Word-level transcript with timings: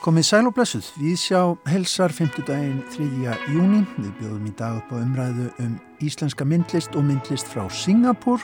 Komið 0.00 0.24
sæl 0.24 0.46
og 0.48 0.54
blessuð, 0.56 0.86
við 0.96 1.16
sjá 1.20 1.40
helsar 1.68 2.14
5. 2.16 2.38
daginn 2.48 2.78
3. 2.94 3.34
júni. 3.52 3.82
Við 3.98 4.14
bjóðum 4.16 4.46
í 4.48 4.52
dag 4.56 4.78
upp 4.78 4.94
á 4.94 4.96
umræðu 4.96 5.50
um 5.60 5.74
íslenska 6.00 6.46
myndlist 6.48 6.96
og 6.96 7.04
myndlist 7.04 7.50
frá 7.52 7.66
Singapúr, 7.68 8.40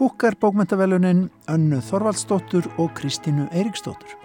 Búkar 0.00 0.38
bókmentavelunin 0.40 1.26
Önnu 1.52 1.82
Þorvaldsdóttur 1.84 2.70
og 2.78 2.94
Kristínu 2.96 3.50
Eiriksdóttur. 3.52 4.16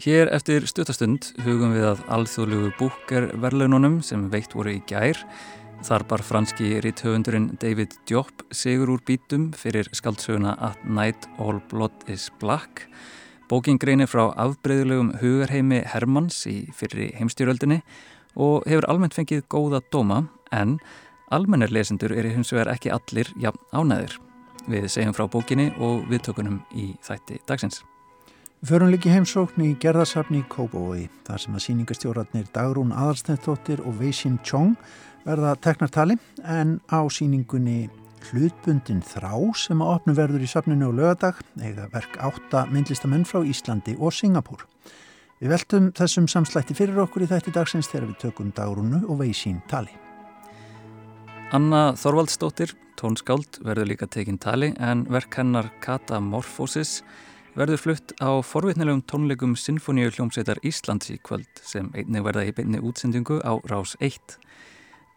Hér 0.00 0.28
eftir 0.36 0.68
stutastund 0.68 1.30
hugum 1.46 1.72
við 1.72 1.88
að 1.94 2.04
alþjóðlugu 2.12 2.74
Búkar 2.76 3.30
verlununum 3.40 4.02
sem 4.04 4.28
veikt 4.28 4.52
voru 4.58 4.76
í 4.76 4.84
gær 4.84 5.24
Þar 5.80 6.02
bar 6.10 6.20
franski 6.20 6.74
rítthöfundurinn 6.84 7.54
David 7.60 7.94
Diop 8.08 8.42
sigur 8.52 8.92
úr 8.92 9.00
bítum 9.08 9.48
fyrir 9.56 9.88
skaldsöguna 9.96 10.52
At 10.60 10.82
Night 10.84 11.24
All 11.40 11.60
Blood 11.70 12.04
is 12.06 12.28
Black. 12.40 12.84
Bóking 13.48 13.80
greinir 13.80 14.10
frá 14.10 14.28
afbreyðulegum 14.36 15.14
hugarheimi 15.22 15.80
Hermanns 15.88 16.42
í 16.46 16.58
fyrri 16.76 17.08
heimstjóröldinni 17.16 17.80
og 18.36 18.68
hefur 18.68 18.86
almennt 18.92 19.16
fengið 19.16 19.46
góða 19.50 19.80
dóma 19.90 20.26
en 20.52 20.76
almennir 21.32 21.72
lesendur 21.72 22.12
er 22.12 22.28
hins 22.28 22.52
vegar 22.52 22.74
ekki 22.76 22.92
allir 22.94 23.32
jafn 23.40 23.64
ánæðir. 23.72 24.18
Við 24.68 24.90
segjum 24.92 25.16
frá 25.16 25.26
bókinni 25.32 25.72
og 25.80 26.04
viðtökunum 26.12 26.60
í 26.76 26.92
þætti 27.06 27.40
dagsins. 27.48 27.80
Förum 28.60 28.90
líki 28.92 29.08
heimsókn 29.08 29.62
í 29.64 29.70
gerðarsafni 29.80 30.42
í 30.42 30.48
Kópavói 30.52 31.06
þar 31.24 31.40
sem 31.40 31.54
að 31.56 31.62
síningastjóratnir 31.64 32.48
Dagrún 32.52 32.90
Aðarstæðtóttir 32.92 33.80
og 33.88 33.94
Veisin 33.96 34.34
Tjóng 34.44 34.74
verða 35.24 35.54
teknartali 35.64 36.18
en 36.44 36.74
á 36.92 37.00
síningunni 37.08 37.86
hlutbundin 38.28 39.00
þrá 39.00 39.32
sem 39.56 39.80
að 39.80 39.92
opnu 39.94 40.14
verður 40.18 40.44
í 40.44 40.50
safninu 40.52 40.90
og 40.90 40.98
lögadag 40.98 41.40
eiga 41.56 41.86
verk 41.94 42.18
átta 42.20 42.66
myndlistamenn 42.68 43.24
frá 43.24 43.40
Íslandi 43.40 43.96
og 43.96 44.12
Singapúr. 44.12 44.66
Við 45.40 45.54
veltum 45.54 45.88
þessum 45.96 46.28
samslætti 46.28 46.76
fyrir 46.76 47.00
okkur 47.00 47.24
í 47.24 47.30
þætti 47.32 47.56
dagsins 47.56 47.88
þegar 47.88 48.10
við 48.10 48.20
tökum 48.26 48.52
dagrunu 48.52 49.00
og 49.08 49.22
veisín 49.22 49.64
tali. 49.72 49.96
Anna 51.56 51.94
Þorvaldsdóttir, 51.96 52.76
tónskáld, 53.00 53.62
verður 53.64 53.88
líka 53.94 54.04
tekinn 54.04 54.36
tali 54.36 54.74
en 54.76 55.08
verk 55.08 55.40
hennar 55.40 55.72
Katamorfosis 55.80 56.98
verður 57.58 57.80
flutt 57.80 58.12
á 58.22 58.30
forvitnilegum 58.46 59.02
tónleikum 59.10 59.56
Sinfoníu 59.58 60.10
hljómsveitar 60.14 60.60
Íslands 60.66 61.10
í 61.10 61.16
kvöld 61.22 61.48
sem 61.66 61.88
einnig 61.98 62.22
verða 62.22 62.44
í 62.46 62.52
beinni 62.54 62.78
útsendingu 62.78 63.40
á 63.42 63.58
Rás 63.70 63.96
1. 63.98 64.36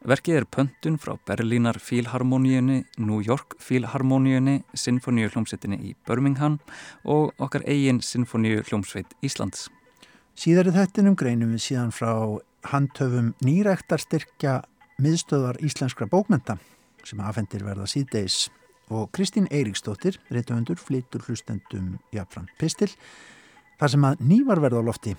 Verkið 0.04 0.40
er 0.42 0.48
pöntun 0.50 0.98
frá 1.00 1.14
Berlínar 1.28 1.78
Fílharmoníunni, 1.80 2.82
New 2.98 3.22
York 3.24 3.56
Fílharmoníunni, 3.64 4.64
Sinfoníu 4.74 5.30
hljómsveitinni 5.32 5.80
í 5.80 5.94
Birmingham 6.08 6.58
og 7.06 7.32
okkar 7.38 7.64
eigin 7.70 8.02
Sinfoníu 8.04 8.66
hljómsveit 8.66 9.14
Íslands. 9.24 9.70
Síðar 10.36 10.72
í 10.72 10.76
þettinum 10.76 11.16
greinum 11.20 11.54
við 11.54 11.68
síðan 11.70 11.94
frá 11.94 12.12
handhöfum 12.74 13.32
nýræktarstyrkja 13.46 14.62
miðstöðar 15.04 15.62
íslenskra 15.64 16.10
bókmenta 16.10 16.58
sem 17.06 17.22
aðfendir 17.22 17.64
verða 17.68 17.88
síðdeis 17.90 18.48
og 18.90 19.12
Kristín 19.16 19.48
Eiríksdóttir, 19.52 20.20
reytuhundur, 20.32 20.80
flitur 20.80 21.24
hlustendum 21.28 22.00
Jafran 22.14 22.50
Pistil, 22.60 22.92
þar 23.80 23.94
sem 23.94 24.08
að 24.08 24.24
nývar 24.24 24.62
verða 24.64 24.84
á 24.84 24.88
lofti, 24.90 25.16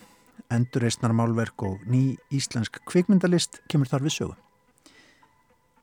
endurreysnar 0.53 1.15
málverk 1.17 1.63
og 1.67 1.85
ný 1.89 2.17
íslensk 2.35 2.83
kvikmyndalist 2.89 3.63
kemur 3.69 3.91
þar 3.91 4.05
við 4.09 4.19
sögu. 4.19 4.37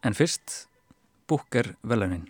En 0.04 0.18
fyrst, 0.18 0.68
Búker 1.30 1.76
velunin. 1.88 2.26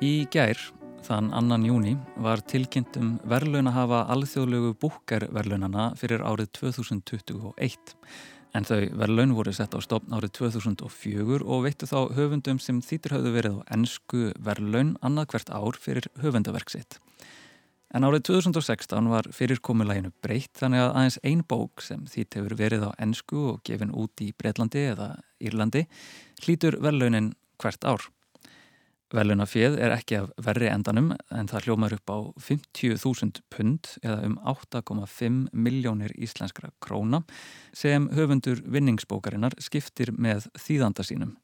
Í 0.00 0.24
gær, 0.32 0.56
þann 1.10 1.32
annan 1.34 1.64
júni, 1.66 1.96
var 2.22 2.42
tilkynntum 2.46 3.16
verðlun 3.26 3.70
að 3.70 3.78
hafa 3.80 4.00
alþjóðlegu 4.14 4.74
búkerverðlunana 4.78 5.88
fyrir 5.98 6.22
árið 6.22 6.52
2021. 6.60 7.96
En 8.54 8.66
þau 8.66 8.78
verðlaun 8.98 9.34
voru 9.34 9.54
sett 9.54 9.74
á 9.74 9.78
stopn 9.82 10.14
árið 10.14 10.36
2004 10.38 11.40
og 11.42 11.64
veittu 11.66 11.88
þá 11.90 12.14
höfundum 12.14 12.60
sem 12.62 12.78
þýtur 12.82 13.16
hafðu 13.16 13.32
verið 13.34 13.58
á 13.58 13.62
ennsku 13.76 14.22
verðlaun 14.38 14.94
annað 15.06 15.32
hvert 15.34 15.50
ár 15.54 15.78
fyrir 15.82 16.06
höfundaverksitt. 16.22 17.00
En 17.90 18.06
árið 18.06 18.28
2016 18.30 19.10
var 19.10 19.26
fyrirkomulæginu 19.34 20.12
breytt 20.22 20.62
þannig 20.62 20.84
að 20.84 20.92
aðeins 20.92 21.18
ein 21.26 21.42
bók 21.42 21.82
sem 21.82 22.06
þýtt 22.06 22.38
hefur 22.38 22.54
verið 22.58 22.86
á 22.86 22.90
ennsku 23.02 23.42
og 23.56 23.60
gefin 23.66 23.90
út 23.90 24.22
í 24.22 24.30
Breitlandi 24.38 24.86
eða 24.92 25.10
Írlandi 25.42 25.88
hlýtur 26.44 26.78
verðlaunin 26.78 27.32
hvert 27.58 27.82
ár. 27.82 28.06
Velunafið 29.10 29.74
er 29.82 29.90
ekki 29.90 30.20
af 30.20 30.28
verri 30.38 30.68
endanum 30.70 31.08
en 31.34 31.48
það 31.50 31.64
hljómar 31.66 31.94
upp 31.96 32.12
á 32.14 32.18
50.000 32.46 33.40
pund 33.50 33.88
eða 34.04 34.20
um 34.28 34.36
8,5 34.46 35.48
miljónir 35.50 36.14
íslenskra 36.14 36.70
króna 36.78 37.24
sem 37.74 38.06
höfundur 38.14 38.62
vinningsbókarinnar 38.62 39.58
skiptir 39.58 40.14
með 40.14 40.46
þýðanda 40.54 41.02
sínum. 41.02 41.34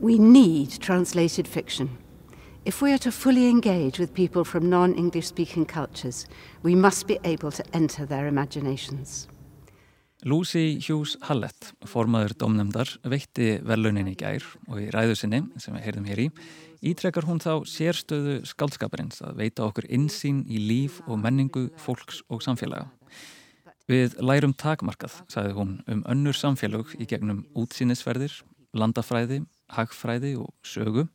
We 0.00 0.16
need 0.16 0.80
translated 0.80 1.46
fiction. 1.46 1.98
If 2.64 2.80
we 2.80 2.92
are 2.92 2.98
to 2.98 3.12
fully 3.12 3.50
engage 3.50 3.98
with 3.98 4.14
people 4.14 4.44
from 4.44 4.70
non-English 4.70 5.26
speaking 5.26 5.66
cultures, 5.66 6.26
we 6.62 6.74
must 6.74 7.06
be 7.06 7.18
able 7.24 7.50
to 7.50 7.64
enter 7.74 8.06
their 8.06 8.26
imaginations. 8.26 9.28
Lucy 10.26 10.80
Hughes 10.82 11.14
Hallett, 11.28 11.68
formaður 11.86 12.32
domnemdar, 12.40 12.90
veitti 13.06 13.60
verlunin 13.62 14.08
í 14.10 14.16
gær 14.18 14.42
og 14.66 14.80
í 14.82 14.88
ræðu 14.90 15.14
sinni, 15.14 15.44
sem 15.62 15.76
við 15.76 15.84
heyrðum 15.84 16.08
hér 16.10 16.22
í, 16.24 16.26
ítrekkar 16.90 17.28
hún 17.28 17.38
þá 17.38 17.62
sérstöðu 17.70 18.40
skaldskaparins 18.50 19.22
að 19.22 19.38
veita 19.38 19.68
okkur 19.68 19.86
insýn 19.94 20.40
í 20.50 20.58
líf 20.58 20.98
og 21.06 21.20
menningu 21.22 21.68
fólks 21.78 22.24
og 22.26 22.42
samfélaga. 22.42 22.88
Við 23.88 24.18
lærum 24.18 24.56
takmarkað, 24.58 25.20
sagði 25.30 25.54
hún, 25.54 25.76
um 25.86 26.02
önnur 26.10 26.34
samfélag 26.34 26.90
í 26.98 27.06
gegnum 27.06 27.44
útsýnisferðir, 27.54 28.34
landafræði, 28.74 29.44
hagfræði 29.70 30.34
og 30.42 30.50
sögu. 30.66 31.06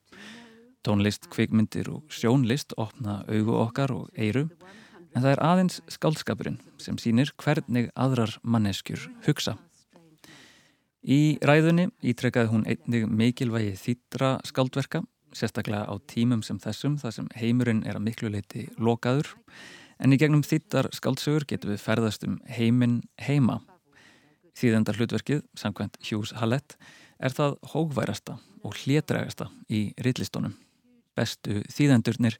Tónlist, 0.84 1.28
kvikmyndir 1.32 1.92
og 1.92 2.08
sjónlist 2.12 2.72
opna 2.80 3.20
augu 3.28 3.60
okkar 3.60 3.92
og 3.96 4.16
eiru 4.16 4.48
en 5.14 5.22
það 5.22 5.32
er 5.32 5.44
aðeins 5.46 5.80
skaldskapurinn 5.92 6.60
sem 6.82 6.98
sínir 7.02 7.32
hvernig 7.42 7.90
aðrar 7.96 8.36
manneskjur 8.42 9.06
hugsa. 9.28 9.56
Í 11.04 11.38
ræðunni 11.44 11.90
ítrekkaði 12.06 12.52
hún 12.54 12.64
einnig 12.70 13.10
mikilvægi 13.12 13.74
þýttra 13.80 14.38
skaldverka, 14.48 15.04
sérstaklega 15.36 15.90
á 15.90 15.96
tímum 16.08 16.44
sem 16.46 16.60
þessum, 16.64 16.96
þar 17.02 17.16
sem 17.18 17.28
heimurinn 17.36 17.84
er 17.84 18.00
að 18.00 18.06
miklu 18.08 18.32
leiti 18.32 18.70
lokaður, 18.80 19.34
en 20.00 20.16
í 20.16 20.20
gegnum 20.22 20.46
þýttar 20.48 20.90
skaldsögur 20.96 21.48
getum 21.50 21.74
við 21.74 21.84
ferðast 21.84 22.24
um 22.28 22.40
heiminn 22.48 23.02
heima. 23.20 23.60
Þýðenda 24.56 24.96
hlutverkið, 24.96 25.44
samkvæmt 25.58 25.98
Hughes 26.08 26.36
Hallett, 26.40 26.78
er 27.20 27.34
það 27.36 27.58
hógværasta 27.74 28.38
og 28.64 28.78
hlétrægasta 28.84 29.50
í 29.68 29.90
rillistónum. 30.06 30.56
Bestu 31.18 31.62
þýðendurnir 31.70 32.40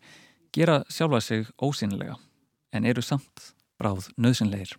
gera 0.56 0.84
sjálfa 0.90 1.20
sig 1.22 1.50
ósynilega 1.62 2.16
en 2.74 2.86
eru 2.86 3.02
samt 3.02 3.54
bráð 3.80 4.10
nöðsynleir. 4.18 4.74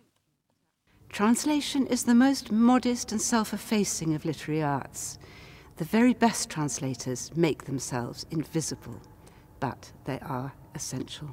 Translation 1.09 1.87
is 1.87 2.03
the 2.03 2.13
most 2.13 2.51
modest 2.51 3.11
and 3.11 3.21
self-effacing 3.21 4.15
of 4.15 4.25
literary 4.25 4.61
arts. 4.61 5.17
The 5.77 5.85
very 5.85 6.13
best 6.13 6.49
translators 6.49 7.31
make 7.35 7.65
themselves 7.65 8.25
invisible, 8.31 8.99
but 9.59 9.91
they 10.05 10.19
are 10.21 10.51
essential. 10.75 11.29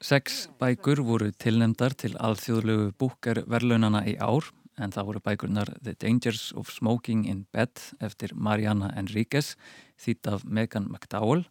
Seks 0.00 0.48
bækur 0.60 1.00
voru 1.06 1.30
tilnemdar 1.32 1.94
til 1.96 2.18
alþjóðlegu 2.20 2.92
búkar 3.00 3.40
verlaunana 3.48 4.02
í 4.04 4.16
ár 4.20 4.50
en 4.76 4.92
það 4.92 5.08
voru 5.08 5.22
bækurnar 5.24 5.70
The 5.82 5.94
Dangers 5.96 6.50
of 6.52 6.68
Smoking 6.70 7.24
in 7.24 7.46
Bed 7.52 7.80
eftir 8.04 8.34
Mariana 8.34 8.90
Enríquez 8.98 9.54
þýtt 10.02 10.28
af 10.28 10.44
Megan 10.44 10.90
McDowell 10.90 11.46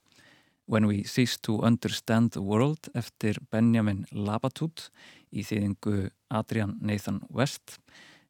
When 0.67 0.87
We 0.87 1.03
Cease 1.03 1.37
to 1.41 1.61
Understand 1.61 2.31
the 2.31 2.41
World 2.41 2.89
eftir 2.95 3.37
Benjamin 3.51 4.05
Labatut 4.11 4.89
í 5.29 5.43
þýðingu 5.45 6.09
Adrian 6.33 6.79
Nathan 6.81 7.21
West. 7.29 7.77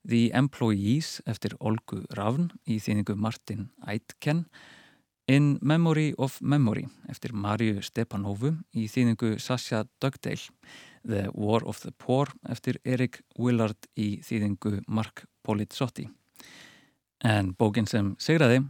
The 0.03 0.33
Employees 0.35 1.21
eftir 1.25 1.55
Olgu 1.59 2.03
Ravn 2.17 2.49
í 2.67 2.81
þýðingu 2.83 3.15
Martin 3.15 3.69
Aitken. 3.87 4.45
In 5.31 5.55
Memory 5.61 6.11
of 6.17 6.41
Memory 6.41 6.85
eftir 7.09 7.31
Mariu 7.33 7.79
Stepanovu 7.81 8.51
í 8.75 8.89
þýðingu 8.91 9.39
Sasha 9.39 9.85
Dugdale. 10.03 10.51
The 11.07 11.29
War 11.33 11.63
of 11.63 11.79
the 11.85 11.95
Poor 11.97 12.27
eftir 12.51 12.81
Erik 12.83 13.21
Willard 13.39 13.87
í 13.95 14.19
þýðingu 14.27 14.81
Mark 14.87 15.23
Polizzotti. 15.41 16.09
En 17.23 17.55
bókin 17.55 17.87
sem 17.87 18.11
segraði 18.19 18.65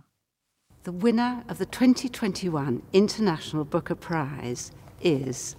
The 0.85 0.91
winner 0.91 1.43
of 1.49 1.57
the 1.57 1.65
2021 1.65 2.83
International 2.93 3.65
Booker 3.65 3.95
Prize 3.95 4.71
is 5.01 5.55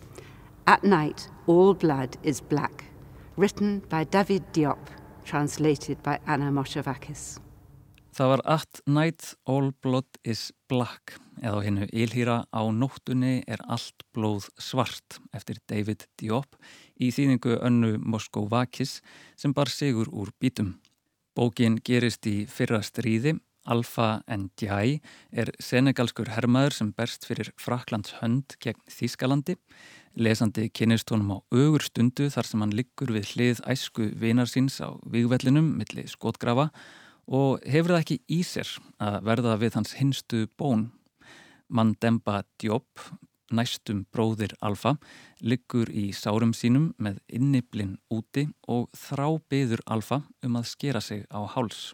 At 0.69 0.85
Night, 0.85 1.29
All 1.49 1.75
Blood 1.75 2.17
is 2.23 2.41
Black, 2.41 2.85
written 3.37 3.83
by 3.89 4.05
David 4.05 4.45
Diop, 4.53 4.87
translated 5.25 6.01
by 6.05 6.21
Anna 6.29 6.53
Moshavakis. 6.53 7.41
Það 8.15 8.29
var 8.29 8.43
At 8.45 8.81
Night, 8.87 9.35
All 9.47 9.73
Blood 9.83 10.07
is 10.23 10.53
Black, 10.69 11.19
eða 11.43 11.65
hennu 11.67 11.91
Ylhýra 11.91 12.45
á 12.55 12.63
nóttunni 12.71 13.43
er 13.51 13.59
allt 13.67 14.07
blóð 14.15 14.47
svart 14.63 15.19
eftir 15.35 15.59
David 15.67 16.07
Diop 16.23 16.55
í 17.03 17.11
þýðingu 17.11 17.59
önnu 17.67 17.97
Moskovakis 17.99 19.01
sem 19.35 19.51
bar 19.51 19.75
sigur 19.75 20.07
úr 20.07 20.31
bítum. 20.39 20.77
Bókin 21.35 21.83
gerist 21.83 22.31
í 22.31 22.47
fyrra 22.47 22.79
stríði 22.87 23.41
Alfa 23.67 24.23
Ndiaye 24.31 25.01
er 25.35 25.51
senegalskur 25.63 26.31
hermaður 26.35 26.77
sem 26.77 26.93
berst 26.97 27.27
fyrir 27.27 27.51
Fraklands 27.59 28.15
hönd 28.21 28.55
gegn 28.63 28.81
Þískalandi. 28.91 29.57
Lesandi 30.17 30.69
kynist 30.73 31.11
honum 31.13 31.35
á 31.35 31.39
augur 31.53 31.85
stundu 31.85 32.31
þar 32.33 32.49
sem 32.49 32.63
hann 32.63 32.77
liggur 32.79 33.13
við 33.13 33.35
hlið 33.35 33.61
æsku 33.69 34.09
vinar 34.17 34.49
síns 34.49 34.79
á 34.81 34.95
vigvellinum 35.05 35.75
millir 35.77 36.09
skotgrafa 36.09 36.71
og 37.27 37.61
hefur 37.67 37.97
það 37.97 38.03
ekki 38.05 38.19
í 38.39 38.41
sér 38.47 38.71
að 39.03 39.19
verða 39.27 39.59
við 39.61 39.77
hans 39.81 39.97
hinstu 39.99 40.47
bón. 40.57 40.89
Mandemba 41.67 42.45
Diop, 42.63 43.03
næstum 43.51 44.05
bróðir 44.15 44.55
Alfa, 44.63 44.95
liggur 45.43 45.91
í 45.91 46.13
sárum 46.15 46.55
sínum 46.55 46.93
með 47.03 47.19
inniblinn 47.27 47.99
úti 48.15 48.47
og 48.71 48.87
þrá 48.95 49.29
byður 49.51 49.83
Alfa 49.91 50.23
um 50.47 50.59
að 50.63 50.69
skera 50.71 51.03
sig 51.03 51.27
á 51.35 51.43
háls 51.51 51.91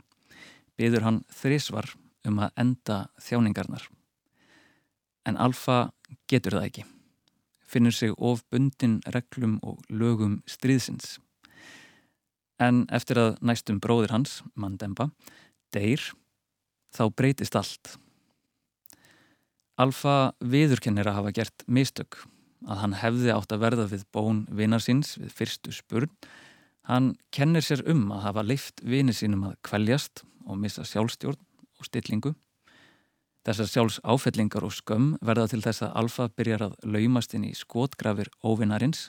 byður 0.78 1.06
hann 1.06 1.20
þrísvar 1.32 1.92
um 2.28 2.40
að 2.42 2.54
enda 2.62 2.98
þjáningarnar. 3.22 3.88
En 5.26 5.38
Alfa 5.38 5.92
getur 6.30 6.58
það 6.58 6.69
ekki. 6.69 6.84
Finnur 7.66 7.94
sig 7.96 8.14
of 8.19 8.42
bundin 8.52 9.00
reglum 9.14 9.58
og 9.62 9.80
lögum 9.88 10.40
stríðsins. 10.50 11.16
En 12.60 12.84
eftir 12.94 13.19
að 13.19 13.38
næstum 13.42 13.80
bróðir 13.82 14.12
hans, 14.12 14.42
Mandemba, 14.54 15.08
deyr, 15.74 16.02
þá 16.94 17.08
breytist 17.16 17.56
allt. 17.58 17.96
Alfa 19.80 20.34
viðurkennir 20.44 21.08
að 21.08 21.19
hafa 21.19 21.32
gert 21.38 21.64
mistök, 21.66 22.20
að 22.69 22.82
hann 22.84 22.98
hefði 23.00 23.32
átt 23.34 23.54
að 23.54 23.64
verða 23.64 23.86
við 23.90 24.04
bón 24.14 24.44
vinnarsins 24.52 25.16
við 25.19 25.32
fyrstu 25.38 25.72
spurn. 25.74 26.12
Hann 26.93 27.15
kennir 27.33 27.65
sér 27.65 27.81
um 27.89 28.11
að 28.12 28.25
hafa 28.27 28.43
leift 28.44 28.83
vinið 28.85 29.23
sínum 29.23 29.47
að 29.49 29.55
kvæljast 29.65 30.27
og 30.44 30.59
missa 30.61 30.83
sjálfstjórn 30.85 31.39
og 31.81 31.87
stillingu. 31.87 32.35
Þessar 33.49 33.71
sjálfs 33.71 33.97
áfellingar 34.05 34.67
og 34.67 34.75
skömm 34.77 35.06
verða 35.25 35.47
til 35.49 35.62
þess 35.65 35.87
að 35.87 35.94
Alfa 36.03 36.27
byrjar 36.37 36.67
að 36.67 36.75
laumast 36.85 37.33
inn 37.33 37.47
í 37.49 37.55
skotgrafir 37.56 38.29
óvinnarins. 38.44 39.06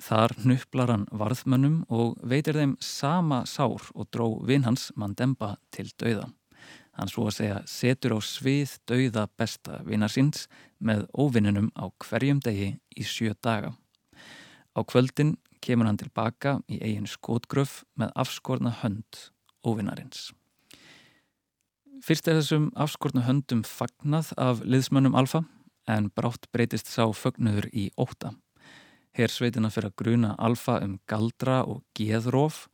Þar 0.00 0.32
nöpplar 0.48 0.94
hann 0.94 1.04
varðmönnum 1.12 1.82
og 1.92 2.16
veitir 2.24 2.56
þeim 2.56 2.72
sama 2.80 3.42
sár 3.44 3.90
og 3.92 4.08
dró 4.08 4.30
vinn 4.48 4.64
hans 4.64 4.88
Mandemba 4.96 5.58
til 5.76 5.90
dauða. 6.00 6.30
Hann 6.96 7.12
svo 7.12 7.28
að 7.28 7.36
segja 7.36 7.60
setur 7.68 8.16
á 8.16 8.20
svið 8.24 8.78
dauða 8.88 9.26
besta 9.36 9.82
vinnar 9.84 10.08
síns 10.08 10.48
með 10.80 11.04
óvinnunum 11.12 11.68
á 11.76 11.84
hverjum 12.00 12.40
degi 12.40 12.72
í 12.96 13.04
sjö 13.04 13.36
daga. 13.44 13.76
Á 14.72 14.80
kvöldin 14.88 15.36
kemur 15.64 15.88
hann 15.88 16.00
tilbaka 16.00 16.58
í 16.68 16.80
eigin 16.80 17.08
skotgröf 17.10 17.82
með 18.00 18.12
afskorna 18.24 18.72
hönd 18.82 19.24
óvinnarins. 19.66 20.30
Fyrst 22.00 22.28
er 22.30 22.38
þessum 22.38 22.70
afskortnu 22.80 23.26
höndum 23.26 23.60
fagnað 23.66 24.30
af 24.40 24.62
liðsmönnum 24.64 25.16
alfa 25.20 25.42
en 25.90 26.08
brátt 26.16 26.46
breytist 26.54 26.88
sá 26.88 27.04
fögnuður 27.12 27.68
í 27.76 27.90
óta. 28.00 28.32
Her 29.16 29.32
sveitina 29.32 29.68
fyrir 29.74 29.90
að 29.90 29.98
gruna 30.00 30.30
alfa 30.38 30.78
um 30.84 30.96
galdra 31.10 31.60
og 31.66 31.82
geðróf 31.98 32.68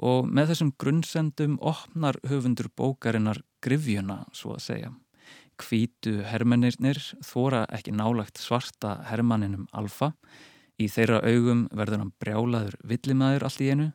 og 0.00 0.28
með 0.30 0.52
þessum 0.52 0.72
grunnsendum 0.80 1.58
opnar 1.60 2.16
höfundur 2.30 2.70
bókarinnar 2.78 3.42
grifjuna, 3.60 4.22
svo 4.32 4.54
að 4.56 4.64
segja. 4.64 4.92
Kvítu 5.60 6.22
hermennirnir 6.24 7.00
þóra 7.26 7.66
ekki 7.74 7.92
nálagt 7.92 8.40
svarta 8.40 8.96
hermanninum 9.10 9.66
alfa. 9.76 10.14
Í 10.80 10.86
þeirra 10.88 11.20
augum 11.28 11.66
verður 11.76 12.00
hann 12.00 12.12
brjálaður 12.22 12.76
villimæður 12.88 13.44
allt 13.44 13.60
í 13.60 13.68
einu 13.68 13.88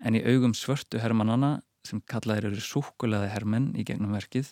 en 0.00 0.16
í 0.16 0.22
augum 0.24 0.54
svörtu 0.56 1.00
hermannana 1.02 1.58
sem 1.86 2.00
kallaðir 2.10 2.50
eru 2.50 2.62
súkulegaði 2.62 3.30
hermenn 3.34 3.70
í 3.78 3.84
gegnum 3.86 4.16
verkið, 4.16 4.50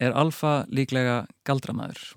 er 0.00 0.14
Alfa 0.16 0.64
líklega 0.70 1.24
galdramæður. 1.48 2.14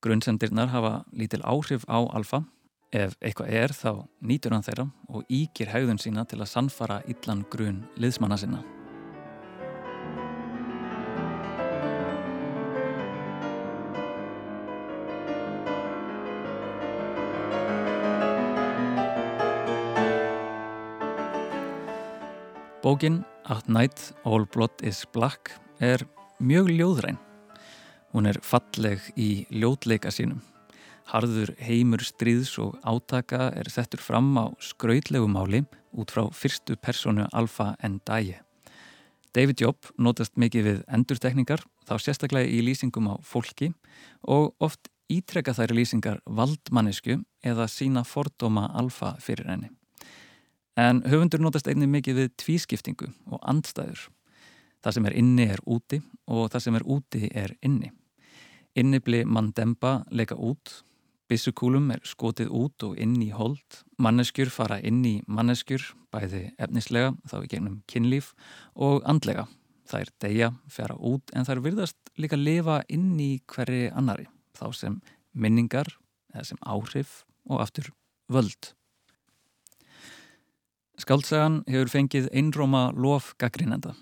Grunnsendirnar 0.00 0.72
hafa 0.72 0.94
lítil 1.12 1.42
áhrif 1.44 1.84
á 1.84 2.00
Alfa. 2.08 2.44
Ef 2.90 3.14
eitthvað 3.20 3.52
er 3.54 3.74
þá 3.76 3.92
nýtur 4.26 4.56
hann 4.56 4.66
þeirra 4.66 4.88
og 5.12 5.28
íkir 5.30 5.70
haugðun 5.70 6.00
sína 6.02 6.26
til 6.26 6.40
að 6.40 6.50
sannfara 6.56 7.02
illan 7.06 7.46
grunn 7.52 7.84
liðsmanna 8.00 8.40
sinna. 8.40 8.64
Bókin 22.90 23.24
At 23.44 23.68
Night 23.68 24.14
All 24.24 24.46
Blood 24.46 24.82
is 24.82 25.04
Black 25.12 25.52
er 25.78 26.02
mjög 26.42 26.72
ljóðræn. 26.74 27.20
Hún 28.10 28.26
er 28.26 28.40
falleg 28.42 29.04
í 29.14 29.44
ljóðleika 29.54 30.10
sínum. 30.10 30.40
Harður 31.06 31.52
heimur 31.62 32.02
stríðs 32.02 32.56
og 32.58 32.80
átaka 32.82 33.52
er 33.54 33.70
settur 33.70 34.02
fram 34.02 34.34
á 34.34 34.50
skrautlegu 34.58 35.30
máli 35.30 35.62
út 35.94 36.10
frá 36.10 36.24
fyrstu 36.34 36.74
personu 36.82 37.30
Alfa 37.30 37.76
Ndiaye. 37.78 38.42
David 39.38 39.62
Jobb 39.62 39.94
notast 39.94 40.34
mikið 40.34 40.66
við 40.72 40.84
endurtekningar, 40.90 41.62
þá 41.86 41.94
sérstaklega 41.94 42.50
í 42.50 42.58
lýsingum 42.58 43.06
á 43.06 43.22
fólki 43.22 43.70
og 44.26 44.56
oft 44.58 44.90
ítrekka 45.06 45.54
þær 45.54 45.78
lýsingar 45.78 46.24
valdmannisku 46.26 47.22
eða 47.38 47.70
sína 47.70 48.02
fordóma 48.02 48.72
Alfa 48.74 49.14
fyrir 49.22 49.46
henni. 49.46 49.76
En 50.80 51.02
höfundur 51.04 51.42
notast 51.42 51.68
einnig 51.68 51.90
mikið 51.92 52.16
við 52.16 52.28
tvískiptingu 52.40 53.10
og 53.28 53.40
andstæður. 53.50 54.06
Það 54.80 54.94
sem 54.96 55.08
er 55.10 55.16
inni 55.20 55.48
er 55.52 55.60
úti 55.68 55.98
og 56.30 56.46
það 56.52 56.62
sem 56.64 56.78
er 56.78 56.86
úti 56.94 57.28
er 57.36 57.52
inni. 57.66 57.90
Innibli 58.78 59.24
Mandemba 59.26 60.06
leika 60.14 60.38
út, 60.38 60.72
bissukúlum 61.28 61.90
er 61.92 62.00
skotið 62.06 62.52
út 62.54 62.86
og 62.86 62.96
inn 63.02 63.18
í 63.20 63.28
hold, 63.34 63.82
manneskjur 64.00 64.52
fara 64.54 64.78
inn 64.80 65.02
í 65.04 65.16
manneskjur, 65.28 65.84
bæði 66.14 66.46
efnislega, 66.56 67.12
þá 67.28 67.36
í 67.42 67.50
gegnum 67.52 67.78
kynlíf 67.90 68.32
og 68.74 69.04
andlega. 69.10 69.48
Það 69.90 70.06
er 70.06 70.12
deyja, 70.24 70.50
fjara 70.70 70.96
út 70.96 71.34
en 71.34 71.44
það 71.44 71.56
er 71.56 71.64
virðast 71.66 72.12
líka 72.16 72.38
að 72.38 72.46
lifa 72.46 72.82
inn 72.88 73.14
í 73.20 73.32
hverri 73.50 73.88
annari, 73.90 74.30
þá 74.56 74.70
sem 74.80 75.00
minningar 75.34 75.92
eða 76.32 76.52
sem 76.52 76.62
áhrif 76.62 77.24
og 77.50 77.66
aftur 77.66 77.90
völd. 78.30 78.72
Skaldsagan 81.00 81.62
hefur 81.70 81.88
fengið 81.88 82.26
einróma 82.36 82.90
lof 82.92 83.32
gaggrínenda. 83.40 83.94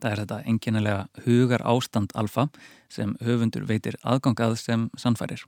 Það 0.00 0.10
er 0.10 0.20
þetta 0.22 0.38
enginnilega 0.48 1.24
hugar 1.26 1.64
ástand 1.68 2.14
alfa 2.16 2.46
sem 2.92 3.12
höfundur 3.24 3.66
veitir 3.68 3.98
aðgangað 4.04 4.56
sem 4.60 4.86
sannfærir. 4.96 5.42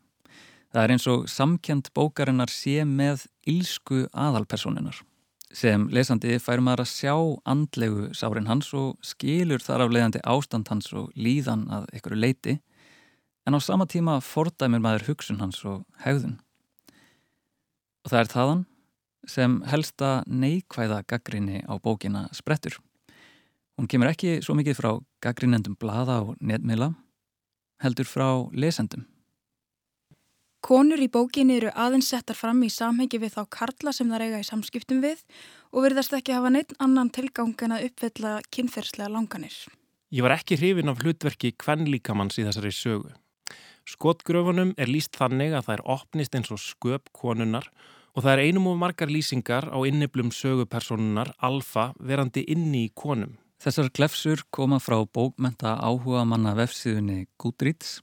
Það 0.72 0.82
er 0.82 0.92
eins 0.92 1.06
og 1.08 1.28
samkjönd 1.32 1.88
bókarinnar 1.96 2.52
sé 2.52 2.82
með 2.84 3.24
ílsku 3.48 4.04
aðalpersonunar. 4.12 5.00
Sem 5.48 5.86
lesandi 5.88 6.36
fær 6.44 6.60
maður 6.60 6.84
að 6.84 6.92
sjá 6.92 7.14
andlegu 7.48 8.10
sárin 8.12 8.50
hans 8.50 8.68
og 8.76 8.98
skilur 9.00 9.64
þar 9.64 9.86
af 9.86 9.94
leiðandi 9.94 10.24
ástand 10.28 10.68
hans 10.68 10.92
og 10.92 11.08
líðan 11.16 11.64
að 11.72 11.88
ykkur 11.96 12.18
leiti 12.20 12.58
en 13.48 13.56
á 13.56 13.60
sama 13.64 13.88
tíma 13.88 14.18
fordæmir 14.20 14.84
maður 14.84 15.08
hugsun 15.08 15.40
hans 15.40 15.62
og 15.64 15.86
hegðun. 16.04 16.36
Og 18.04 18.12
það 18.12 18.20
er 18.20 18.32
þaðan 18.34 18.66
sem 19.28 19.60
helsta 19.68 20.22
neikvæða 20.26 21.02
gaggrinni 21.08 21.62
á 21.68 21.76
bókina 21.76 22.26
sprettur. 22.32 22.78
Hún 23.78 23.86
kemur 23.86 24.10
ekki 24.10 24.40
svo 24.42 24.56
mikið 24.58 24.80
frá 24.80 24.90
gaggrinnendum 25.22 25.76
blada 25.78 26.22
og 26.24 26.34
netmila, 26.40 26.90
heldur 27.84 28.08
frá 28.08 28.28
lesendum. 28.50 29.04
Konur 30.64 30.98
í 30.98 31.06
bókinni 31.06 31.60
eru 31.60 31.70
aðeins 31.78 32.08
settar 32.10 32.34
fram 32.34 32.64
í 32.66 32.70
samhengi 32.72 33.20
við 33.22 33.36
þá 33.36 33.42
karla 33.54 33.92
sem 33.94 34.08
það 34.10 34.22
reyga 34.24 34.40
í 34.42 34.48
samskiptum 34.48 34.98
við 35.04 35.20
og 35.70 35.84
verðast 35.84 36.16
ekki 36.18 36.34
hafa 36.34 36.50
neitt 36.50 36.74
annan 36.82 37.12
tilgang 37.14 37.54
en 37.62 37.76
að 37.76 37.86
uppfella 37.86 38.32
kynferðslega 38.50 39.12
langanir. 39.14 39.54
Ég 40.10 40.24
var 40.26 40.34
ekki 40.34 40.58
hrifin 40.58 40.90
af 40.90 40.98
hlutverki 41.04 41.52
kvennlíkamanns 41.62 42.40
í 42.40 42.46
þessari 42.48 42.72
sögu. 42.74 43.14
Skotgröfunum 43.88 44.74
er 44.76 44.90
líst 44.90 45.14
þannig 45.16 45.54
að 45.54 45.68
það 45.68 45.76
er 45.76 45.84
opnist 45.94 46.34
eins 46.34 46.50
og 46.52 46.60
sköp 46.60 47.12
konunnar 47.14 47.70
og 48.18 48.24
það 48.24 48.32
er 48.34 48.46
einum 48.48 48.72
og 48.72 48.80
margar 48.82 49.12
lýsingar 49.14 49.70
á 49.70 49.78
inniblum 49.86 50.34
sögupersonunar 50.34 51.36
alfa 51.38 51.92
verandi 52.02 52.42
inni 52.50 52.88
í 52.88 52.94
konum 52.94 53.36
Þessar 53.58 53.88
glefsur 53.90 54.44
koma 54.54 54.76
frá 54.78 55.00
bókmenta 55.02 55.72
áhuga 55.82 56.20
manna 56.22 56.52
vefsíðunni 56.54 57.24
Goodreads. 57.42 57.96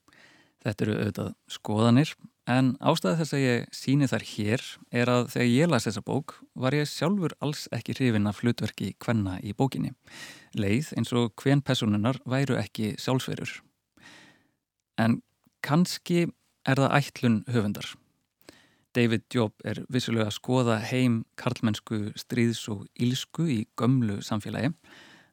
Þetta 0.65 0.84
eru 0.84 0.95
auðvitað 0.98 1.29
skoðanir 1.55 2.12
en 2.51 2.74
ástæði 2.84 3.19
þess 3.22 3.36
að 3.38 3.43
ég 3.45 3.77
síni 3.79 4.10
þar 4.12 4.25
hér 4.34 4.65
er 5.00 5.13
að 5.13 5.29
þegar 5.31 5.48
ég 5.53 5.72
las 5.72 5.88
þessa 5.88 6.03
bók 6.05 6.36
var 6.60 6.75
ég 6.75 6.91
sjálfur 6.91 7.38
alls 7.39 7.69
ekki 7.72 7.95
hrifin 7.95 8.27
af 8.27 8.41
flutverki 8.41 8.91
hvenna 9.00 9.38
í 9.39 9.55
bókinni. 9.55 9.93
Leið 10.60 10.91
eins 11.00 11.15
og 11.15 11.31
hven 11.39 11.63
personunar 11.63 12.19
væru 12.27 12.60
ekki 12.60 12.98
sjálfsverur. 13.00 13.62
En 15.00 15.22
kannski 15.63 16.25
er 16.67 16.84
það 16.84 16.98
ætlun 17.00 17.43
höfundar. 17.48 17.95
David 18.95 19.25
Job 19.33 19.53
er 19.67 19.81
vissulega 19.91 20.29
að 20.29 20.37
skoða 20.37 20.77
heim 20.87 21.23
karlmennsku 21.39 22.13
stríðs 22.19 22.63
og 22.71 22.85
ílsku 22.95 23.47
í 23.51 23.59
gömlu 23.79 24.21
samfélagi. 24.23 24.71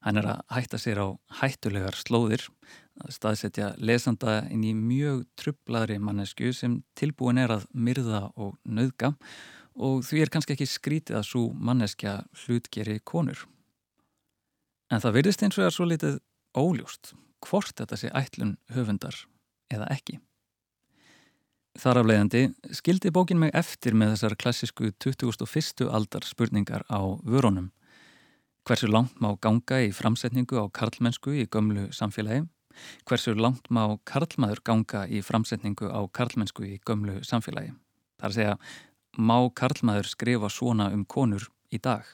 Hann 0.03 0.19
er 0.19 0.27
að 0.33 0.41
hætta 0.51 0.81
sér 0.83 0.99
á 0.99 1.09
hættulegar 1.39 1.95
slóðir, 1.95 2.49
að 2.99 3.15
staðsetja 3.15 3.69
lesanda 3.79 4.41
inn 4.51 4.65
í 4.67 4.73
mjög 4.75 5.23
trublaðri 5.39 6.01
mannesku 6.03 6.51
sem 6.57 6.81
tilbúin 6.99 7.39
er 7.39 7.55
að 7.55 7.69
myrða 7.71 8.25
og 8.35 8.57
nöðga 8.67 9.13
og 9.79 10.03
því 10.05 10.25
er 10.25 10.33
kannski 10.33 10.57
ekki 10.57 10.69
skrítið 10.69 11.21
að 11.21 11.29
svo 11.31 11.45
manneskja 11.55 12.19
hlutgeri 12.43 12.99
konur. 13.09 13.47
En 14.93 15.01
það 15.01 15.17
virðist 15.21 15.47
eins 15.47 15.57
og 15.61 15.69
er 15.69 15.77
svo 15.77 15.87
litið 15.89 16.19
óljóst 16.59 17.15
hvort 17.47 17.79
þetta 17.79 17.99
sé 17.99 18.11
ætlun 18.13 18.57
höfundar 18.75 19.17
eða 19.73 19.89
ekki. 19.95 20.19
Þar 21.73 22.03
af 22.03 22.05
leiðandi 22.05 22.41
skildi 22.77 23.11
bókin 23.17 23.39
mig 23.41 23.55
eftir 23.57 23.95
með 23.97 24.11
þessar 24.13 24.35
klassísku 24.37 24.91
21. 25.01 25.87
aldar 25.89 26.27
spurningar 26.29 26.83
á 26.93 27.01
vörunum. 27.25 27.71
Hversu 28.69 28.91
langt 28.93 29.17
má 29.25 29.31
ganga 29.41 29.79
í 29.81 29.89
framsetningu 29.97 30.61
á 30.61 30.69
karlmennsku 30.69 31.33
í 31.33 31.47
gömlu 31.49 31.87
samfélagi? 31.97 32.45
Hversu 33.09 33.33
langt 33.41 33.73
má 33.73 33.97
karlmaður 34.05 34.61
ganga 34.69 35.07
í 35.09 35.25
framsetningu 35.25 35.89
á 35.89 36.05
karlmennsku 36.13 36.69
í 36.69 36.77
gömlu 36.85 37.23
samfélagi? 37.25 37.73
Það 38.21 38.29
er 38.29 38.29
að 38.29 38.37
segja, 38.37 38.57
má 39.17 39.39
karlmaður 39.57 40.13
skrifa 40.13 40.53
svona 40.53 40.91
um 40.93 41.07
konur 41.09 41.49
í 41.73 41.81
dag? 41.81 42.05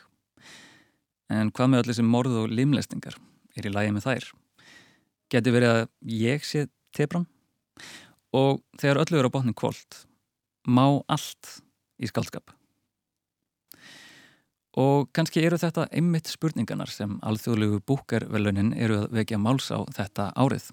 En 1.34 1.50
hvað 1.50 1.72
með 1.72 1.82
allir 1.82 1.98
sem 1.98 2.14
morð 2.14 2.44
og 2.44 2.54
limlestingar 2.54 3.18
er 3.58 3.66
í 3.66 3.74
lægi 3.74 3.96
með 3.98 4.06
þær? 4.06 4.30
Geti 5.34 5.58
verið 5.58 5.74
að 5.74 5.88
ég 6.14 6.46
sé 6.46 6.68
tebram? 6.94 7.26
Og 8.36 8.62
þegar 8.80 9.02
öllu 9.04 9.20
eru 9.20 9.30
á 9.32 9.36
botnin 9.36 9.56
kvöld 9.56 10.04
má 10.68 11.00
allt 11.08 11.62
í 11.98 12.08
skaldskap. 12.08 12.52
Og 14.78 15.08
kannski 15.16 15.42
eru 15.42 15.58
þetta 15.58 15.88
einmitt 15.90 16.28
spurninganar 16.30 16.90
sem 16.92 17.16
alþjóðlegu 17.26 17.80
búkarvelunin 17.88 18.74
eru 18.76 19.02
að 19.02 19.16
vekja 19.16 19.40
máls 19.40 19.72
á 19.74 19.82
þetta 19.96 20.28
árið. 20.38 20.68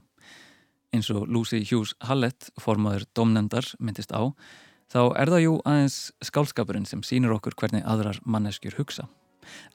Eins 0.93 1.09
og 1.09 1.25
Lucy 1.31 1.63
Hughes 1.65 1.95
Hallett, 2.05 2.51
formadur 2.61 3.07
domnendar, 3.17 3.65
myndist 3.79 4.13
á, 4.13 4.29
þá 4.91 5.01
er 5.17 5.31
það 5.33 5.45
jú 5.45 5.55
aðeins 5.65 5.97
skálskapurinn 6.23 6.85
sem 6.85 7.01
sínur 7.03 7.33
okkur 7.39 7.57
hvernig 7.57 7.87
aðrar 7.87 8.19
manneskjur 8.23 8.77
hugsa. 8.77 9.07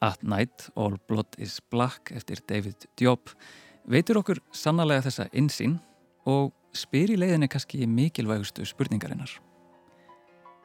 At 0.03 0.23
Night, 0.23 0.69
All 0.77 0.97
Blood 1.09 1.37
is 1.39 1.59
Black 1.71 2.13
eftir 2.15 2.43
David 2.47 2.87
Diop 2.99 3.35
veitur 3.91 4.21
okkur 4.21 4.41
sannlega 4.55 5.05
þessa 5.09 5.29
insýn 5.35 5.79
og 6.29 6.53
spyr 6.77 7.15
í 7.15 7.19
leiðinni 7.19 7.49
kannski 7.51 7.87
mikilvægustu 7.87 8.67
spurningarinnar. 8.69 9.33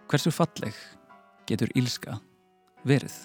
Hversu 0.10 0.32
falleg 0.34 0.76
getur 1.50 1.72
ílska 1.78 2.20
verið? 2.86 3.16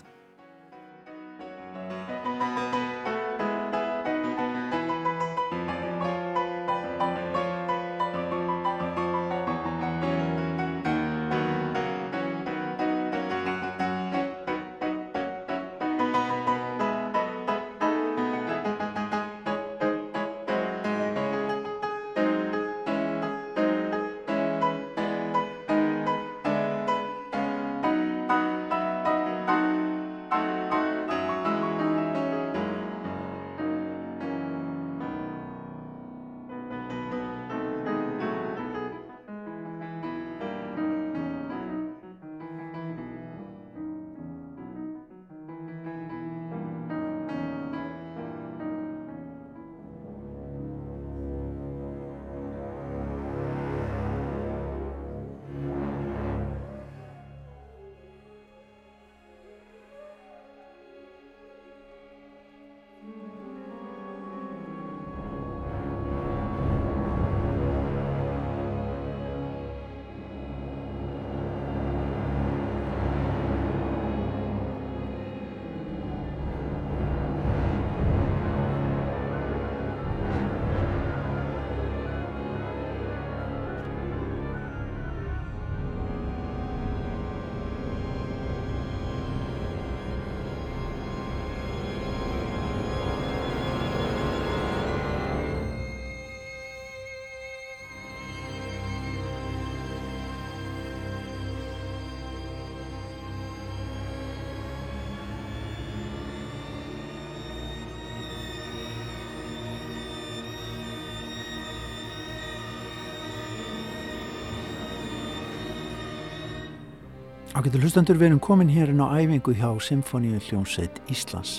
Ágættu 117.61 117.77
hlustandur 117.77 118.17
við 118.17 118.31
erum 118.31 118.39
komin 118.41 118.71
hérna 118.73 119.11
á 119.13 119.21
æfingu 119.21 119.53
hjá 119.53 119.69
Symfóníu 119.85 120.39
hljómsveit 120.41 120.97
Íslands. 121.13 121.59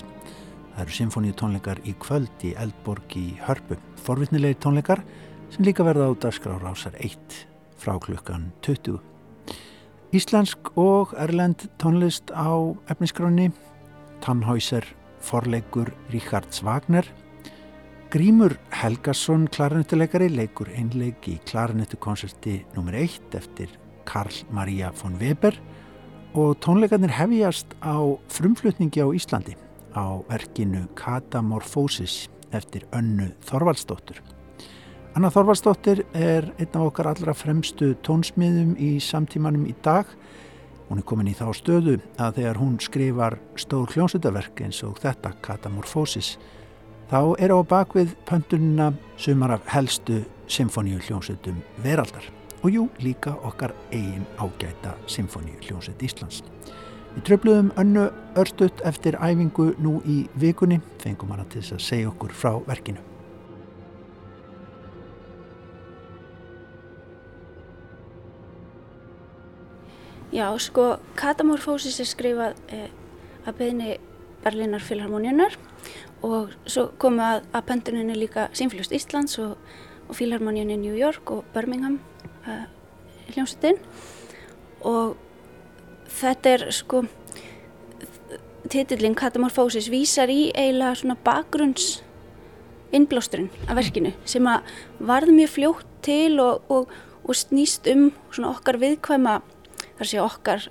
Það 0.74 0.80
eru 0.82 0.94
symfóníu 0.96 1.34
tónleikar 1.38 1.78
í 1.86 1.92
kvöld 2.02 2.42
í 2.42 2.48
Eldborg 2.58 3.14
í 3.14 3.36
Hörpu. 3.38 3.76
Forvittnilegir 4.02 4.58
tónleikar 4.58 5.04
sem 5.54 5.62
líka 5.62 5.86
verða 5.86 6.08
á 6.10 6.18
Dasgrárásar 6.18 6.96
1 6.98 7.36
frá 7.78 7.94
klukkan 8.02 8.48
20. 8.66 8.98
Íslensk 10.10 10.72
og 10.74 11.14
erlend 11.22 11.68
tónlist 11.78 12.34
á 12.34 12.50
efniskráni. 12.90 13.52
Tannhäuser 14.26 14.82
forleikur 15.22 15.94
Ríkhards 16.10 16.64
Wagner. 16.66 17.06
Grímur 18.10 18.56
Helgason 18.74 19.46
klarinettuleikari 19.54 20.32
leikur 20.34 20.66
einleik 20.74 21.30
í 21.30 21.38
klarinettukonserti 21.46 22.64
nr. 22.74 22.98
1 23.06 23.38
eftir 23.38 23.78
Karl 24.02 24.34
Maria 24.50 24.90
von 24.90 25.14
Weber 25.22 25.54
og 26.34 26.56
tónleikarnir 26.64 27.12
hefjast 27.12 27.74
á 27.84 28.00
frumflutningi 28.32 29.04
á 29.04 29.08
Íslandi 29.12 29.52
á 29.92 30.24
verkinu 30.28 30.86
Katamorphosis 30.96 32.28
eftir 32.52 32.86
önnu 32.92 33.28
Þorvaldsdóttur. 33.44 34.22
Anna 35.12 35.28
Þorvaldsdóttir 35.28 36.06
er 36.16 36.48
einn 36.56 36.72
af 36.72 36.86
okkar 36.88 37.10
allra 37.12 37.34
fremstu 37.36 37.92
tónsmiðum 38.00 38.74
í 38.80 38.96
samtímanum 39.00 39.66
í 39.68 39.74
dag. 39.84 40.08
Hún 40.88 41.02
er 41.02 41.08
komin 41.08 41.28
í 41.28 41.36
þá 41.36 41.52
stöðu 41.52 41.98
að 42.16 42.40
þegar 42.40 42.60
hún 42.60 42.78
skrifar 42.80 43.38
stór 43.60 43.92
hljónsutaverk 43.92 44.64
eins 44.64 44.80
og 44.88 45.00
þetta 45.04 45.34
Katamorphosis 45.44 46.38
þá 47.12 47.36
er 47.36 47.52
á 47.52 47.60
bakvið 47.60 48.16
pöntunina 48.24 48.94
sumar 49.20 49.58
af 49.58 49.68
helstu 49.68 50.22
symfóníu 50.48 51.00
hljónsutum 51.04 51.60
veraldar 51.84 52.24
og 52.62 52.70
jú 52.70 52.88
líka 53.02 53.34
okkar 53.42 53.74
eigin 53.90 54.26
ágæta 54.38 54.94
Symfóníu 55.06 55.58
hljómsveit 55.66 56.02
Íslands. 56.02 56.42
Við 57.12 57.24
tröfluðum 57.28 57.72
önnu 57.76 58.08
örstutt 58.38 58.80
eftir 58.88 59.18
æfingu 59.20 59.74
nú 59.82 59.98
í 60.08 60.28
vikunni, 60.38 60.80
fengum 61.02 61.34
hana 61.34 61.44
til 61.50 61.60
þess 61.60 61.76
að 61.76 61.82
segja 61.88 62.12
okkur 62.12 62.32
frá 62.32 62.54
verkinu. 62.68 63.02
Já, 70.32 70.46
sko, 70.56 70.96
Katamorfósis 71.18 71.98
er 72.00 72.08
skrifað 72.08 72.56
eh, 72.72 72.88
að 73.44 73.58
beðni 73.58 73.98
Berlínar 74.40 74.80
Filharmoníunar 74.80 75.58
og 76.24 76.54
svo 76.64 76.86
komu 76.96 77.20
að, 77.20 77.42
að 77.52 77.66
penduninni 77.68 78.16
líka 78.16 78.46
Sinfljóst 78.56 78.94
Íslands 78.96 79.36
og, 79.42 79.58
og 80.08 80.16
Filharmoníunni 80.16 80.78
New 80.80 80.96
York 80.96 81.28
og 81.34 81.44
Birmingham 81.52 82.00
uh, 82.46 82.64
hljómsutinn 83.32 83.78
og 84.88 85.16
þetta 86.12 86.56
er 86.56 86.66
sko 86.74 87.04
titillin 88.72 89.16
Katamorfósis 89.18 89.90
vísar 89.92 90.30
í 90.32 90.50
eiginlega 90.54 90.96
svona 91.00 91.16
bakgrunns 91.24 92.02
innblásturinn 92.92 93.50
af 93.68 93.78
verkinu 93.78 94.12
sem 94.28 94.46
að 94.48 94.68
varð 95.00 95.32
mjög 95.34 95.54
fljótt 95.56 95.88
til 96.04 96.38
og, 96.42 96.62
og, 96.72 96.92
og 97.24 97.36
snýst 97.38 97.88
um 97.92 98.10
svona 98.30 98.52
okkar 98.52 98.78
viðkvæma 98.82 99.40
þar 99.98 100.10
sé 100.10 100.22
okkar 100.22 100.66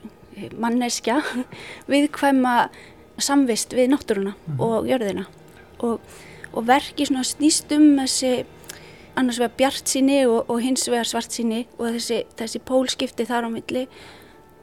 manneskja 0.58 1.20
viðkvæma 1.92 2.56
samvist 3.22 3.76
við 3.78 3.92
náttúruna 3.94 4.34
mm 4.34 4.58
-hmm. 4.58 4.62
og 4.62 4.88
jörðina 4.88 5.26
og, 5.80 6.00
og 6.54 6.68
verki 6.68 7.06
svona 7.06 7.24
snýst 7.24 7.76
um 7.76 7.98
þessi 8.00 8.46
annars 9.20 9.40
vegar 9.42 9.58
bjart 9.58 9.92
síni 9.92 10.22
og, 10.28 10.50
og 10.50 10.62
hins 10.64 10.88
vegar 10.90 11.10
svart 11.10 11.34
síni 11.36 11.66
og 11.78 11.92
þessi, 11.96 12.22
þessi 12.40 12.62
pólskipti 12.68 13.28
þar 13.30 13.48
á 13.48 13.50
milli. 13.54 13.88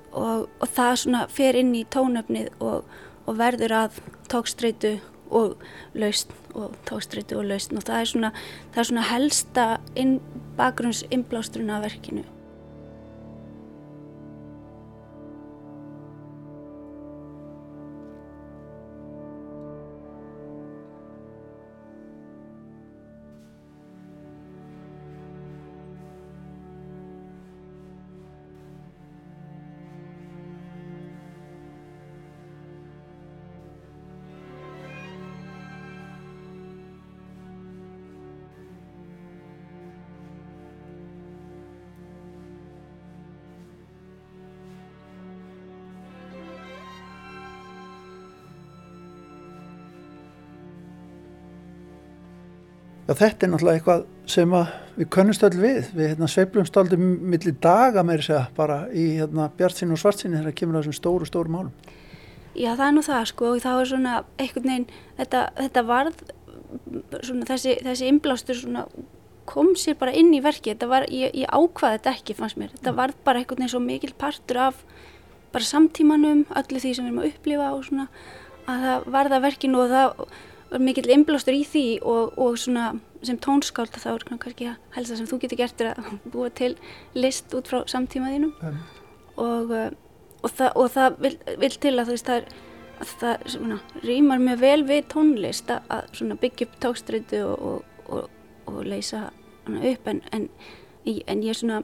Og, 0.09 0.49
og 0.49 0.71
það 0.73 0.95
svona 1.03 1.27
fer 1.33 1.59
inn 1.61 1.75
í 1.77 1.85
tónöfnið 1.93 2.49
og 2.65 3.37
verður 3.37 3.75
að 3.77 4.01
tókstreitu 4.33 4.97
og 5.29 5.61
laust 5.99 6.33
og 6.57 6.73
tókstreitu 6.89 7.37
og 7.37 7.51
laust 7.51 7.75
og 7.77 7.85
það 7.85 8.01
er 8.01 8.11
svona, 8.13 8.33
það 8.73 8.83
er 8.83 8.91
svona 8.91 9.07
helsta 9.11 9.69
bakgrunns 10.57 11.05
innblásturinn 11.13 11.75
af 11.75 11.85
verkinu 11.85 12.25
Já, 53.09 53.15
þetta 53.17 53.47
er 53.47 53.51
náttúrulega 53.55 53.79
eitthvað 53.79 54.03
sem 54.29 54.51
við 54.99 55.07
könnumst 55.15 55.45
öll 55.47 55.55
við. 55.57 55.87
Við 55.97 56.11
hérna, 56.11 56.27
sveiflumst 56.29 56.75
aldrei 56.77 56.99
millir 57.01 57.55
daga 57.65 58.03
þess 58.05 58.33
að 58.37 58.49
bara 58.59 58.75
í 58.93 59.05
hérna, 59.17 59.47
bjartsinni 59.57 59.95
og 59.97 60.01
svartsinni 60.03 60.37
þegar 60.37 60.51
það 60.51 60.59
kemur 60.59 60.77
á 60.77 60.81
þessum 60.83 60.97
stóru, 60.99 61.29
stóru 61.29 61.55
málum. 61.55 61.71
Já, 62.53 62.75
það 62.75 62.83
er 62.85 62.93
nú 62.93 63.05
það 63.07 63.23
sko 63.31 63.53
og 63.55 63.63
þá 63.65 63.71
er 63.71 63.89
svona 63.89 64.17
einhvern 64.37 64.69
veginn, 64.69 64.85
þetta, 65.23 65.41
þetta 65.57 65.85
varð, 65.89 66.21
svona, 67.23 67.47
þessi, 67.49 67.79
þessi 67.87 68.11
inblástur 68.13 68.61
svona, 68.61 68.85
kom 69.49 69.73
sér 69.81 69.97
bara 70.03 70.13
inn 70.13 70.29
í 70.37 70.43
verki. 70.45 70.77
Var, 70.77 71.09
ég, 71.09 71.33
ég 71.33 71.49
ákvaði 71.49 71.97
þetta 71.97 72.15
ekki 72.19 72.37
fannst 72.37 72.61
mér. 72.61 72.77
Þetta 72.77 72.97
varð 72.99 73.17
bara 73.25 73.41
einhvern 73.41 73.63
veginn 73.63 73.73
svo 73.73 73.81
mikil 73.87 74.13
partur 74.21 74.61
af 74.67 74.85
bara 75.55 75.65
samtímanum, 75.65 76.45
öllu 76.61 76.85
því 76.85 76.93
sem 76.93 77.09
við 77.09 77.15
erum 77.15 77.25
að 77.25 77.33
upplifa 77.33 77.73
og 77.73 77.89
svona 77.89 78.09
að 78.69 78.85
það 78.85 79.11
varða 79.17 79.43
verkinu 79.49 79.81
og 79.81 79.97
það 79.97 80.25
var 80.71 80.85
mikill 80.85 81.11
innblástur 81.13 81.57
í 81.57 81.65
því 81.67 81.87
og, 82.03 82.37
og 82.39 82.59
svona 82.61 82.91
sem 83.27 83.39
tónskáld 83.43 83.97
þá 83.99 84.11
er 84.13 84.27
kannski 84.29 84.69
að 84.71 84.77
helst 84.95 85.13
það 85.13 85.21
sem 85.21 85.31
þú 85.31 85.41
getur 85.43 85.61
gert 85.63 85.83
er 85.83 85.91
að 85.95 86.13
búa 86.33 86.53
til 86.55 86.75
list 87.19 87.55
út 87.57 87.71
frá 87.71 87.83
samtíma 87.91 88.33
þínum. 88.35 88.55
Mm. 88.63 88.81
og, 89.37 89.75
uh, 89.75 89.91
og 90.43 90.55
það, 90.55 90.73
og 90.75 90.91
það 90.95 91.21
vil, 91.25 91.37
vil 91.65 91.75
til 91.75 91.95
að 91.97 92.09
þú 92.11 92.17
veist 92.17 92.31
það 92.31 92.41
er 92.41 92.51
að 92.99 93.13
það 93.21 93.45
svona, 93.55 93.79
rýmar 94.03 94.43
mjög 94.43 94.63
vel 94.63 94.81
við 94.89 95.05
tónlist 95.13 95.71
að, 95.71 95.93
að 95.95 96.35
byggja 96.43 96.67
upp 96.67 96.81
tókstreitu 96.83 97.45
og, 97.47 97.85
og 98.69 98.81
leysa 98.87 99.29
hana 99.67 99.85
upp. 99.93 100.11
En, 100.11 100.23
en, 100.33 100.49
en 101.07 101.45
ég 101.45 101.53
er 101.53 101.59
svona 101.59 101.83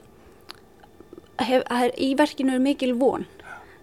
hef, 1.42 1.64
er, 1.70 1.94
í 1.98 2.12
verkinu 2.18 2.56
er 2.56 2.62
mikil 2.62 2.94
von. 2.98 3.26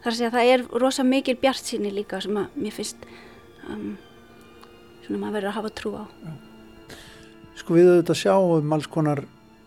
Þar 0.01 0.11
að 0.11 0.17
segja 0.17 0.31
að 0.31 0.37
það 0.37 0.53
er 0.53 0.63
rosa 0.83 1.05
mikil 1.07 1.37
bjart 1.41 1.67
síni 1.67 1.91
líka 1.93 2.21
sem 2.23 2.37
að 2.41 2.57
mér 2.57 2.75
finnst 2.75 3.05
um, 3.69 3.93
svona 5.11 5.25
maður 5.25 5.37
verður 5.37 5.51
að 5.51 5.57
hafa 5.59 5.71
trú 5.75 5.91
á. 5.99 6.03
Sko 7.59 7.75
við 7.75 7.89
auðvitað 7.91 8.19
sjáum 8.21 8.75
alls 8.75 8.87
konar 8.91 9.23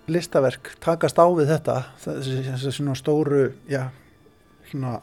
listaverk 0.08 0.74
takast 0.84 1.20
á 1.20 1.26
við 1.36 1.50
þetta 1.52 1.74
þessi 2.00 2.72
svona 2.72 2.96
stóru 2.96 3.44
já, 3.68 3.88
svona 4.70 4.98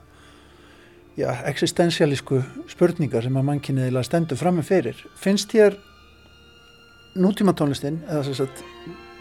já, 1.18 1.30
existensialísku 1.50 2.42
spurningar 2.72 3.26
sem 3.26 3.38
að 3.38 3.48
mannkinniðilega 3.50 4.10
stendur 4.10 4.40
fram 4.40 4.58
með 4.60 4.70
fyrir. 4.72 5.06
Finnst 5.18 5.54
þér 5.54 5.78
nútíma 7.22 7.54
tónlistin 7.58 8.02
eða 8.08 8.26
þess 8.30 8.46
að 8.46 8.66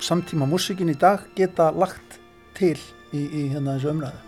samtíma 0.01 0.49
músikin 0.49 0.93
í 0.93 0.97
dag 0.97 1.27
geta 1.37 1.71
lagt 1.77 2.19
til 2.57 2.77
í, 3.13 3.21
í 3.21 3.47
hérna 3.53 3.77
þessu 3.77 3.93
umræðu? 3.93 4.27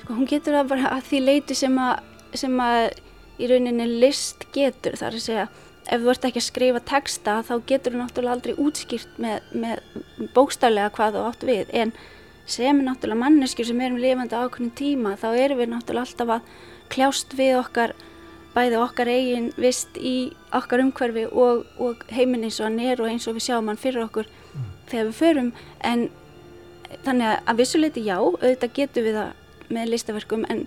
Sko 0.00 0.16
hún 0.16 0.28
getur 0.28 0.56
það 0.56 0.72
bara 0.72 0.92
að 0.96 1.06
því 1.10 1.22
leiti 1.26 1.56
sem 1.58 1.76
að, 1.80 2.04
sem 2.40 2.60
að 2.64 2.88
í 3.40 3.50
rauninni 3.50 3.88
list 4.04 4.46
getur 4.54 4.96
þar 5.00 5.16
að 5.16 5.26
segja 5.26 5.48
ef 5.90 6.02
þú 6.02 6.12
ert 6.12 6.26
ekki 6.28 6.40
að 6.40 6.46
skrifa 6.46 6.82
texta 6.86 7.36
þá 7.46 7.54
getur 7.66 7.94
þú 7.94 8.02
náttúrulega 8.02 8.36
aldrei 8.36 8.54
útskýrt 8.60 9.20
með, 9.22 9.48
með 9.52 10.30
bókstaflega 10.36 10.92
hvað 10.96 11.16
þú 11.16 11.24
átt 11.30 11.46
við 11.48 11.72
en 11.82 11.94
sem 12.50 12.70
er 12.82 12.86
náttúrulega 12.86 13.22
manneskjur 13.24 13.70
sem 13.70 13.82
erum 13.86 13.98
lifandi 14.02 14.36
ákveðin 14.36 14.76
tíma 14.76 15.16
þá 15.20 15.28
erum 15.32 15.60
við 15.62 15.72
náttúrulega 15.72 16.06
alltaf 16.06 16.34
að 16.36 16.54
kljást 16.90 17.34
við 17.38 17.56
okkar 17.60 17.94
bæði 18.54 18.78
okkar 18.82 19.10
eigin 19.10 19.50
vist 19.60 19.98
í 19.98 20.32
okkar 20.56 20.82
umhverfi 20.82 21.26
og, 21.30 21.66
og 21.78 22.02
heiminn 22.10 22.46
eins 22.46 22.58
og 22.60 22.66
hann 22.66 22.80
er 22.82 23.02
og 23.02 23.10
eins 23.10 23.28
og 23.30 23.38
við 23.38 23.46
sjáum 23.46 23.70
hann 23.70 23.78
fyrir 23.80 24.04
okkur 24.08 24.26
mm. 24.26 24.70
þegar 24.90 25.10
við 25.10 25.20
förum 25.20 25.52
en 25.86 26.08
þannig 27.06 27.36
að 27.46 27.60
vissuleiti 27.62 28.02
já, 28.02 28.16
auðvitað 28.18 28.74
getur 28.78 29.06
við 29.06 29.20
það 29.20 29.68
með 29.70 29.92
listaverkum 29.92 30.46
en 30.50 30.64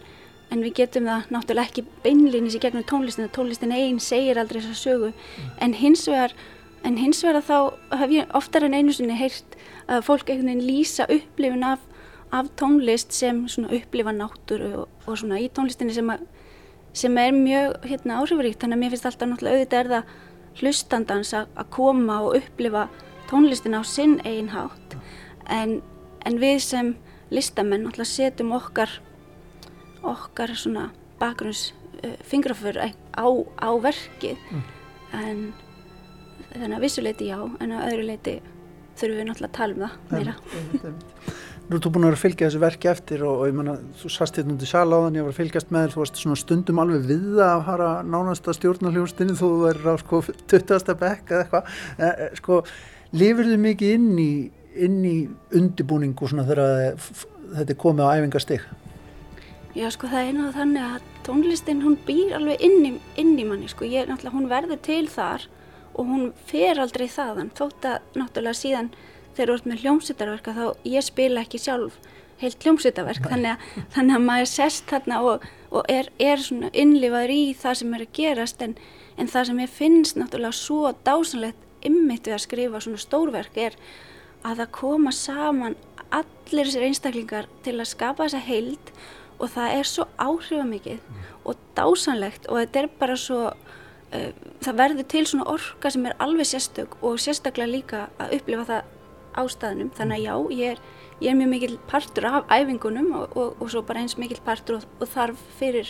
en 0.51 0.63
við 0.63 0.75
getum 0.81 1.07
það 1.09 1.29
náttúrulega 1.33 1.69
ekki 1.69 1.85
beinlýnis 2.03 2.57
í 2.57 2.61
gegnum 2.61 2.85
tónlistin 2.89 3.31
tónlistin 3.33 3.73
einn 3.73 4.01
segir 4.03 4.39
aldrei 4.39 4.61
þess 4.61 4.73
að 4.73 4.81
sögu. 4.81 5.13
Mm. 5.13 5.53
en 5.65 5.73
hins 5.79 6.07
vegar 6.07 6.35
en 6.83 6.97
hins 6.99 7.23
vegar 7.23 7.43
þá 7.47 7.57
hef 8.01 8.13
ég 8.13 8.35
oftar 8.35 8.65
en 8.67 8.75
einu 8.75 8.93
sinni 8.93 9.15
heyrt 9.17 9.57
að 9.87 10.03
fólk 10.07 10.29
einhvern 10.29 10.51
veginn 10.51 10.67
lýsa 10.67 11.07
upplifun 11.07 11.63
af, 11.67 11.79
af 12.31 12.49
tónlist 12.59 13.15
sem 13.15 13.45
svona 13.47 13.71
upplifa 13.77 14.13
náttúru 14.15 14.73
og, 14.83 14.91
og 15.07 15.19
svona 15.19 15.39
í 15.41 15.49
tónlistinni 15.53 15.95
sem, 15.95 16.11
að, 16.11 16.25
sem 16.95 17.17
er 17.17 17.31
mjög 17.35 17.87
hérna 17.87 18.19
áhrifuríkt 18.19 18.63
þannig 18.63 18.79
að 18.79 18.83
mér 18.83 18.93
finnst 18.95 19.09
alltaf 19.09 19.31
náttúrulega 19.31 19.61
auðvitað 19.61 19.79
er 19.79 19.91
það 19.93 20.13
hlustandans 20.59 21.33
að, 21.33 21.49
að 21.57 21.71
koma 21.73 22.19
og 22.27 22.37
upplifa 22.41 22.83
tónlistin 23.31 23.79
á 23.79 23.81
sinn 23.87 24.19
einn 24.27 24.51
hátt. 24.53 24.97
En, 25.49 25.79
en 26.27 26.39
við 26.41 26.59
sem 26.67 26.93
listamenn 27.33 27.87
náttúrulega 27.87 28.11
setjum 28.11 28.53
okkar 28.59 28.99
okkar 30.03 30.55
svona 30.57 30.89
bakgrunns 31.21 31.71
uh, 32.03 32.17
fingrafur 32.27 32.79
á, 32.79 33.27
á 33.59 33.69
verkið 33.83 34.39
mm. 34.51 34.65
en 35.19 35.45
þannig 36.53 36.77
að 36.77 36.83
vissuleiti 36.85 37.29
já 37.31 37.39
en 37.41 37.71
að 37.71 37.87
öðru 37.91 38.09
leiti 38.09 38.35
þurfum 38.99 39.17
við 39.19 39.27
náttúrulega 39.29 39.49
að 39.49 39.57
tala 39.57 39.73
um 39.73 39.83
það 39.83 40.13
meira 40.13 40.37
Nú 41.63 41.77
ertu 41.77 41.89
búin 41.95 42.03
að 42.03 42.09
vera 42.09 42.17
að 42.17 42.21
fylgja 42.25 42.47
þessu 42.49 42.59
verki 42.59 42.87
eftir 42.91 43.21
og, 43.23 43.37
og 43.39 43.47
ég 43.47 43.53
manna, 43.55 43.77
þú 43.95 44.09
sast 44.11 44.35
hérna 44.35 44.57
á 44.59 44.99
þann 44.99 45.15
ég 45.15 45.23
var 45.23 45.31
að 45.31 45.37
fylgjast 45.37 45.69
með 45.71 45.85
þér, 45.85 45.93
þú 45.93 46.01
varst 46.01 46.19
svona 46.19 46.39
stundum 46.41 46.81
alveg 46.83 47.05
við 47.07 47.39
að 47.39 47.61
fara 47.69 47.91
nánasta 48.03 48.55
stjórnarljóðstinni 48.57 49.37
þú 49.39 49.51
verður 49.61 49.95
á 49.95 50.01
sko 50.01 50.19
20. 50.51 50.97
bekk 50.99 51.31
eða 51.31 51.45
eitthvað, 51.45 51.71
eh, 51.95 52.11
eh, 52.11 52.35
sko 52.41 52.59
lifir 53.15 53.47
þið 53.47 53.63
mikið 53.63 53.95
inn 53.95 54.11
í 54.19 54.29
inn 54.83 54.99
í 55.05 55.17
undibúning 55.55 56.15
og 56.17 56.31
svona 56.31 56.45
þegar 56.47 56.93
þetta 56.99 57.69
er 57.69 57.79
komið 57.79 58.09
á 58.09 58.13
æfingastig 58.17 58.67
Já 59.73 59.87
sko 59.89 60.09
það 60.11 60.27
er 60.27 60.33
náttúrulega 60.37 60.57
þannig 60.59 60.83
að 60.85 61.05
tónlistin 61.25 61.81
hún 61.81 61.95
býr 62.05 62.35
alveg 62.37 62.61
inn 62.61 62.85
í, 62.85 62.91
inn 63.17 63.37
í 63.41 63.45
manni 63.47 63.69
sko, 63.71 63.87
ég 63.89 64.03
er 64.03 64.11
náttúrulega, 64.11 64.35
hún 64.37 64.51
verður 64.51 64.81
til 64.85 65.05
þar 65.09 65.47
og 65.93 66.09
hún 66.09 66.27
fer 66.49 66.81
aldrei 66.81 67.07
þaðan, 67.09 67.49
þótt 67.57 67.87
að 67.89 68.19
náttúrulega 68.19 68.59
síðan 68.59 68.91
þegar 69.33 69.49
þú 69.49 69.55
ert 69.55 69.69
með 69.71 69.81
hljómsýttarverk 69.83 70.51
þá 70.53 70.65
ég 70.93 71.07
spila 71.07 71.41
ekki 71.41 71.61
sjálf 71.61 71.97
heilt 72.43 72.65
hljómsýttarverk, 72.65 73.27
þannig, 73.31 73.65
þannig 73.93 74.17
að 74.17 74.25
maður 74.27 74.49
sest 74.51 74.87
þarna 74.91 75.19
og, 75.25 75.45
og 75.71 75.89
er, 75.91 76.09
er 76.21 76.41
svona 76.43 76.71
innlifaður 76.73 77.33
í 77.33 77.41
það 77.59 77.79
sem 77.79 77.95
er 77.95 78.05
að 78.05 78.15
gerast. 78.17 78.63
En, 78.65 78.75
en 79.17 79.31
það 79.31 79.49
sem 79.49 79.61
ég 79.63 79.73
finnst 79.77 80.19
náttúrulega 80.19 80.59
svo 80.59 80.93
dásanlegt 81.07 81.87
ymmit 81.87 82.27
við 82.27 82.37
að 82.37 82.45
skrifa 82.45 82.83
svona 82.83 83.01
stórverk 83.01 83.59
er 83.59 83.77
að 84.43 84.63
það 84.63 84.71
koma 84.75 85.13
saman 85.15 85.77
allir 86.13 86.67
þessir 86.67 86.87
einstaklingar 86.87 87.49
til 87.65 87.77
að 87.79 87.91
skapa 87.91 88.27
þessa 88.27 88.43
heild 88.43 88.93
og 89.39 89.51
það 89.53 89.77
er 89.77 89.89
svo 89.89 90.07
áhrifamikið 90.21 90.99
mm. 90.99 91.21
og 91.49 91.61
dásanlegt 91.77 92.49
og 92.49 92.59
þetta 92.61 92.81
er 92.81 92.89
bara 92.99 93.19
svo 93.19 93.39
uh, 93.49 94.31
það 94.63 94.79
verður 94.81 95.09
til 95.13 95.23
svona 95.29 95.47
orka 95.53 95.93
sem 95.93 96.09
er 96.09 96.17
alveg 96.23 96.49
sérstök 96.49 96.97
og 97.01 97.21
sérstaklega 97.21 97.71
líka 97.71 98.07
að 98.21 98.37
upplifa 98.39 98.67
það 98.71 98.91
ástæðnum 99.43 99.93
þannig 99.97 100.19
að 100.19 100.25
já, 100.27 100.57
ég 100.59 100.75
er, 100.75 100.81
ég 101.19 101.31
er 101.31 101.39
mjög 101.39 101.53
mikil 101.55 101.77
partur 101.89 102.27
af 102.29 102.51
æfingunum 102.53 103.13
og, 103.17 103.37
og, 103.37 103.55
og 103.61 103.71
svo 103.73 103.81
bara 103.85 104.03
eins 104.03 104.19
mikil 104.21 104.41
partur 104.45 104.81
og, 104.81 104.89
og 104.99 105.09
þarf 105.09 105.47
fyrir 105.59 105.89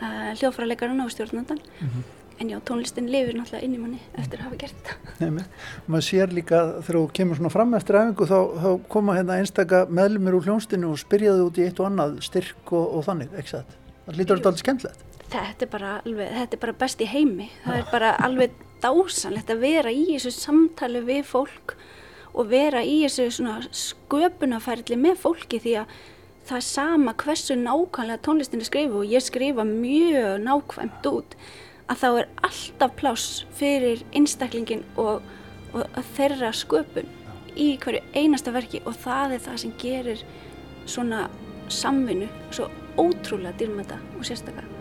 uh, 0.00 0.34
hljófralegarinn 0.38 1.02
og 1.02 1.10
stjórnandan 1.14 1.58
mm 1.58 1.88
-hmm 1.88 2.13
en 2.40 2.50
já, 2.50 2.58
tónlistin 2.66 3.06
lifir 3.10 3.36
náttúrulega 3.38 3.66
inn 3.66 3.76
í 3.76 3.80
manni 3.82 4.00
eftir 4.18 4.40
að 4.40 4.48
hafa 4.48 4.58
gert 4.64 4.90
þetta. 4.90 5.46
Maður 5.86 6.06
sér 6.08 6.34
líka 6.34 6.60
þegar 6.80 6.98
þú 6.98 7.04
kemur 7.18 7.40
svona 7.40 7.52
fram 7.54 7.78
eftir 7.78 8.00
æfingu 8.00 8.28
þá, 8.30 8.38
þá 8.64 8.68
koma 8.96 9.16
hérna 9.18 9.38
einstaka 9.38 9.84
meðlumir 9.86 10.38
úr 10.38 10.48
hljónstinu 10.48 10.90
og 10.90 11.00
spyrjaðu 11.02 11.48
út 11.48 11.60
í 11.62 11.66
eitt 11.68 11.80
og 11.80 11.90
annað 11.90 12.20
styrk 12.26 12.74
og, 12.74 12.98
og 12.98 13.06
þannig, 13.06 13.32
ekki 13.38 13.56
það 13.56 13.80
það 14.04 14.20
lítur 14.20 14.38
alltaf 14.38 14.52
alveg 14.52 14.64
skemmtilegt. 14.64 15.10
Þetta 15.34 15.66
er 15.66 15.70
bara, 15.72 15.92
alveg, 16.04 16.32
þetta 16.38 16.56
er 16.56 16.62
bara 16.62 16.76
best 16.84 17.02
í 17.02 17.10
heimi. 17.10 17.50
Það 17.64 17.78
er 17.80 17.86
bara 17.90 18.14
alveg 18.26 18.58
dásanlegt 18.84 19.52
að 19.52 19.62
vera 19.64 19.92
í 19.94 20.04
þessu 20.12 20.32
samtali 20.34 21.02
við 21.04 21.22
fólk 21.28 21.76
og 22.34 22.50
vera 22.50 22.82
í 22.84 23.00
þessu 23.06 23.46
sköpunafærli 23.72 24.98
með 25.00 25.20
fólki 25.22 25.60
því 25.62 25.76
að 25.82 25.94
það 26.44 26.58
er 26.58 26.66
sama 26.66 27.14
hversu 27.22 27.56
nákvæmlega 27.56 28.20
tónlistin 28.26 28.60
er 28.60 28.68
skrifu 28.68 29.00
og 29.00 29.12
ég 29.14 29.24
skrifa 29.24 29.64
mjög 29.64 30.42
nákvæmt 30.44 31.06
út 31.08 31.36
að 31.90 32.00
þá 32.00 32.08
er 32.10 32.28
alltaf 32.48 32.94
pláss 33.00 33.44
fyrir 33.58 34.04
einstaklingin 34.16 34.84
og, 35.00 35.24
og 35.76 35.98
þeirra 36.16 36.52
sköpun 36.56 37.10
í 37.60 37.74
hverju 37.82 38.02
einasta 38.16 38.54
verki 38.54 38.82
og 38.84 38.96
það 39.04 39.36
er 39.36 39.44
það 39.48 39.60
sem 39.62 39.74
gerir 39.80 40.24
svona 40.86 41.26
samvinnu 41.72 42.30
svo 42.50 42.70
ótrúlega 43.00 43.56
dýrmæta 43.60 43.98
og 44.18 44.24
sérstaklega. 44.26 44.73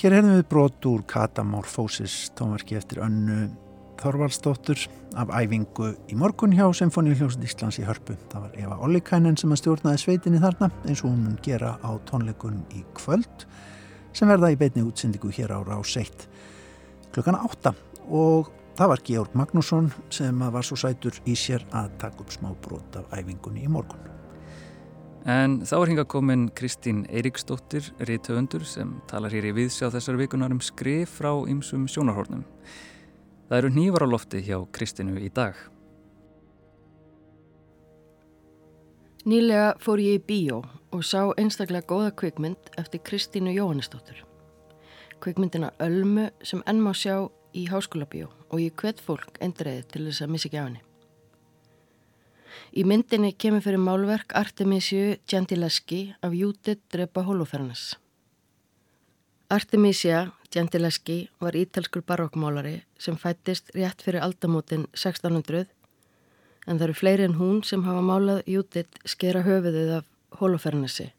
Hér 0.00 0.14
hefðum 0.16 0.38
við 0.38 0.46
brot 0.48 0.86
úr 0.88 1.02
Katamorfósis 1.04 2.30
tónverki 2.32 2.78
eftir 2.78 3.02
önnu 3.04 3.50
Þorvaldsdóttur 4.00 4.86
af 5.20 5.28
æfingu 5.28 5.90
í 6.08 6.16
morgun 6.16 6.54
hjá 6.56 6.62
Symfóníuljósund 6.78 7.44
Íslands 7.44 7.76
í 7.82 7.84
Hörpu. 7.84 8.14
Það 8.32 8.46
var 8.46 8.54
Eva 8.62 8.78
Ollikainen 8.86 9.36
sem 9.36 9.52
að 9.52 9.60
stjórnaði 9.60 10.00
sveitinni 10.00 10.40
þarna 10.40 10.70
eins 10.86 11.02
og 11.02 11.10
hún 11.10 11.26
mun 11.26 11.34
gera 11.44 11.74
á 11.84 11.90
tónleikun 12.08 12.62
í 12.72 12.80
kvöld 12.96 13.44
sem 14.16 14.32
verða 14.32 14.54
í 14.54 14.56
beitni 14.62 14.86
útsendingu 14.88 15.34
hér 15.36 15.52
á 15.52 15.60
Ráseitt 15.68 16.24
klukkan 17.12 17.36
átta 17.36 17.74
og 18.08 18.48
það 18.80 18.92
var 18.94 19.04
Georg 19.10 19.36
Magnússon 19.36 19.92
sem 20.08 20.40
var 20.40 20.64
svo 20.64 20.80
sætur 20.80 21.20
í 21.28 21.36
sér 21.36 21.68
að 21.76 21.92
taka 22.06 22.24
upp 22.24 22.32
smá 22.32 22.54
brot 22.64 22.96
af 23.02 23.12
æfingunni 23.20 23.68
í 23.68 23.74
morgun. 23.76 24.19
En 25.28 25.58
þá 25.68 25.74
er 25.76 25.90
hinga 25.90 26.04
komin 26.08 26.46
Kristín 26.56 27.02
Eiríksdóttir, 27.12 27.90
riðtöfundur 28.08 28.64
sem 28.64 28.94
talar 29.10 29.34
hér 29.34 29.50
í 29.50 29.56
viðsjá 29.58 29.90
þessar 29.92 30.16
vikunar 30.16 30.54
um 30.54 30.62
skrif 30.64 31.18
frá 31.18 31.34
ymsum 31.50 31.84
sjónarhórnum. 31.90 32.46
Það 33.50 33.58
eru 33.58 33.70
nývar 33.74 34.06
á 34.06 34.08
lofti 34.08 34.40
hjá 34.46 34.56
Kristínu 34.72 35.20
í 35.20 35.28
dag. 35.28 35.58
Nýlega 39.28 39.74
fór 39.84 40.00
ég 40.00 40.22
í 40.22 40.24
bíó 40.24 40.62
og 40.90 41.04
sá 41.04 41.28
einstaklega 41.36 41.84
góða 41.84 42.14
kvikmynd 42.16 42.72
eftir 42.80 43.04
Kristínu 43.04 43.52
Jóhannesdóttur. 43.52 44.24
Kvikmyndina 45.20 45.74
Ölmu 45.84 46.30
sem 46.40 46.64
enn 46.64 46.80
má 46.80 46.94
sjá 46.96 47.28
í 47.52 47.66
háskóla 47.68 48.08
bíó 48.08 48.30
og 48.48 48.62
ég 48.62 48.72
hvet 48.80 49.02
fólk 49.04 49.36
endreiði 49.44 49.84
til 49.92 50.06
þess 50.08 50.24
að 50.24 50.32
missa 50.32 50.48
ekki 50.48 50.62
af 50.62 50.70
henni. 50.70 50.86
Í 52.76 52.84
myndinni 52.86 53.32
kemur 53.32 53.64
fyrir 53.64 53.82
málverk 53.82 54.34
Artemisiu 54.38 55.16
Gentileschi 55.26 56.14
af 56.22 56.34
Judith 56.34 56.82
Drepa 56.92 57.24
Holofernes. 57.26 57.96
Artemisia 59.50 60.28
Gentileschi 60.52 61.28
var 61.40 61.56
ítalskur 61.58 62.02
barokkmálari 62.06 62.82
sem 62.98 63.16
fættist 63.18 63.72
rétt 63.74 64.02
fyrir 64.02 64.22
aldamótin 64.22 64.86
1600 64.94 65.66
en 66.66 66.78
það 66.78 66.84
eru 66.86 66.98
fleiri 67.00 67.26
en 67.26 67.38
hún 67.40 67.62
sem 67.66 67.82
hafa 67.86 68.02
málað 68.04 68.44
Judith 68.46 69.00
skera 69.08 69.42
höfuðið 69.46 69.96
af 70.00 70.06
Holofernesi. 70.40 71.10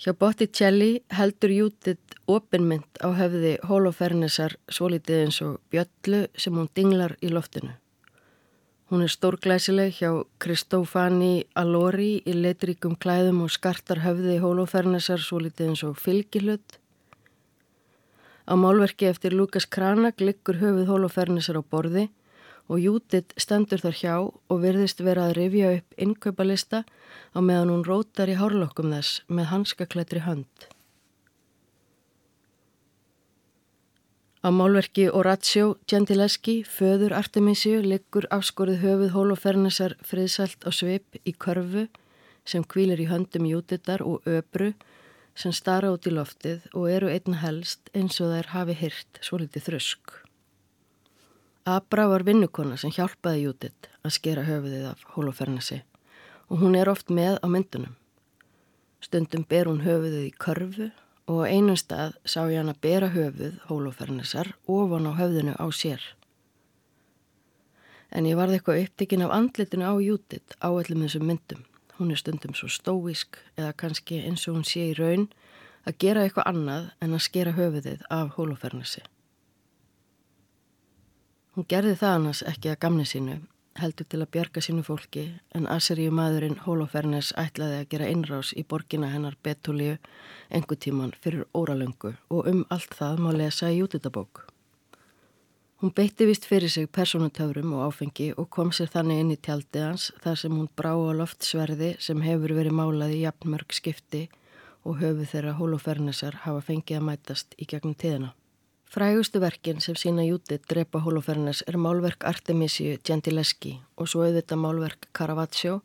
Hjá 0.00 0.14
Botticelli 0.16 1.02
heldur 1.12 1.52
Judith 1.52 2.16
opinmynd 2.30 3.02
á 3.04 3.12
höfuði 3.18 3.56
Holofernesar 3.68 4.54
svolítið 4.72 5.24
eins 5.26 5.40
og 5.44 5.58
bjöllu 5.72 6.22
sem 6.38 6.56
hún 6.56 6.70
dinglar 6.76 7.16
í 7.20 7.32
loftinu. 7.34 7.74
Hún 8.90 9.04
er 9.06 9.12
stórglæsileg 9.14 9.92
hjá 10.00 10.10
Kristófani 10.42 11.44
Allori 11.54 12.24
í 12.26 12.32
leitríkum 12.34 12.96
klæðum 12.98 13.44
og 13.44 13.52
skartar 13.54 14.00
höfði 14.02 14.32
í 14.34 14.40
hólófernesar 14.42 15.22
svo 15.22 15.38
litið 15.44 15.68
eins 15.68 15.82
og 15.86 16.00
fylgilut. 16.02 16.80
Á 18.50 18.58
málverki 18.58 19.06
eftir 19.06 19.36
Lukas 19.38 19.68
Kranak 19.70 20.18
liggur 20.18 20.58
höfuð 20.58 20.90
hólófernesar 20.90 21.60
á 21.60 21.62
borði 21.62 22.08
og 22.66 22.82
Júdit 22.82 23.30
stendur 23.38 23.78
þar 23.78 24.00
hjá 24.00 24.16
og 24.26 24.58
virðist 24.66 25.06
vera 25.06 25.28
að 25.28 25.36
rifja 25.38 25.70
upp 25.76 25.94
innkaupalista 26.08 26.82
á 26.82 27.38
meðan 27.38 27.70
hún 27.70 27.86
rótar 27.86 28.26
í 28.26 28.38
hárlokkum 28.42 28.90
þess 28.90 29.22
með 29.30 29.52
hanskaklættri 29.54 30.26
hönd. 30.26 30.66
Á 34.40 34.48
málverki 34.48 35.04
Orazio 35.12 35.76
Gentileschi, 35.84 36.62
föður 36.64 37.12
Artemisiu, 37.12 37.82
liggur 37.84 38.24
afskorið 38.32 38.78
höfuð 38.80 39.10
Holofernesar 39.12 39.94
friðsælt 40.00 40.64
á 40.64 40.72
svip 40.72 41.18
í 41.28 41.34
körfu 41.36 41.82
sem 42.48 42.64
kvílir 42.64 43.02
í 43.04 43.10
höndum 43.10 43.44
jútitar 43.44 44.00
og 44.00 44.24
öbru 44.24 44.70
sem 45.36 45.52
stara 45.52 45.90
út 45.92 46.08
í 46.08 46.14
loftið 46.16 46.64
og 46.72 46.88
eru 46.88 47.10
einna 47.12 47.36
helst 47.42 47.92
eins 47.92 48.16
og 48.24 48.32
þær 48.32 48.48
hafi 48.54 48.78
hyrt 48.80 49.20
svo 49.20 49.42
litið 49.42 49.66
þrösk. 49.68 50.16
Abra 51.68 52.08
var 52.08 52.24
vinnukona 52.24 52.80
sem 52.80 52.96
hjálpaði 52.96 53.44
jútit 53.44 53.90
að 54.00 54.16
skera 54.16 54.46
höfuðið 54.48 54.88
af 54.94 55.04
Holofernesi 55.18 55.82
og 56.48 56.64
hún 56.64 56.80
er 56.80 56.88
oft 56.88 57.12
með 57.12 57.36
á 57.44 57.46
myndunum. 57.52 57.92
Stundum 59.04 59.44
ber 59.44 59.68
hún 59.68 59.84
höfuðið 59.84 60.30
í 60.30 60.36
körfu 60.40 60.88
og 61.30 61.44
einum 61.46 61.76
stað 61.78 62.16
sá 62.26 62.40
ég 62.50 62.58
hann 62.58 62.72
að 62.72 62.80
bera 62.82 63.10
höfuð 63.14 63.60
hólófernisar 63.68 64.50
ofan 64.66 65.06
á 65.06 65.12
höfðinu 65.14 65.54
á 65.54 65.66
sér. 65.70 66.02
En 68.10 68.26
ég 68.26 68.38
varði 68.38 68.58
eitthvað 68.58 68.80
upptikinn 68.84 69.22
af 69.22 69.34
andlitinu 69.36 69.86
á 69.86 69.94
Jútit 70.02 70.56
á 70.58 70.68
öllum 70.74 71.04
þessum 71.06 71.28
myndum. 71.30 71.62
Hún 72.00 72.10
er 72.10 72.18
stundum 72.18 72.56
svo 72.58 72.66
stóísk 72.66 73.38
eða 73.54 73.76
kannski 73.78 74.18
eins 74.26 74.48
og 74.48 74.58
hún 74.58 74.66
sé 74.66 74.88
í 74.90 74.96
raun 74.98 75.28
að 75.86 76.00
gera 76.02 76.24
eitthvað 76.26 76.50
annað 76.50 76.90
en 76.98 77.14
að 77.14 77.24
skera 77.28 77.54
höfuðið 77.54 78.02
af 78.10 78.34
hólófernisi. 78.34 79.04
Hún 81.54 81.68
gerði 81.70 81.94
það 82.00 82.16
annars 82.16 82.42
ekki 82.46 82.72
að 82.72 82.80
gamni 82.82 83.06
sínu 83.06 83.38
heldur 83.78 84.06
til 84.10 84.20
að 84.24 84.30
bjarga 84.34 84.62
sínu 84.64 84.82
fólki 84.86 85.24
en 85.54 85.68
Asseríu 85.70 86.12
maðurinn 86.14 86.58
Holofernes 86.64 87.30
ætlaði 87.38 87.80
að 87.80 87.90
gera 87.92 88.08
innrás 88.10 88.52
í 88.56 88.64
borgina 88.66 89.10
hennar 89.12 89.36
Betúliu 89.42 89.98
engu 90.50 90.76
tíman 90.76 91.12
fyrir 91.20 91.44
óralöngu 91.54 92.16
og 92.30 92.48
um 92.50 92.64
allt 92.68 92.96
það 92.98 93.22
má 93.24 93.30
lesa 93.36 93.70
í 93.70 93.78
jútitabók. 93.78 94.46
Hún 95.80 95.94
beitti 95.96 96.26
vist 96.28 96.44
fyrir 96.44 96.68
sig 96.68 96.90
personutöfrum 96.92 97.72
og 97.72 97.86
áfengi 97.86 98.32
og 98.36 98.50
kom 98.50 98.72
sér 98.72 98.90
þannig 98.92 99.20
inn 99.22 99.30
í 99.32 99.38
tjaldið 99.40 99.86
hans 99.86 100.10
þar 100.20 100.42
sem 100.42 100.52
hún 100.52 100.68
brá 100.76 100.92
á 100.92 101.12
loftsverði 101.22 101.94
sem 101.98 102.20
hefur 102.20 102.52
verið 102.58 102.76
málað 102.76 103.14
í 103.16 103.22
jafnmörg 103.22 103.72
skipti 103.72 104.26
og 104.84 105.00
höfu 105.00 105.24
þeirra 105.32 105.56
Holofernesar 105.56 106.42
hafa 106.44 106.60
fengið 106.68 107.00
að 107.00 107.08
mætast 107.08 107.56
í 107.56 107.68
gegnum 107.70 107.96
tíðina. 107.96 108.34
Frægustu 108.90 109.38
verkin 109.38 109.78
sem 109.78 109.94
sína 109.94 110.24
Jútið 110.26 110.64
drepa 110.66 110.98
Holofernes 111.04 111.60
er 111.70 111.76
málverk 111.78 112.24
Artemisiu 112.26 112.96
Gentileschi 113.06 113.76
og 113.94 114.08
svo 114.10 114.24
auðvitað 114.24 114.58
málverk 114.58 115.06
Caravaggio 115.14 115.76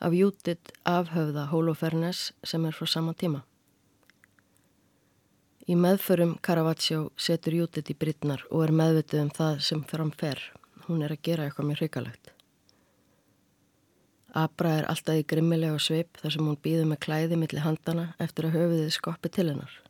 af 0.00 0.16
Jútið 0.16 0.72
afhöfða 0.88 1.44
Holofernes 1.50 2.30
sem 2.40 2.64
er 2.64 2.72
frá 2.72 2.88
sama 2.88 3.12
tíma. 3.12 3.42
Í 5.68 5.76
meðförum 5.76 6.38
Caravaggio 6.40 7.10
setur 7.20 7.58
Jútið 7.60 7.92
í 7.92 7.98
brittnar 8.00 8.48
og 8.48 8.64
er 8.64 8.72
meðvitið 8.80 9.26
um 9.26 9.32
það 9.36 9.60
sem 9.68 9.82
framfer. 9.92 10.40
Hún 10.88 11.04
er 11.04 11.12
að 11.12 11.24
gera 11.28 11.44
eitthvað 11.44 11.72
mjög 11.74 11.82
hrigalegt. 11.82 12.32
Abra 14.32 14.78
er 14.78 14.88
alltaf 14.88 15.20
í 15.20 15.28
grimmilega 15.28 15.76
sveip 15.76 16.16
þar 16.22 16.32
sem 16.32 16.48
hún 16.48 16.56
býður 16.64 16.88
með 16.94 17.04
klæði 17.04 17.36
millir 17.36 17.68
handana 17.68 18.14
eftir 18.16 18.48
að 18.48 18.56
höfuðið 18.62 18.96
skoppi 18.96 19.28
til 19.36 19.52
hennar 19.52 19.82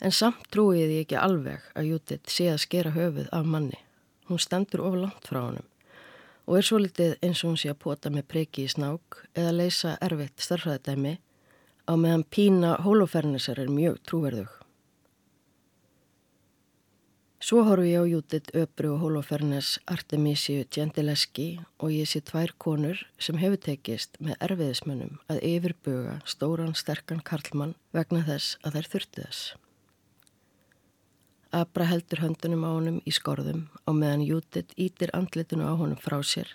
en 0.00 0.12
samt 0.12 0.48
trúið 0.52 0.92
ég 0.98 1.06
ekki 1.06 1.18
alveg 1.20 1.64
að 1.74 1.92
Júdith 1.92 2.32
sé 2.32 2.50
að 2.52 2.62
skera 2.66 2.92
höfuð 2.96 3.30
af 3.32 3.46
manni. 3.46 3.78
Hún 4.28 4.42
stendur 4.42 4.84
of 4.86 4.98
langt 4.98 5.28
frá 5.28 5.44
honum 5.44 5.66
og 6.46 6.58
er 6.58 6.66
svo 6.66 6.78
litið 6.78 7.16
eins 7.26 7.42
og 7.42 7.52
hún 7.52 7.58
sé 7.60 7.72
að 7.72 7.80
pota 7.82 8.10
með 8.12 8.28
preki 8.30 8.66
í 8.66 8.70
snák 8.70 9.22
eða 9.34 9.54
leysa 9.56 9.96
erfitt 10.04 10.44
starfræðdæmi 10.44 11.16
á 11.90 11.92
meðan 11.98 12.22
pína 12.30 12.76
holofernisar 12.84 13.58
er 13.62 13.72
mjög 13.72 13.98
trúverðug. 14.06 14.52
Svo 17.46 17.62
horfi 17.66 17.92
ég 17.92 18.02
á 18.02 18.10
Júdith 18.10 18.54
Öbru 18.58 18.94
og 18.94 19.02
holofernis 19.04 19.76
Artemisiu 19.86 20.64
Gentileschi 20.72 21.60
og 21.78 21.92
ég 21.94 22.08
sé 22.10 22.22
tvær 22.24 22.54
konur 22.58 23.04
sem 23.22 23.38
hefur 23.38 23.60
tekist 23.68 24.18
með 24.18 24.40
erfiðismönnum 24.48 25.20
að 25.30 25.44
yfirbuga 25.50 26.16
stóran 26.26 26.74
sterkan 26.74 27.22
karlmann 27.22 27.76
vegna 27.94 28.24
þess 28.26 28.58
að 28.64 28.80
þær 28.80 28.90
þurfti 28.94 29.26
þess. 29.26 29.44
Abra 31.56 31.86
heldur 31.88 32.20
höndunum 32.20 32.66
á 32.68 32.70
honum 32.74 32.96
í 33.08 33.12
skorðum 33.16 33.62
á 33.88 33.90
meðan 33.96 34.26
Jútit 34.28 34.74
ítir 34.76 35.08
andlitinu 35.16 35.64
á 35.64 35.72
honum 35.72 35.96
frá 35.96 36.18
sér 36.20 36.50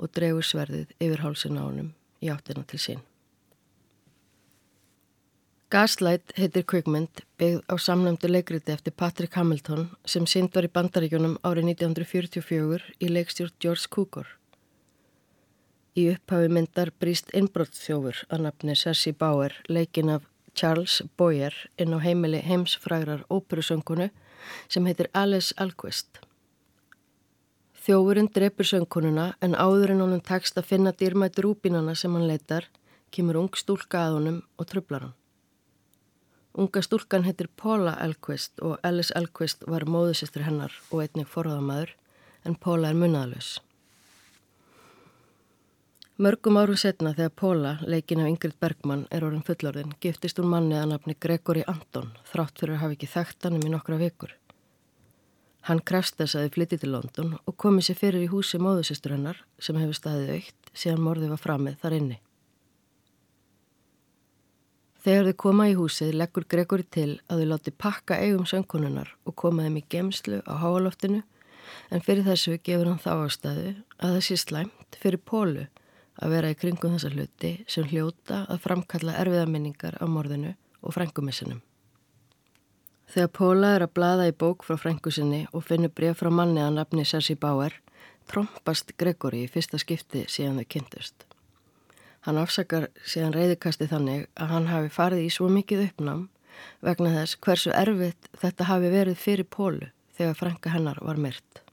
og 0.00 0.08
dregur 0.16 0.46
sverðið 0.46 0.94
yfir 0.96 1.20
hálsin 1.20 1.58
á 1.60 1.62
honum 1.66 1.90
í 2.24 2.30
áttina 2.32 2.64
til 2.64 2.80
sín. 2.80 3.02
Gaslight 5.70 6.32
heitir 6.40 6.64
kvikmynd 6.72 7.20
byggð 7.38 7.60
á 7.68 7.74
samnæmdu 7.76 8.30
leikriti 8.30 8.72
eftir 8.72 8.96
Patrick 8.96 9.36
Hamilton 9.36 9.90
sem 10.08 10.24
synd 10.26 10.56
var 10.56 10.66
í 10.66 10.72
bandaríkjunum 10.72 11.36
árið 11.44 11.68
1944 11.74 12.96
í 12.96 13.12
leikstjórn 13.12 13.54
George 13.60 13.92
Cukor. 13.92 14.32
Í 16.00 16.08
upphafi 16.14 16.48
myndar 16.48 16.94
bríst 16.96 17.28
innbrottsþjófur 17.36 18.24
að 18.32 18.46
nafni 18.48 18.78
Sessi 18.78 19.12
Bauer 19.12 19.60
leikin 19.68 20.16
af 20.16 20.24
Charles 20.54 21.02
Boyer 21.20 21.54
inn 21.76 21.92
á 21.92 21.98
heimili 22.00 22.40
heimsfrægrar 22.40 23.28
óperusöngunu 23.28 24.08
sem 24.68 24.86
heitir 24.86 25.10
Alice 25.12 25.54
Alquist. 25.56 26.20
Þjófurinn 27.80 28.28
drefur 28.34 28.68
söngkonuna 28.68 29.30
en 29.40 29.56
áður 29.56 29.94
en 29.94 30.04
honum 30.04 30.20
tekst 30.20 30.58
að 30.60 30.68
finna 30.72 30.92
dýrmættur 30.92 31.48
úpínana 31.54 31.94
sem 31.96 32.12
hann 32.14 32.28
leitar 32.28 32.68
kemur 33.10 33.40
ung 33.40 33.56
stúlka 33.56 34.04
að 34.06 34.18
honum 34.18 34.42
og 34.58 34.68
trublar 34.68 35.06
hann. 35.06 35.16
Unga 36.60 36.82
stúlkan 36.82 37.24
heitir 37.24 37.46
Paula 37.56 37.94
Alquist 38.02 38.58
og 38.60 38.78
Alice 38.82 39.14
Alquist 39.14 39.62
var 39.70 39.86
móðusistur 39.86 40.42
hennar 40.42 40.74
og 40.90 41.04
einnig 41.04 41.28
forðamaður 41.30 41.94
en 42.44 42.56
Paula 42.58 42.90
er 42.90 42.98
munnaðalus. 42.98 43.60
Mörgum 46.20 46.58
árum 46.60 46.76
setna 46.76 47.14
þegar 47.16 47.30
Paula, 47.32 47.70
leikin 47.88 48.20
af 48.20 48.26
Ingrid 48.28 48.52
Bergman, 48.60 49.06
er 49.08 49.24
orðin 49.24 49.44
fullorðin, 49.46 49.94
giftist 50.04 50.36
hún 50.36 50.50
manni 50.52 50.74
að 50.76 50.90
nafni 50.90 51.14
Gregory 51.16 51.62
Anton, 51.64 52.10
þrátt 52.28 52.60
fyrir 52.60 52.74
að 52.74 52.82
hafa 52.82 52.96
ekki 52.96 53.08
þekkt 53.08 53.46
hann 53.46 53.56
um 53.56 53.64
í 53.64 53.70
nokkra 53.72 53.96
vikur. 53.96 54.34
Hann 55.64 55.80
krefst 55.80 56.18
þess 56.20 56.36
að 56.36 56.44
þið 56.44 56.52
flytti 56.58 56.80
til 56.82 56.90
London 56.92 57.32
og 57.38 57.56
komið 57.64 57.88
sér 57.88 57.98
fyrir 58.02 58.26
í 58.26 58.28
húsi 58.34 58.60
móðusistur 58.60 59.16
hennar 59.16 59.40
sem 59.56 59.80
hefur 59.80 59.96
staðið 59.96 60.34
aukt 60.34 60.70
síðan 60.82 61.02
morðið 61.06 61.32
var 61.32 61.42
framið 61.46 61.80
þar 61.80 61.98
inni. 62.02 62.20
Þegar 65.00 65.26
þið 65.30 65.40
koma 65.46 65.70
í 65.72 65.74
húsið 65.80 66.14
leggur 66.20 66.50
Gregory 66.52 66.88
til 67.00 67.10
að 67.32 67.40
þið 67.46 67.52
láti 67.54 67.76
pakka 67.86 68.20
eigum 68.20 68.44
söngkonunnar 68.44 69.16
og 69.24 69.40
koma 69.40 69.64
þeim 69.64 69.80
í 69.80 69.86
gemslu 69.88 70.44
á 70.44 70.52
háaloftinu 70.60 71.24
en 71.88 72.04
fyrir 72.04 72.28
þessu 72.28 72.60
gefur 72.60 72.92
hann 72.92 73.00
þá 73.00 73.12
ástæðu 73.24 73.76
að 73.96 74.18
það 74.18 74.24
sé 74.28 74.42
slæmt 74.44 75.00
fyrir 75.00 75.24
Pólu 75.24 75.70
að 76.20 76.34
vera 76.36 76.52
í 76.52 76.58
kringum 76.58 76.94
þessa 76.96 77.10
hluti 77.14 77.50
sem 77.68 77.88
hljóta 77.90 78.44
að 78.48 78.62
framkalla 78.66 79.16
erfiðaminningar 79.22 79.98
á 80.00 80.04
morðinu 80.08 80.54
og 80.80 80.96
frængumissinum. 80.96 81.60
Þegar 83.10 83.30
Póla 83.34 83.72
er 83.74 83.84
að 83.84 83.94
blada 83.96 84.26
í 84.30 84.34
bók 84.36 84.62
frá 84.62 84.76
frængusinni 84.78 85.46
og 85.50 85.64
finnur 85.66 85.90
bref 85.90 86.20
frá 86.20 86.30
manni 86.30 86.62
að 86.62 86.76
nafni 86.76 87.06
Sessi 87.08 87.34
Bauer, 87.34 87.74
trompast 88.30 88.92
Gregory 89.00 89.46
í 89.46 89.50
fyrsta 89.50 89.80
skipti 89.82 90.26
síðan 90.30 90.60
þau 90.60 90.68
kynntust. 90.74 91.24
Hann 92.26 92.38
afsakar 92.38 92.90
síðan 93.02 93.34
reyðikasti 93.34 93.88
þannig 93.90 94.28
að 94.36 94.52
hann 94.52 94.68
hafi 94.70 94.92
farið 94.94 95.24
í 95.24 95.32
svo 95.32 95.48
mikið 95.50 95.88
uppnám 95.88 96.28
vegna 96.84 97.14
þess 97.16 97.40
hversu 97.40 97.72
erfitt 97.74 98.30
þetta 98.42 98.68
hafi 98.68 98.92
verið 98.92 99.18
fyrir 99.18 99.48
Pólu 99.48 99.90
þegar 100.18 100.38
frænga 100.38 100.74
hennar 100.76 101.00
var 101.02 101.18
myrt. 101.18 101.64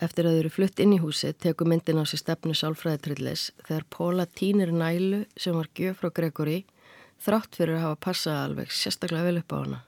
Eftir 0.00 0.24
að 0.24 0.32
þau 0.32 0.40
eru 0.40 0.50
flutt 0.54 0.80
inn 0.80 0.94
í 0.96 1.00
húsi 1.02 1.30
teku 1.36 1.66
myndin 1.68 2.00
á 2.00 2.08
sér 2.08 2.22
stefnu 2.22 2.54
sálfræðitrillis 2.56 3.50
þegar 3.66 3.84
Póla 3.92 4.24
týnir 4.24 4.72
nælu 4.72 5.26
sem 5.36 5.52
var 5.56 5.68
gjöf 5.76 6.00
frá 6.00 6.08
Gregory 6.16 6.62
þrátt 7.20 7.58
fyrir 7.58 7.76
að 7.76 7.84
hafa 7.84 8.00
passað 8.06 8.40
alveg 8.46 8.72
sérstaklega 8.72 9.28
vel 9.28 9.42
upp 9.42 9.52
á 9.52 9.56
hana. 9.60 9.80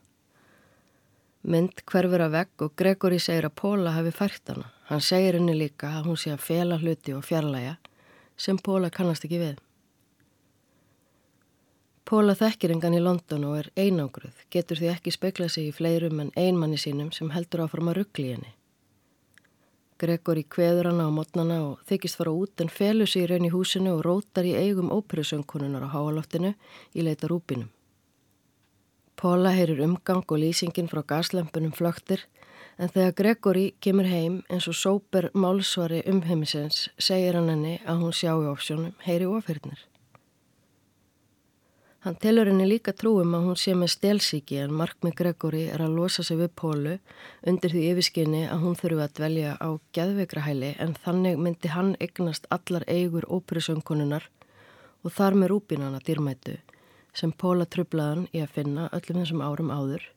Mynd 1.42 1.80
hverfur 1.88 2.26
að 2.26 2.36
vegg 2.36 2.66
og 2.66 2.76
Gregory 2.76 3.18
segir 3.24 3.48
að 3.48 3.56
Póla 3.62 3.96
hafi 3.96 4.12
fært 4.14 4.52
hana. 4.52 4.68
Hann 4.92 5.00
segir 5.00 5.40
henni 5.40 5.56
líka 5.56 5.96
að 5.96 6.10
hún 6.10 6.20
sé 6.20 6.36
að 6.36 6.44
fela 6.44 6.76
hluti 6.78 7.16
og 7.16 7.24
fjarlæga 7.24 7.78
sem 8.36 8.60
Póla 8.60 8.92
kannast 8.92 9.24
ekki 9.24 9.40
við. 9.40 9.58
Póla 12.04 12.34
þekkir 12.36 12.74
engan 12.74 12.98
í 12.98 13.00
London 13.00 13.46
og 13.48 13.62
er 13.62 13.68
einangruð, 13.80 14.34
getur 14.52 14.76
því 14.76 14.92
ekki 14.92 15.14
spekla 15.14 15.48
sig 15.48 15.70
í 15.70 15.72
fleirum 15.72 16.20
en 16.20 16.34
einmanni 16.36 16.76
sínum 16.76 17.08
sem 17.16 17.32
heldur 17.32 17.64
áfram 17.64 17.88
að 17.88 18.02
ruggli 18.02 18.34
henni. 18.34 18.52
Gregori 20.02 20.42
kveður 20.42 20.88
hana 20.90 21.04
á 21.06 21.10
mótnana 21.14 21.56
og 21.62 21.82
þykist 21.86 22.18
fara 22.18 22.32
út 22.34 22.62
en 22.64 22.70
felur 22.72 23.06
sér 23.06 23.30
raun 23.30 23.46
í 23.46 23.52
húsinu 23.52 23.92
og 23.94 24.02
rótar 24.06 24.48
í 24.48 24.56
eigum 24.58 24.90
óperusönkununar 24.90 25.86
á 25.86 25.94
háaloftinu 25.94 26.56
í 26.98 27.04
leita 27.06 27.30
rúpinum. 27.30 27.68
Póla 29.14 29.52
heyrir 29.54 29.84
umgang 29.86 30.24
og 30.26 30.42
lýsingin 30.42 30.90
frá 30.90 31.04
gaslampunum 31.06 31.70
flöktir 31.78 32.26
en 32.78 32.90
þegar 32.90 33.14
Gregori 33.20 33.64
kemur 33.78 34.10
heim 34.10 34.42
eins 34.50 34.66
og 34.66 34.74
sóper 34.74 35.30
málsvari 35.38 36.02
umheimisins 36.10 36.88
segir 36.98 37.38
hann 37.38 37.52
henni 37.52 37.78
að 37.86 38.02
hún 38.02 38.18
sjá 38.18 38.32
í 38.34 38.50
ofsjónum 38.50 38.98
heyri 39.06 39.30
ofirnir. 39.30 39.91
Hann 42.02 42.16
telur 42.18 42.48
henni 42.50 42.64
líka 42.66 42.90
trúum 42.98 43.36
að 43.38 43.44
hún 43.46 43.58
sé 43.62 43.76
með 43.78 43.92
stelsíki 43.92 44.56
en 44.58 44.72
markmið 44.74 45.12
Gregori 45.20 45.60
er 45.70 45.84
að 45.84 45.92
losa 46.00 46.24
sig 46.26 46.40
við 46.40 46.48
Pólu 46.58 46.94
undir 47.46 47.70
því 47.70 47.82
yfirskinni 47.92 48.40
að 48.50 48.64
hún 48.64 48.74
þurfu 48.80 49.04
að 49.04 49.14
dvelja 49.20 49.52
á 49.62 49.68
gæðveikrahæli 49.94 50.72
en 50.82 50.96
þannig 51.04 51.38
myndi 51.38 51.70
hann 51.70 51.92
eignast 52.02 52.50
allar 52.50 52.82
eigur 52.90 53.28
óperusönkonunar 53.30 54.26
og 55.06 55.14
þar 55.14 55.38
með 55.38 55.52
rúbinana 55.54 56.02
dýrmætu 56.02 56.56
sem 57.14 57.30
Póla 57.30 57.70
trublaðan 57.70 58.26
í 58.34 58.42
að 58.42 58.58
finna 58.58 58.90
öllum 58.90 59.22
þessum 59.22 59.46
árum 59.46 59.70
áður 59.70 60.10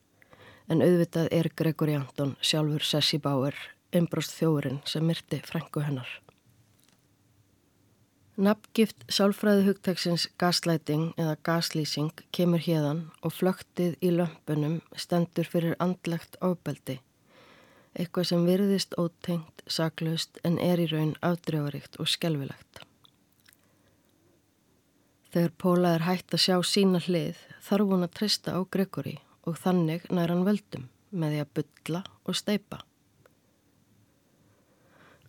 en 0.66 0.82
auðvitað 0.82 1.30
er 1.38 1.54
Gregori 1.54 2.00
Anton 2.02 2.34
sjálfur 2.42 2.82
Sessi 2.82 3.22
Bauer, 3.22 3.54
einbróst 3.94 4.34
þjóðurinn 4.40 4.82
sem 4.90 5.06
myrti 5.06 5.44
frængu 5.46 5.86
hennar. 5.86 6.10
Nafngift 8.36 9.06
sálfræði 9.08 9.62
hugtagsins 9.70 10.26
gaslæting 10.36 11.14
eða 11.16 11.38
gaslýsing 11.48 12.12
kemur 12.36 12.60
hérðan 12.60 13.06
og 13.24 13.32
flöktið 13.32 13.94
í 14.04 14.10
lömpunum 14.12 14.82
stendur 15.00 15.48
fyrir 15.48 15.78
andlegt 15.80 16.36
ábeldi, 16.44 16.98
eitthvað 17.96 18.28
sem 18.28 18.44
virðist 18.44 18.98
ótengt, 19.00 19.64
saklaust 19.72 20.42
en 20.44 20.60
er 20.60 20.84
í 20.84 20.90
raun 20.92 21.14
afdrjáðaríkt 21.24 21.96
og 21.96 22.12
skjálfilegt. 22.12 22.84
Þegar 25.32 25.56
Póla 25.64 25.96
er 25.96 26.04
hægt 26.04 26.36
að 26.36 26.44
sjá 26.44 26.60
sína 26.68 27.00
hlið 27.08 27.40
þarf 27.64 27.94
hún 27.94 28.04
að 28.04 28.14
trista 28.20 28.56
á 28.56 28.60
Gregori 28.68 29.16
og 29.48 29.56
þannig 29.64 30.12
nær 30.12 30.36
hann 30.36 30.44
völdum 30.44 30.90
með 31.16 31.38
því 31.38 31.42
að 31.46 31.56
bylla 31.62 32.04
og 32.28 32.36
steipa. 32.36 32.85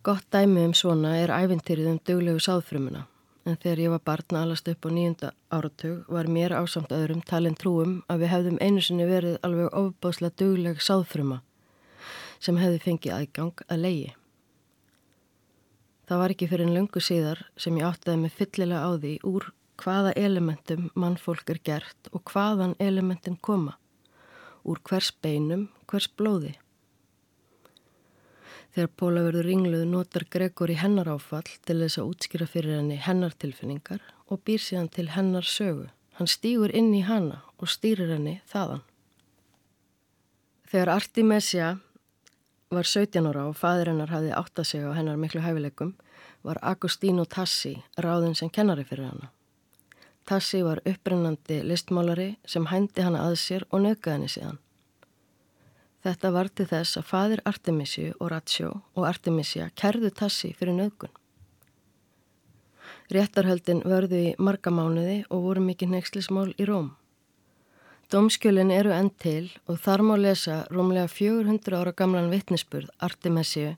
Gott 0.07 0.27
dæmi 0.31 0.63
um 0.63 0.73
svona 0.79 1.17
er 1.19 1.33
æfintýrið 1.35 1.87
um 1.91 1.97
duglegu 2.07 2.39
sáðfrumuna 2.45 3.01
en 3.47 3.57
þegar 3.63 3.81
ég 3.83 3.91
var 3.91 4.03
barna 4.07 4.43
alast 4.45 4.69
upp 4.71 4.87
á 4.87 4.91
nýjunda 4.95 5.31
áratug 5.51 6.05
var 6.15 6.29
mér 6.31 6.53
ásamt 6.55 6.93
öðrum 6.95 7.25
talin 7.27 7.57
trúum 7.59 7.97
að 8.07 8.21
við 8.23 8.31
hefðum 8.31 8.61
einu 8.63 8.85
sinni 8.87 9.09
verið 9.09 9.41
alveg 9.49 9.75
ofbáslega 9.81 10.39
dugleg 10.39 10.85
sáðfruma 10.89 11.41
sem 12.39 12.61
hefði 12.61 12.79
fengið 12.85 13.17
aðgang 13.17 13.65
að 13.67 13.83
leiði. 13.83 14.13
Það 16.07 16.23
var 16.23 16.35
ekki 16.37 16.49
fyrir 16.53 16.69
en 16.69 16.77
lungu 16.77 17.03
síðar 17.03 17.43
sem 17.59 17.81
ég 17.81 17.89
áttaði 17.89 18.21
mig 18.23 18.37
fyllilega 18.39 18.87
á 18.87 18.91
því 18.95 19.13
úr 19.27 19.49
hvaða 19.83 20.13
elementum 20.23 20.87
mannfólk 20.95 21.51
er 21.51 21.61
gert 21.67 22.13
og 22.13 22.23
hvaðan 22.31 22.77
elementin 22.79 23.41
koma, 23.43 23.75
úr 24.63 24.79
hvers 24.87 25.11
beinum, 25.19 25.67
hvers 25.91 26.07
blóði. 26.15 26.55
Þegar 28.77 28.91
Póla 29.01 29.21
verður 29.25 29.47
ringluð 29.49 29.83
notar 29.89 30.27
Gregor 30.29 30.69
í 30.69 30.75
hennar 30.77 31.09
áfall 31.09 31.47
til 31.65 31.79
þess 31.81 31.97
að 31.97 32.11
útskýra 32.11 32.45
fyrir 32.45 32.75
henni 32.77 32.99
hennar 33.01 33.33
tilfinningar 33.33 34.03
og 34.29 34.43
býr 34.45 34.61
síðan 34.61 34.91
til 34.93 35.07
hennar 35.15 35.49
sögu. 35.49 35.87
Hann 36.19 36.29
stýgur 36.29 36.75
inn 36.77 36.91
í 36.93 37.01
hana 37.09 37.39
og 37.57 37.71
stýrir 37.73 38.13
henni 38.13 38.35
þaðan. 38.53 38.83
Þegar 40.69 40.93
Artemisia 40.93 41.71
var 42.77 42.85
17 42.85 43.31
ára 43.31 43.47
og 43.49 43.57
fadur 43.57 43.95
hennar 43.95 44.13
hafði 44.13 44.37
áttað 44.37 44.69
sig 44.69 44.85
á 44.85 44.93
hennar 44.93 45.17
miklu 45.25 45.41
hæfileikum 45.41 45.95
var 46.45 46.61
Agostino 46.61 47.25
Tassi 47.25 47.79
ráðin 47.97 48.37
sem 48.37 48.53
kennari 48.53 48.85
fyrir 48.85 49.09
hana. 49.09 49.33
Tassi 50.29 50.61
var 50.61 50.85
upprennandi 50.85 51.63
listmálari 51.65 52.35
sem 52.45 52.69
hændi 52.69 53.09
hana 53.09 53.25
að 53.25 53.41
sér 53.41 53.65
og 53.71 53.87
nöggaði 53.89 54.19
henni 54.19 54.33
síðan. 54.37 54.61
Þetta 56.07 56.31
var 56.31 56.47
til 56.55 56.69
þess 56.71 57.01
að 57.01 57.07
fadir 57.09 57.41
Artemisi 57.51 58.05
og 58.21 58.29
Ratio 58.31 58.69
og 58.95 59.07
Artemisia 59.09 59.65
kerðu 59.75 60.13
tassi 60.15 60.53
fyrir 60.55 60.77
nögun. 60.77 61.11
Réttarhöldin 63.11 63.81
vörðu 63.83 64.21
í 64.29 64.37
margamánuði 64.39 65.17
og 65.35 65.43
voru 65.49 65.65
mikið 65.65 65.91
nexlismál 65.97 66.53
í 66.63 66.69
Róm. 66.69 66.93
Dómskjölin 68.15 68.71
eru 68.71 68.93
enn 68.95 69.11
til 69.19 69.49
og 69.67 69.81
þar 69.83 70.05
má 70.07 70.13
lesa 70.21 70.61
rómlega 70.71 71.09
400 71.11 71.75
ára 71.81 71.95
gamlan 71.99 72.31
vittnesburð 72.31 72.95
Artemisiu 73.03 73.75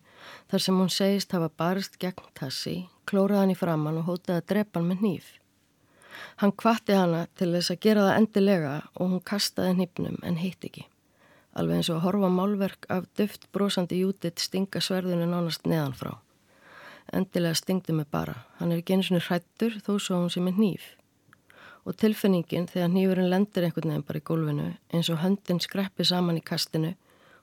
þar 0.52 0.66
sem 0.66 0.82
hún 0.82 0.92
segist 0.92 1.32
hafa 1.32 1.48
barist 1.48 1.96
gegn 1.96 2.28
tassi, 2.36 2.76
klóraðan 3.08 3.54
í 3.56 3.56
framann 3.56 4.02
og 4.02 4.10
hótaði 4.10 4.42
að 4.42 4.48
drepa 4.52 4.82
hann 4.82 4.92
með 4.92 5.08
nýf. 5.08 5.32
Hann 6.44 6.52
kvatti 6.52 6.92
hana 6.92 7.24
til 7.40 7.54
þess 7.56 7.72
að 7.72 7.82
gera 7.88 8.06
það 8.10 8.20
endilega 8.20 8.76
og 9.00 9.16
hún 9.16 9.26
kastaði 9.32 9.78
hnippnum 9.78 10.20
en 10.20 10.40
heitt 10.44 10.68
ekki 10.68 10.84
alveg 11.58 11.80
eins 11.80 11.90
og 11.90 11.98
að 11.98 12.04
horfa 12.06 12.30
málverk 12.32 12.86
af 12.94 13.08
duft 13.18 13.48
brosandi 13.54 14.00
jútit 14.02 14.40
stinga 14.42 14.82
sverðinu 14.84 15.26
nánast 15.28 15.66
neðan 15.66 15.96
frá. 15.98 16.12
Endilega 17.12 17.56
stingdi 17.56 17.94
mig 17.96 18.08
bara. 18.12 18.34
Hann 18.58 18.72
er 18.72 18.82
ekki 18.82 18.96
eins 18.96 19.10
og 19.10 19.24
hrættur 19.26 19.78
þó 19.84 19.94
svo 19.96 20.22
hún 20.22 20.32
sé 20.32 20.42
með 20.44 20.60
nýf. 20.62 20.86
Og 21.88 21.96
tilfinningin 21.96 22.68
þegar 22.68 22.92
nýfurinn 22.92 23.30
lendir 23.32 23.64
einhvern 23.64 23.94
veginn 23.94 24.06
bara 24.08 24.20
í 24.20 24.26
gólfinu 24.30 24.68
eins 24.92 25.08
og 25.12 25.22
höndin 25.22 25.62
skreppi 25.64 26.04
saman 26.04 26.40
í 26.40 26.44
kastinu 26.44 26.92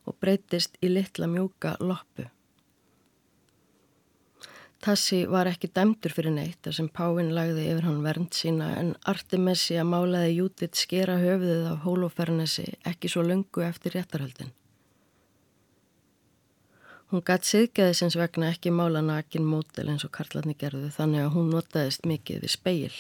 og 0.06 0.18
breytist 0.22 0.78
í 0.86 0.92
litla 0.92 1.28
mjúka 1.32 1.76
loppu. 1.82 2.30
Tassi 4.86 5.24
var 5.26 5.48
ekki 5.50 5.72
dæmdur 5.74 6.14
fyrir 6.14 6.30
neitt 6.36 6.60
þar 6.62 6.76
sem 6.78 6.88
Páinn 6.94 7.32
lagði 7.34 7.64
yfir 7.72 7.88
hann 7.88 8.04
vernd 8.06 8.36
sína 8.38 8.68
en 8.78 8.92
Artemessi 9.10 9.80
að 9.82 9.88
málaði 9.90 10.36
Jútit 10.36 10.78
skera 10.78 11.16
höfuðið 11.24 11.64
af 11.72 11.80
Hólofernesi 11.88 12.68
ekki 12.92 13.10
svo 13.10 13.24
lungu 13.26 13.66
eftir 13.66 13.98
réttarhaldin. 13.98 14.54
Hún 17.10 17.26
gatt 17.26 17.50
siðgæðisins 17.50 18.20
vegna 18.22 18.54
ekki 18.54 18.76
mála 18.78 19.02
nakin 19.02 19.50
mótel 19.50 19.90
eins 19.90 20.06
og 20.06 20.14
Karlatni 20.14 20.54
gerðu 20.54 20.94
þannig 20.94 21.26
að 21.26 21.34
hún 21.40 21.52
notaðist 21.56 22.06
mikið 22.06 22.46
við 22.46 22.58
speil. 22.60 22.96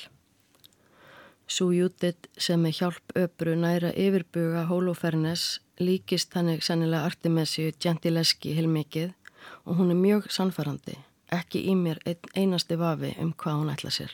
Sú 1.46 1.70
Jútit 1.70 2.34
sem 2.34 2.66
með 2.66 2.80
hjálp 2.82 3.20
öpru 3.28 3.54
næra 3.62 3.94
yfirbuga 3.94 4.66
Hólofernes 4.74 5.60
líkist 5.78 6.34
þannig 6.34 6.66
sannilega 6.66 7.06
Artemessi 7.14 7.76
Gentileski 7.78 8.58
heilmikið 8.58 9.12
og 9.70 9.76
hún 9.78 9.94
er 9.94 10.02
mjög 10.08 10.34
sannfarandi 10.34 11.04
ekki 11.34 11.64
í 11.70 11.76
mér 11.76 12.00
ein, 12.06 12.22
einasti 12.36 12.78
vafi 12.78 13.16
um 13.22 13.34
hvað 13.34 13.60
hún 13.62 13.74
ætla 13.74 13.92
sér. 13.94 14.14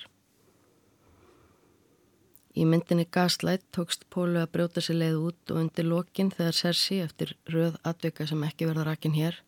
Í 2.52 2.66
myndinni 2.68 3.06
Gaslight 3.08 3.64
tókst 3.72 4.04
Pólu 4.12 4.42
að 4.42 4.52
brjóta 4.56 4.84
sér 4.84 5.00
leið 5.00 5.20
út 5.28 5.54
og 5.54 5.62
undir 5.62 5.88
lokin 5.88 6.32
þegar 6.36 6.58
Sersi 6.58 7.00
eftir 7.00 7.36
röð 7.48 7.78
atvika 7.88 8.28
sem 8.28 8.44
ekki 8.44 8.68
verða 8.68 8.90
rakin 8.90 9.16
hér 9.16 9.40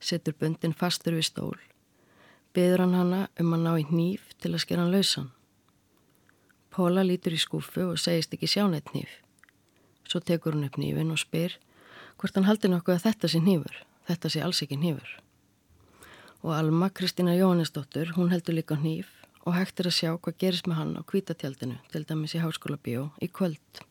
setur 0.00 0.36
bundin 0.38 0.72
fastur 0.72 1.16
við 1.18 1.26
stól. 1.28 1.58
Beður 2.54 2.86
hann 2.86 2.96
hana 2.96 3.20
um 3.40 3.52
að 3.56 3.64
ná 3.66 3.72
í 3.82 3.86
nýf 3.90 4.32
til 4.40 4.54
að 4.54 4.62
skera 4.64 4.84
hann 4.84 4.94
lausan. 4.94 5.30
Póla 6.72 7.04
lítur 7.04 7.34
í 7.34 7.40
skúfu 7.42 7.90
og 7.90 8.00
segist 8.00 8.32
ekki 8.32 8.48
sjá 8.48 8.64
neitt 8.70 8.94
nýf. 8.94 9.10
Svo 10.08 10.22
tekur 10.24 10.56
hún 10.56 10.68
upp 10.70 10.78
nýfin 10.80 11.12
og 11.12 11.20
spyr 11.20 11.58
hvort 12.16 12.38
hann 12.38 12.48
haldi 12.48 12.70
nokkuð 12.70 12.96
að 12.96 13.08
þetta 13.10 13.32
sé 13.34 13.42
nýfur. 13.42 13.82
Þetta 14.08 14.32
sé 14.32 14.44
alls 14.44 14.62
ekki 14.64 14.78
nýfur 14.80 15.18
og 16.42 16.54
Alma 16.54 16.90
Kristina 16.90 17.34
Jóhannesdóttur, 17.34 18.14
hún 18.16 18.30
heldur 18.30 18.54
líka 18.54 18.78
hníf 18.78 19.10
og 19.46 19.56
hægt 19.56 19.80
er 19.80 19.88
að 19.88 19.96
sjá 19.96 20.10
hvað 20.14 20.40
gerist 20.42 20.66
með 20.68 20.80
hann 20.80 20.96
á 21.00 21.02
kvítatjaldinu, 21.08 21.78
til 21.92 22.04
dæmis 22.04 22.36
í 22.36 22.42
Háskóla 22.42 22.76
Bíó 22.76 23.08
í 23.24 23.30
kvöld. 23.32 23.87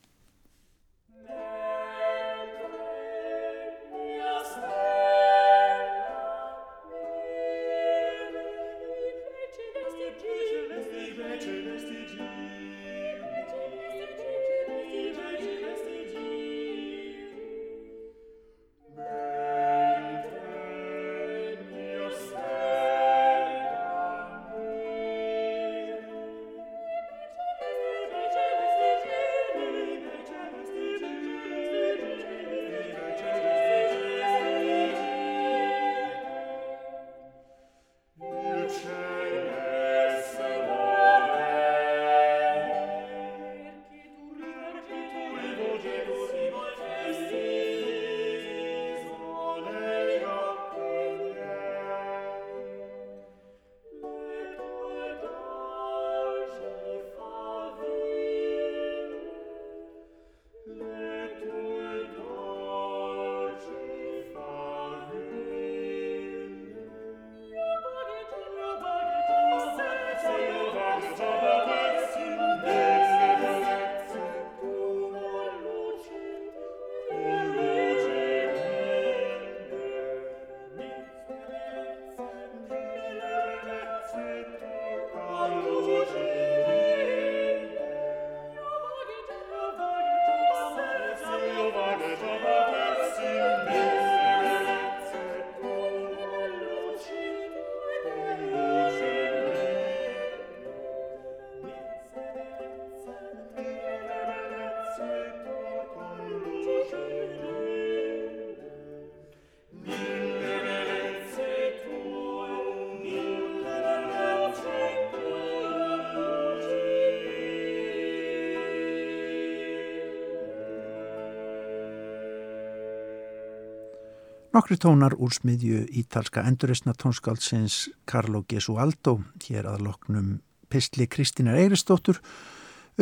Nokkri 124.57 124.79
tónar 124.81 125.13
úr 125.21 125.29
smiðju 125.29 125.83
ítalska 126.01 126.41
enduristna 126.49 126.95
tónskáldsins 126.97 127.91
Carlo 128.09 128.39
Gesualdo 128.49 129.19
hér 129.45 129.67
að 129.69 129.83
loknum 129.85 130.31
Pistli 130.73 131.05
Kristínar 131.05 131.59
Eiristóttur 131.61 132.17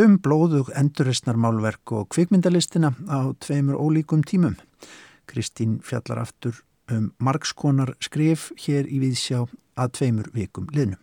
um 0.03 0.17
blóðug 0.19 0.73
enduristnarmálverk 0.75 1.93
og 1.95 2.09
kvikmyndalistina 2.11 2.91
á 3.07 3.31
tveimur 3.39 3.79
ólíkum 3.79 4.25
tímum. 4.27 4.59
Kristín 5.31 5.79
fjallar 5.79 6.25
aftur 6.25 6.59
um 6.91 7.13
margskonar 7.23 7.95
skrif 8.03 8.49
hér 8.59 8.91
í 8.91 8.99
Víðsjá 9.05 9.45
að 9.79 9.95
tveimur 9.95 10.33
vikum 10.35 10.67
liðnum. 10.75 10.99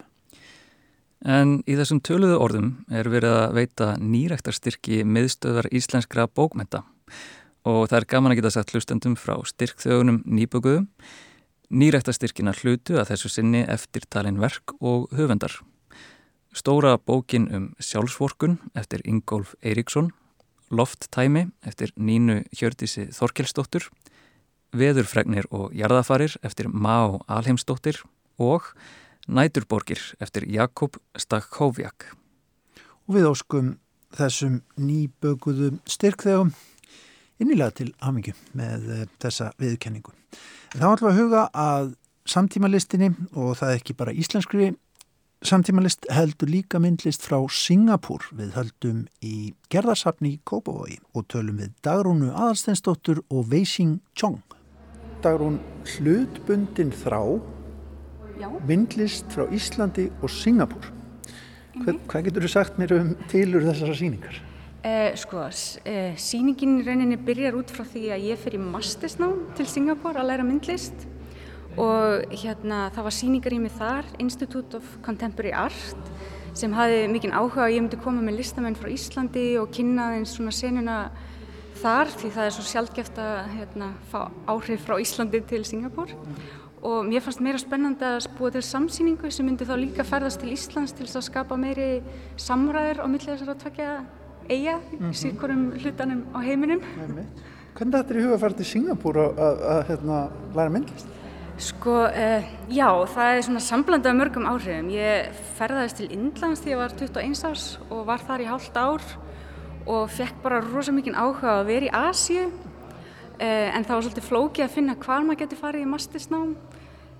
En 1.24 1.62
í 1.64 1.80
þessum 1.80 2.04
töluðu 2.04 2.36
orðum 2.44 2.74
er 2.92 3.08
verið 3.08 3.38
að 3.40 3.56
veita 3.56 3.94
nýræktarstyrki 4.04 5.00
miðstöðar 5.08 5.72
íslenskra 5.72 6.28
bókmenta 6.28 6.84
og 7.68 7.88
það 7.90 7.98
er 7.98 8.08
gaman 8.10 8.34
að 8.34 8.40
geta 8.40 8.52
sagt 8.56 8.72
hlustendum 8.74 9.14
frá 9.18 9.36
styrkþögunum 9.46 10.22
nýböguðum, 10.26 10.88
nýræktastyrkina 11.72 12.54
hlutu 12.58 12.98
að 13.00 13.12
þessu 13.12 13.30
sinni 13.32 13.62
eftir 13.70 14.04
talin 14.10 14.40
verk 14.42 14.74
og 14.80 15.12
höfendar. 15.16 15.54
Stóra 16.52 16.98
bókin 16.98 17.46
um 17.54 17.68
sjálfsvorkun 17.80 18.58
eftir 18.76 19.00
Ingólf 19.08 19.54
Eiríksson, 19.64 20.10
Lofttæmi 20.72 21.46
eftir 21.64 21.92
Nínu 21.96 22.42
Hjördísi 22.52 23.06
Þorkelsdóttur, 23.12 23.88
Veðurfregnir 24.72 25.48
og 25.52 25.72
jarðafarir 25.76 26.34
eftir 26.44 26.68
Má 26.68 27.20
Alheimsdóttir 27.28 28.02
og 28.40 28.72
Næturborgir 29.28 30.00
eftir 30.20 30.48
Jakob 30.48 30.96
Stakhovjak. 31.16 32.10
Og 33.08 33.16
við 33.16 33.28
óskum 33.28 33.72
þessum 34.16 34.60
nýböguðum 34.80 35.80
styrkþögum 35.88 36.52
innilega 37.40 37.78
til 37.80 37.90
hamingu 38.02 38.34
með 38.58 38.88
uh, 38.88 39.02
þessa 39.22 39.52
viðkenningu. 39.62 40.14
En 40.74 40.80
þá 40.80 40.88
ætlum 40.92 41.08
við 41.08 41.12
að 41.12 41.20
huga 41.20 41.42
að 41.52 41.92
samtímalistinni 42.28 43.12
og 43.32 43.56
það 43.58 43.70
er 43.70 43.80
ekki 43.80 43.98
bara 43.98 44.14
íslenskri 44.14 44.72
samtímalist 45.42 46.06
heldur 46.12 46.50
líka 46.50 46.78
myndlist 46.82 47.24
frá 47.26 47.40
Singapúr 47.50 48.28
við 48.38 48.54
höldum 48.56 49.00
í 49.26 49.52
gerðarsafni 49.72 50.36
í 50.36 50.40
Kópavogi 50.46 51.00
og 51.18 51.26
tölum 51.32 51.58
við 51.58 51.72
Dagrúnu 51.84 52.30
Aðarsteinsdóttur 52.30 53.24
og 53.28 53.50
Weising 53.50 53.98
Chong. 54.14 54.38
Dagrún 55.22 55.58
hlutbundin 55.96 56.94
þrá 57.02 57.40
Já. 58.38 58.48
myndlist 58.68 59.26
frá 59.34 59.48
Íslandi 59.50 60.08
og 60.22 60.30
Singapúr. 60.30 60.86
Hvað, 61.82 62.00
hvað 62.06 62.24
getur 62.28 62.46
þú 62.46 62.52
sagt 62.52 62.78
mér 62.78 62.96
um 63.00 63.12
tilur 63.32 63.66
þessara 63.66 63.98
síningar? 63.98 64.40
Eh, 64.82 65.14
sko, 65.14 65.44
eh, 65.86 66.16
síningin 66.18 66.80
í 66.80 66.82
rauninni 66.82 67.14
byrjar 67.14 67.54
út 67.54 67.70
frá 67.70 67.84
því 67.86 68.00
að 68.10 68.24
ég 68.32 68.38
fer 68.42 68.56
í 68.56 68.58
mastersnám 68.58 69.54
til 69.54 69.66
Singapore 69.70 70.18
að 70.18 70.26
læra 70.26 70.42
myndlist. 70.42 71.04
Og 71.78 72.26
hérna 72.34 72.90
það 72.90 73.04
var 73.06 73.14
síningar 73.14 73.54
í 73.54 73.60
mig 73.62 73.70
þar, 73.78 74.04
Institute 74.18 74.74
of 74.74 74.82
Contemporary 75.02 75.52
Art 75.52 76.10
sem 76.58 76.72
hafi 76.72 77.06
mikinn 77.06 77.30
áhuga 77.30 77.62
að 77.62 77.76
ég 77.76 77.84
myndi 77.84 78.00
koma 78.02 78.20
með 78.20 78.40
listamenn 78.40 78.74
frá 78.74 78.90
Íslandi 78.90 79.56
og 79.60 79.70
kynna 79.70 80.08
þeins 80.16 80.34
svona 80.34 80.52
senuna 80.52 80.96
þar 81.78 82.10
því 82.10 82.30
það 82.34 82.48
er 82.48 82.56
svo 82.56 82.64
sjálfgeft 82.66 83.20
að 83.22 83.38
hérna, 83.54 83.92
fá 84.10 84.32
áhrif 84.50 84.82
frá 84.82 84.98
Íslandi 84.98 85.44
til 85.46 85.62
Singapore. 85.64 86.18
Og 86.82 87.06
mér 87.06 87.22
fannst 87.22 87.40
meira 87.40 87.62
spennandi 87.62 88.02
að 88.02 88.26
búa 88.34 88.50
til 88.50 88.64
samsýningu 88.66 89.30
sem 89.30 89.46
myndi 89.46 89.62
þá 89.62 89.78
líka 89.78 90.02
ferðast 90.02 90.42
til 90.42 90.50
Íslands 90.50 90.90
til 90.90 91.06
þess 91.06 91.22
að 91.22 91.28
skapa 91.30 91.54
meiri 91.56 92.02
samræður 92.34 93.04
á 93.04 93.06
millið 93.06 93.30
þessar 93.36 93.54
að 93.54 93.62
tvekja 93.62 93.92
eiga 94.48 94.76
mm 94.78 94.98
-hmm. 94.98 95.12
síðkvorum 95.22 95.72
hlutanum 95.78 96.24
á 96.34 96.38
heiminum. 96.42 96.80
Hvernig 97.74 97.94
þetta 97.96 98.10
er 98.10 98.20
í 98.20 98.22
huga 98.22 98.34
að 98.34 98.40
fara 98.40 98.54
til 98.54 98.64
Singapúr 98.64 99.16
að 99.16 99.86
hérna, 99.88 100.28
læra 100.54 100.70
myndlist? 100.70 101.06
Sko, 101.58 102.08
uh, 102.08 102.42
já, 102.68 102.88
það 103.06 103.36
er 103.36 103.42
svona 103.42 103.60
samblandið 103.60 104.10
af 104.10 104.16
mörgum 104.16 104.46
áhrifum. 104.46 104.88
Ég 104.90 105.28
ferðaðist 105.58 105.96
til 105.96 106.10
Indlands 106.10 106.60
þegar 106.60 106.72
ég 106.72 106.80
var 106.80 106.92
21 106.98 107.44
árs 107.44 107.78
og 107.90 108.06
var 108.06 108.18
þar 108.18 108.40
í 108.40 108.48
hálft 108.48 108.76
ár 108.76 109.02
og 109.86 110.10
fekk 110.10 110.42
bara 110.42 110.60
rosa 110.60 110.92
mikið 110.92 111.14
áhuga 111.14 111.60
að 111.60 111.66
vera 111.66 111.86
í 111.86 111.94
Asíu 112.08 112.46
uh, 112.46 113.68
en 113.76 113.84
það 113.84 113.94
var 113.94 114.04
svolítið 114.06 114.28
flókið 114.28 114.64
að 114.64 114.74
finna 114.76 114.94
hvað 114.94 115.26
maður 115.26 115.42
getur 115.44 115.62
farið 115.62 115.84
í 115.86 115.90
mastisnám 115.92 116.54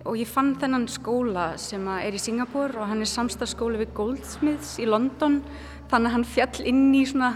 og 0.03 0.19
ég 0.19 0.29
fann 0.29 0.55
þennan 0.59 0.89
skóla 0.91 1.53
sem 1.61 1.87
er 1.95 2.15
í 2.15 2.21
Singapúr 2.21 2.75
og 2.81 2.89
hann 2.91 3.05
er 3.05 3.11
samstagsskóli 3.11 3.81
við 3.83 3.95
Goldsmiths 3.97 4.77
í 4.83 4.87
London 4.89 5.41
þannig 5.91 6.09
að 6.09 6.15
hann 6.17 6.29
fjall 6.35 6.69
inn 6.69 6.85
í 6.97 7.03
svona 7.07 7.33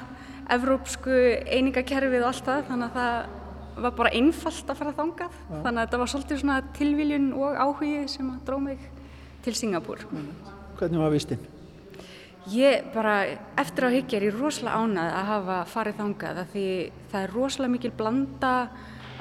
evrópsku 0.52 1.16
einingakerfið 1.46 2.22
og 2.22 2.30
allt 2.30 2.46
það 2.46 2.62
þannig 2.70 2.86
að 2.86 2.96
það 3.00 3.82
var 3.86 3.96
bara 3.98 4.12
einfalt 4.16 4.70
að 4.72 4.78
fara 4.80 4.94
þangað 4.96 5.34
ja. 5.34 5.58
þannig 5.64 5.80
að 5.80 5.82
þetta 5.82 6.00
var 6.02 6.12
svolítið 6.12 6.40
svona 6.42 6.60
tilviljun 6.78 7.26
og 7.36 7.58
áhugi 7.60 8.06
sem 8.10 8.30
að 8.32 8.40
dró 8.48 8.58
mig 8.62 8.88
til 9.44 9.54
Singapúr 9.58 10.06
Hvernig 10.76 11.00
var 11.00 11.12
vistinn? 11.14 11.44
Ég 12.52 12.92
bara, 12.94 13.24
eftir 13.58 13.88
á 13.88 13.90
higgja 13.90 14.20
er 14.20 14.28
ég 14.28 14.36
rosalega 14.38 14.78
ánað 14.78 15.14
að 15.18 15.30
hafa 15.32 15.56
farið 15.70 15.96
þangað 16.00 16.42
því 16.52 16.66
það 17.10 17.22
er 17.22 17.32
rosalega 17.34 17.74
mikil 17.74 17.92
blanda 17.98 18.52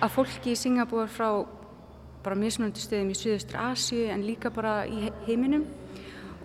af 0.06 0.14
fólki 0.14 0.54
í 0.54 0.60
Singapúr 0.60 1.10
frá 1.10 1.30
bara 2.26 2.38
mismunandi 2.40 2.82
stöðum 2.82 3.12
í 3.14 3.18
Suðaustur 3.18 3.60
Asju 3.62 4.06
en 4.12 4.26
líka 4.26 4.52
bara 4.54 4.84
í 4.90 5.12
heiminum. 5.28 5.66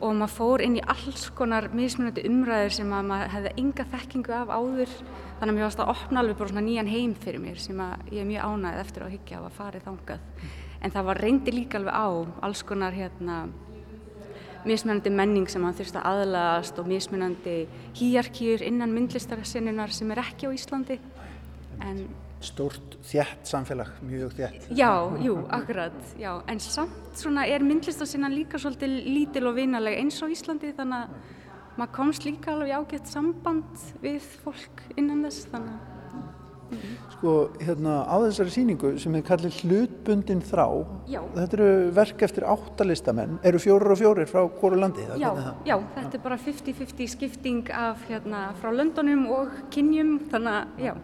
Og 0.00 0.14
maður 0.16 0.32
fór 0.32 0.62
inn 0.64 0.78
í 0.78 0.84
alls 0.88 1.26
konar 1.36 1.68
mismunandi 1.76 2.24
umræður 2.28 2.76
sem 2.78 2.92
að 2.96 3.08
maður 3.10 3.32
hefði 3.34 3.54
enga 3.60 3.86
þekkingu 3.94 4.36
af 4.36 4.52
áður. 4.52 4.94
Þannig 5.40 5.50
að 5.50 5.56
mér 5.56 5.66
varst 5.66 5.82
að 5.82 5.92
opna 5.92 6.22
alveg 6.22 6.38
bara 6.38 6.52
svona 6.52 6.64
nýjan 6.64 6.92
heim 6.92 7.16
fyrir 7.20 7.42
mér 7.42 7.60
sem 7.60 7.82
ég 8.12 8.22
er 8.22 8.28
mjög 8.28 8.46
ánægð 8.48 8.84
eftir 8.84 9.04
að 9.04 9.12
higgja 9.16 9.40
á 9.40 9.42
að 9.44 9.58
farið 9.58 9.88
þangað. 9.88 10.46
En 10.80 10.94
það 10.94 11.10
var 11.10 11.20
reyndi 11.20 11.54
líka 11.56 11.80
alveg 11.80 12.00
á 12.00 12.08
alls 12.48 12.64
konar 12.64 12.96
hérna 12.96 13.42
mismunandi 14.64 15.12
menning 15.12 15.48
sem 15.48 15.62
maður 15.64 15.80
þurfti 15.80 16.00
að 16.00 16.08
aðlagast 16.10 16.80
og 16.80 16.88
mismunandi 16.88 17.54
hýjarkýr 17.96 18.64
innan 18.66 18.92
myndlistarsinnunar 18.96 19.92
sem 19.96 20.10
er 20.12 20.20
ekki 20.24 20.48
á 20.48 20.56
Íslandi. 20.56 20.98
En 21.80 22.02
stórt 22.40 22.96
þjætt 23.04 23.48
samfélag, 23.48 23.90
mjög 24.06 24.32
þjætt. 24.38 24.70
Já, 24.76 24.92
jú, 25.20 25.36
akkurat, 25.52 25.98
já, 26.20 26.32
en 26.48 26.60
samt 26.60 27.20
svona 27.20 27.46
er 27.48 27.64
myndlistasinnan 27.64 28.34
líka 28.34 28.60
svolítið 28.60 28.96
lítil 29.10 29.46
og 29.50 29.58
vinalega 29.58 30.00
eins 30.00 30.20
og 30.24 30.32
Íslandi 30.32 30.72
þannig 30.78 31.04
að 31.04 31.38
maður 31.76 31.94
komst 31.96 32.26
líka 32.26 32.54
alveg 32.54 32.74
ágætt 32.76 33.08
samband 33.10 33.88
við 34.02 34.20
fólk 34.44 34.84
innan 34.96 35.24
þess 35.26 35.48
þannig 35.52 35.78
að 35.78 35.88
Sko, 37.16 37.32
hérna, 37.58 38.04
á 38.06 38.14
þessari 38.22 38.52
síningu 38.54 38.92
sem 39.02 39.14
er 39.18 39.24
kallið 39.26 39.56
hlutbundin 39.64 40.42
þrá 40.46 40.66
já. 41.10 41.18
þetta 41.34 41.56
eru 41.58 41.70
verk 41.96 42.22
eftir 42.22 42.46
áttalistamenn 42.46 43.40
eru 43.50 43.58
fjórir 43.58 43.90
og 43.90 43.98
fjórir 43.98 44.30
frá 44.30 44.44
hverju 44.46 44.78
landi? 44.78 45.06
Já, 45.18 45.32
já, 45.66 45.76
þetta 45.96 46.20
er 46.20 46.22
bara 46.22 46.38
50-50 46.38 47.10
skipting 47.16 47.72
af 47.74 48.06
hérna 48.06 48.50
frá 48.62 48.70
löndunum 48.70 49.26
og 49.34 49.56
kynjum, 49.74 50.20
þannig 50.30 50.60
að, 50.60 50.84
já 50.86 50.94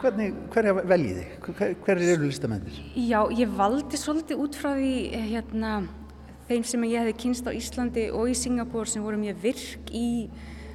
Hvernig, 0.00 0.32
hverja 0.50 0.72
veljið 0.74 1.18
þið? 1.20 1.34
Hver, 1.46 1.74
hver 1.84 2.00
eru 2.02 2.26
listamennir? 2.26 2.78
Já, 2.98 3.20
ég 3.38 3.52
valdi 3.54 3.98
svolítið 4.00 4.42
út 4.42 4.56
frá 4.58 4.72
því 4.74 4.94
hérna, 5.30 5.74
þeim 6.48 6.64
sem 6.66 6.86
ég 6.88 7.04
hefði 7.04 7.18
kynst 7.24 7.46
á 7.46 7.54
Íslandi 7.54 8.08
og 8.10 8.32
í 8.32 8.34
Singapúr 8.38 8.90
sem 8.90 9.04
voru 9.04 9.20
mjög 9.20 9.38
virk 9.44 9.92
í 9.94 10.08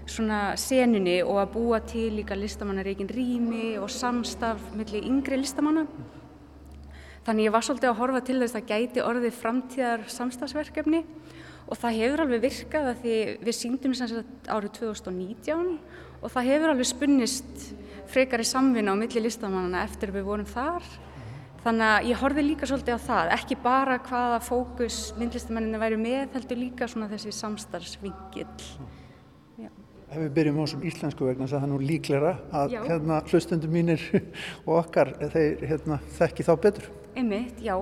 svona 0.08 0.54
senunni 0.62 1.18
og 1.26 1.42
að 1.42 1.54
búa 1.56 1.82
til 1.84 2.12
líka 2.16 2.38
listamannareikin 2.38 3.10
rými 3.12 3.74
og 3.82 3.90
samstaf 3.92 4.62
millir 4.78 5.04
yngri 5.04 5.42
listamanna. 5.42 5.88
Þannig 7.26 7.50
ég 7.50 7.56
var 7.56 7.66
svolítið 7.66 7.90
að 7.90 8.00
horfa 8.00 8.22
til 8.24 8.38
þess 8.40 8.56
að 8.60 8.68
gæti 8.70 9.04
orðið 9.04 9.40
framtíðar 9.40 10.06
samstafsverkefni 10.14 11.02
og 11.66 11.80
það 11.82 11.98
hefur 12.00 12.24
alveg 12.24 12.44
virkað 12.44 12.92
að 12.92 13.00
því 13.02 13.16
við 13.48 13.58
síndum 13.58 13.96
þess 13.98 14.20
að 14.22 14.52
árið 14.54 14.76
2019 14.78 15.72
og 16.22 16.30
það 16.30 16.52
hefur 16.52 16.74
alveg 16.76 16.90
spunnist 16.92 17.66
frekar 18.12 18.44
í 18.44 18.48
samvinna 18.48 18.94
á 18.94 19.00
milli 19.00 19.24
listamannana 19.24 19.84
eftir 19.86 20.14
við 20.16 20.28
vorum 20.28 20.50
þar. 20.50 20.86
Þannig 21.66 21.88
að 21.90 22.08
ég 22.12 22.20
horfi 22.22 22.44
líka 22.46 22.68
svolítið 22.70 23.00
á 23.02 23.08
það, 23.08 23.32
ekki 23.40 23.56
bara 23.64 23.96
hvaða 24.06 24.42
fókus 24.46 25.00
myndlistamennina 25.18 25.80
væri 25.82 25.98
með, 25.98 26.28
heldur 26.36 26.60
líka 26.62 26.88
svona 26.92 27.08
þessi 27.10 27.34
samstarfsvingill. 27.34 28.68
Ef 30.06 30.20
við 30.22 30.30
byrjum 30.36 30.60
á 30.62 30.64
þessum 30.64 30.84
íslensku 30.86 31.26
vegna 31.26 31.48
það 31.50 31.64
er 31.66 31.72
nú 31.72 31.80
líklæra 31.82 32.34
að 32.54 32.76
hérna, 32.86 33.18
hlustundum 33.32 33.74
mínir 33.74 34.04
og 34.68 34.76
okkar 34.84 35.16
þeir 35.34 35.66
hérna, 35.66 35.98
þekki 36.20 36.46
þá 36.46 36.52
betur. 36.68 36.92
Einmitt, 37.18 37.58
já, 37.66 37.74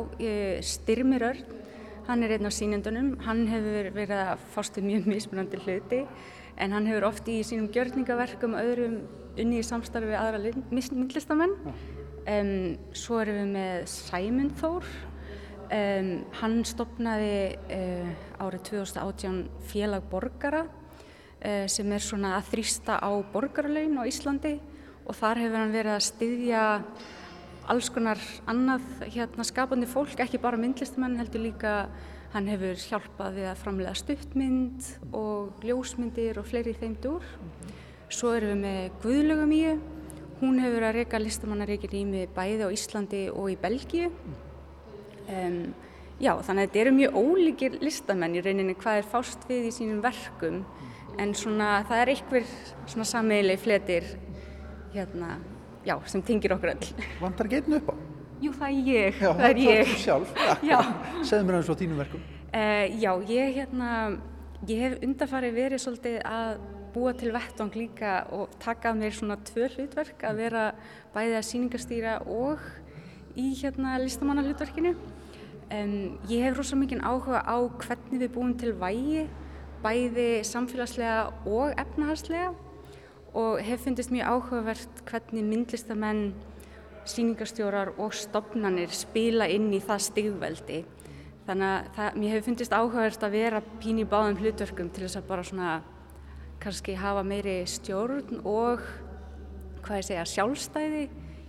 Styrmir 0.63 1.27
Örn, 1.27 1.59
hann 2.07 2.23
er 2.23 2.37
einn 2.37 2.47
á 2.47 2.51
sínendunum, 2.55 3.11
hann 3.27 3.43
hefur 3.51 3.91
verið 3.97 4.23
að 4.29 4.47
fástu 4.55 4.85
mjög 4.85 5.11
mismunandi 5.11 5.59
hluti 5.65 6.01
en 6.55 6.73
hann 6.75 6.87
hefur 6.87 7.09
oft 7.09 7.27
í 7.27 7.41
sínum 7.43 7.67
gjörningaverkum 7.73 8.55
öðrum 8.59 8.97
unni 9.39 9.59
í 9.61 9.65
samstarfi 9.65 10.11
við 10.11 10.19
aðra 10.19 10.53
myndlistamenn. 10.73 11.55
Um, 12.23 12.53
svo 12.95 13.19
erum 13.19 13.41
við 13.41 13.49
með 13.51 13.81
Sæmund 13.91 14.53
Þór, 14.61 14.85
um, 15.67 16.11
hann 16.39 16.61
stopnaði 16.67 17.33
uh, 17.75 18.13
árið 18.39 18.69
2018 18.69 19.41
félag 19.67 20.05
borgara 20.11 20.63
uh, 20.63 21.65
sem 21.67 21.91
er 21.91 22.05
svona 22.05 22.37
að 22.37 22.53
þrýsta 22.53 23.01
á 23.03 23.11
borgarlaun 23.33 23.99
á 23.99 24.07
Íslandi 24.07 24.55
og 25.03 25.19
þar 25.19 25.43
hefur 25.43 25.59
hann 25.59 25.75
verið 25.75 25.97
að 25.97 26.07
styðja 26.07 26.63
alls 27.73 27.89
konar 27.91 28.19
annað 28.49 28.87
hérna, 29.11 29.43
skapandi 29.47 29.87
fólk, 29.87 30.15
ekki 30.19 30.39
bara 30.39 30.59
myndlistamenn 30.59 31.19
heldur 31.19 31.43
líka 31.43 31.75
hann 32.33 32.47
hefur 32.49 32.79
hjálpað 32.79 33.37
við 33.37 33.47
að 33.51 33.59
framlega 33.61 33.99
stuttmynd 33.99 34.87
og 35.15 35.63
ljósmyndir 35.63 36.39
og 36.41 36.47
fleiri 36.49 36.73
þeim 36.79 36.95
dúr. 37.03 37.27
Svo 38.13 38.35
erum 38.37 38.51
við 38.53 38.59
með 38.61 38.97
Guðlögum 39.01 39.53
í, 39.55 39.61
hún 40.43 40.59
hefur 40.61 40.83
að 40.85 40.99
reyka 40.99 41.19
listamannareikir 41.21 41.95
ími 41.97 42.27
bæði 42.35 42.67
á 42.67 42.69
Íslandi 42.75 43.21
og 43.33 43.47
í 43.49 43.55
Belgíu. 43.57 44.09
Um, 45.23 45.57
já, 46.21 46.33
þannig 46.45 46.59
að 46.59 46.67
þetta 46.67 46.81
eru 46.83 46.91
mjög 46.99 47.17
ólíkir 47.17 47.77
listamenn 47.81 48.35
í 48.37 48.43
rauninni 48.43 48.75
hvað 48.77 48.99
er 48.99 49.07
fást 49.09 49.47
við 49.49 49.69
í 49.69 49.71
sínum 49.73 50.03
verkum 50.03 50.61
en 51.21 51.33
svona 51.37 51.69
það 51.87 52.01
er 52.03 52.11
einhver 52.13 52.51
svona 52.91 53.07
sammeilið 53.07 53.63
fletir 53.63 54.09
hérna 54.93 55.37
já, 55.87 55.95
sem 56.05 56.21
tengir 56.25 56.53
okkur 56.53 56.73
öll. 56.75 56.91
Vantar 57.21 57.49
ekki 57.49 57.63
einu 57.63 57.79
upp 57.79 57.89
á? 57.89 57.95
Jú, 58.43 58.53
það 58.59 58.69
er 58.69 58.91
ég. 58.91 59.17
Já, 59.23 59.29
það 59.31 59.49
er 59.49 59.63
ég. 59.63 59.97
sjálf. 60.03 60.37
Já. 60.71 60.77
Segð 61.23 61.47
mér 61.47 61.57
aðeins 61.57 61.71
á 61.71 61.75
þínum 61.79 62.03
verkum. 62.03 62.29
Uh, 62.53 62.85
já, 63.01 63.11
ég, 63.31 63.53
hérna, 63.55 63.91
ég 64.69 64.81
hef 64.83 64.97
undarfarið 65.07 65.55
verið 65.57 65.81
svolítið 65.81 66.17
að 66.27 66.57
búa 66.93 67.13
til 67.17 67.33
vettvang 67.33 67.73
líka 67.75 68.13
og 68.35 68.53
taka 68.61 68.91
að 68.91 68.99
mér 69.01 69.15
svona 69.17 69.37
tvö 69.49 69.67
hlutverk 69.73 70.23
að 70.27 70.39
vera 70.43 70.63
bæðið 71.15 71.37
að 71.39 71.47
síningastýra 71.49 72.15
og 72.29 72.61
í 73.39 73.49
hérna 73.57 73.97
listamanna 74.01 74.43
hlutverkinu. 74.45 74.93
Um, 75.73 76.19
ég 76.29 76.43
hef 76.45 76.57
rosa 76.57 76.77
mikið 76.77 77.01
áhuga 77.01 77.41
á 77.41 77.57
hvernig 77.81 78.21
við 78.21 78.33
búum 78.35 78.53
til 78.59 78.75
vægi, 78.77 79.25
bæði 79.81 80.27
samfélagslega 80.45 81.31
og 81.49 81.73
efnahagslega 81.81 82.51
og 83.33 83.61
hef 83.65 83.81
fundist 83.87 84.13
mjög 84.13 84.29
áhugavert 84.29 85.01
hvernig 85.09 85.47
myndlistamenn, 85.47 86.27
síningarstjórar 87.09 87.95
og 87.97 88.13
stopnannir 88.15 88.93
spila 88.93 89.47
inn 89.49 89.71
í 89.73 89.81
það 89.83 90.05
stigveldi. 90.05 90.83
Þannig 91.47 91.67
að 91.67 91.89
það, 91.97 92.19
mér 92.21 92.31
hefur 92.35 92.45
fundist 92.51 92.75
áhugavert 92.77 93.25
að 93.25 93.33
vera 93.33 93.63
pín 93.81 93.99
í 93.99 94.05
báðum 94.07 94.37
hlutverkum 94.39 94.93
til 94.93 95.07
þess 95.07 95.19
að 95.19 95.27
bara 95.31 95.47
svona 95.47 95.71
kannski 96.63 96.95
hafa 96.97 97.23
meiri 97.27 97.61
stjórn 97.67 98.39
og 98.47 98.83
hvað 99.83 99.99
ég 99.99 100.07
segja 100.07 100.27
sjálfstæði 100.31 101.03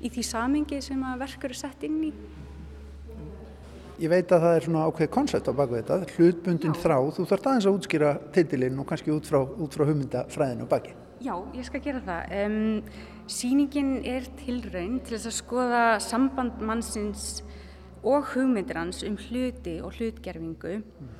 í 0.05 0.11
því 0.12 0.25
samingi 0.27 0.81
sem 0.85 1.03
að 1.07 1.21
verkur 1.23 1.55
er 1.55 1.59
sett 1.59 1.87
inn 1.87 2.01
í. 2.09 2.12
Ég 4.03 4.11
veit 4.11 4.33
að 4.35 4.43
það 4.43 4.57
er 4.57 4.65
svona 4.67 4.85
ákveð 4.89 5.11
koncept 5.15 5.47
á 5.47 5.55
baku 5.55 5.77
þetta, 5.79 6.01
hlutbundin 6.17 6.75
Já. 6.75 6.81
þrá, 6.83 6.97
þú 7.15 7.27
þarf 7.31 7.45
aðeins 7.47 7.69
að 7.71 7.77
útskýra 7.79 8.11
titilinn 8.35 8.81
og 8.83 8.89
kannski 8.91 9.12
út 9.15 9.29
frá, 9.31 9.45
frá 9.71 9.85
hugmyndafræðinu 9.87 10.67
á 10.67 10.73
baki. 10.73 10.97
Já, 11.23 11.35
ég 11.55 11.69
skal 11.69 11.81
gera 11.85 12.03
það. 12.05 12.35
Um, 12.41 12.57
sýningin 13.31 13.93
er 14.03 14.27
tilraun 14.41 14.99
til 15.07 15.15
þess 15.15 15.31
að 15.31 15.37
skoða 15.39 15.85
samband 16.03 16.59
mannsins 16.59 17.45
og 18.03 18.27
hugmyndir 18.35 18.83
hans 18.83 19.05
um 19.07 19.15
hluti 19.29 19.79
og 19.81 19.95
hlutgerfingu 19.95 20.75
mm. 20.83 21.15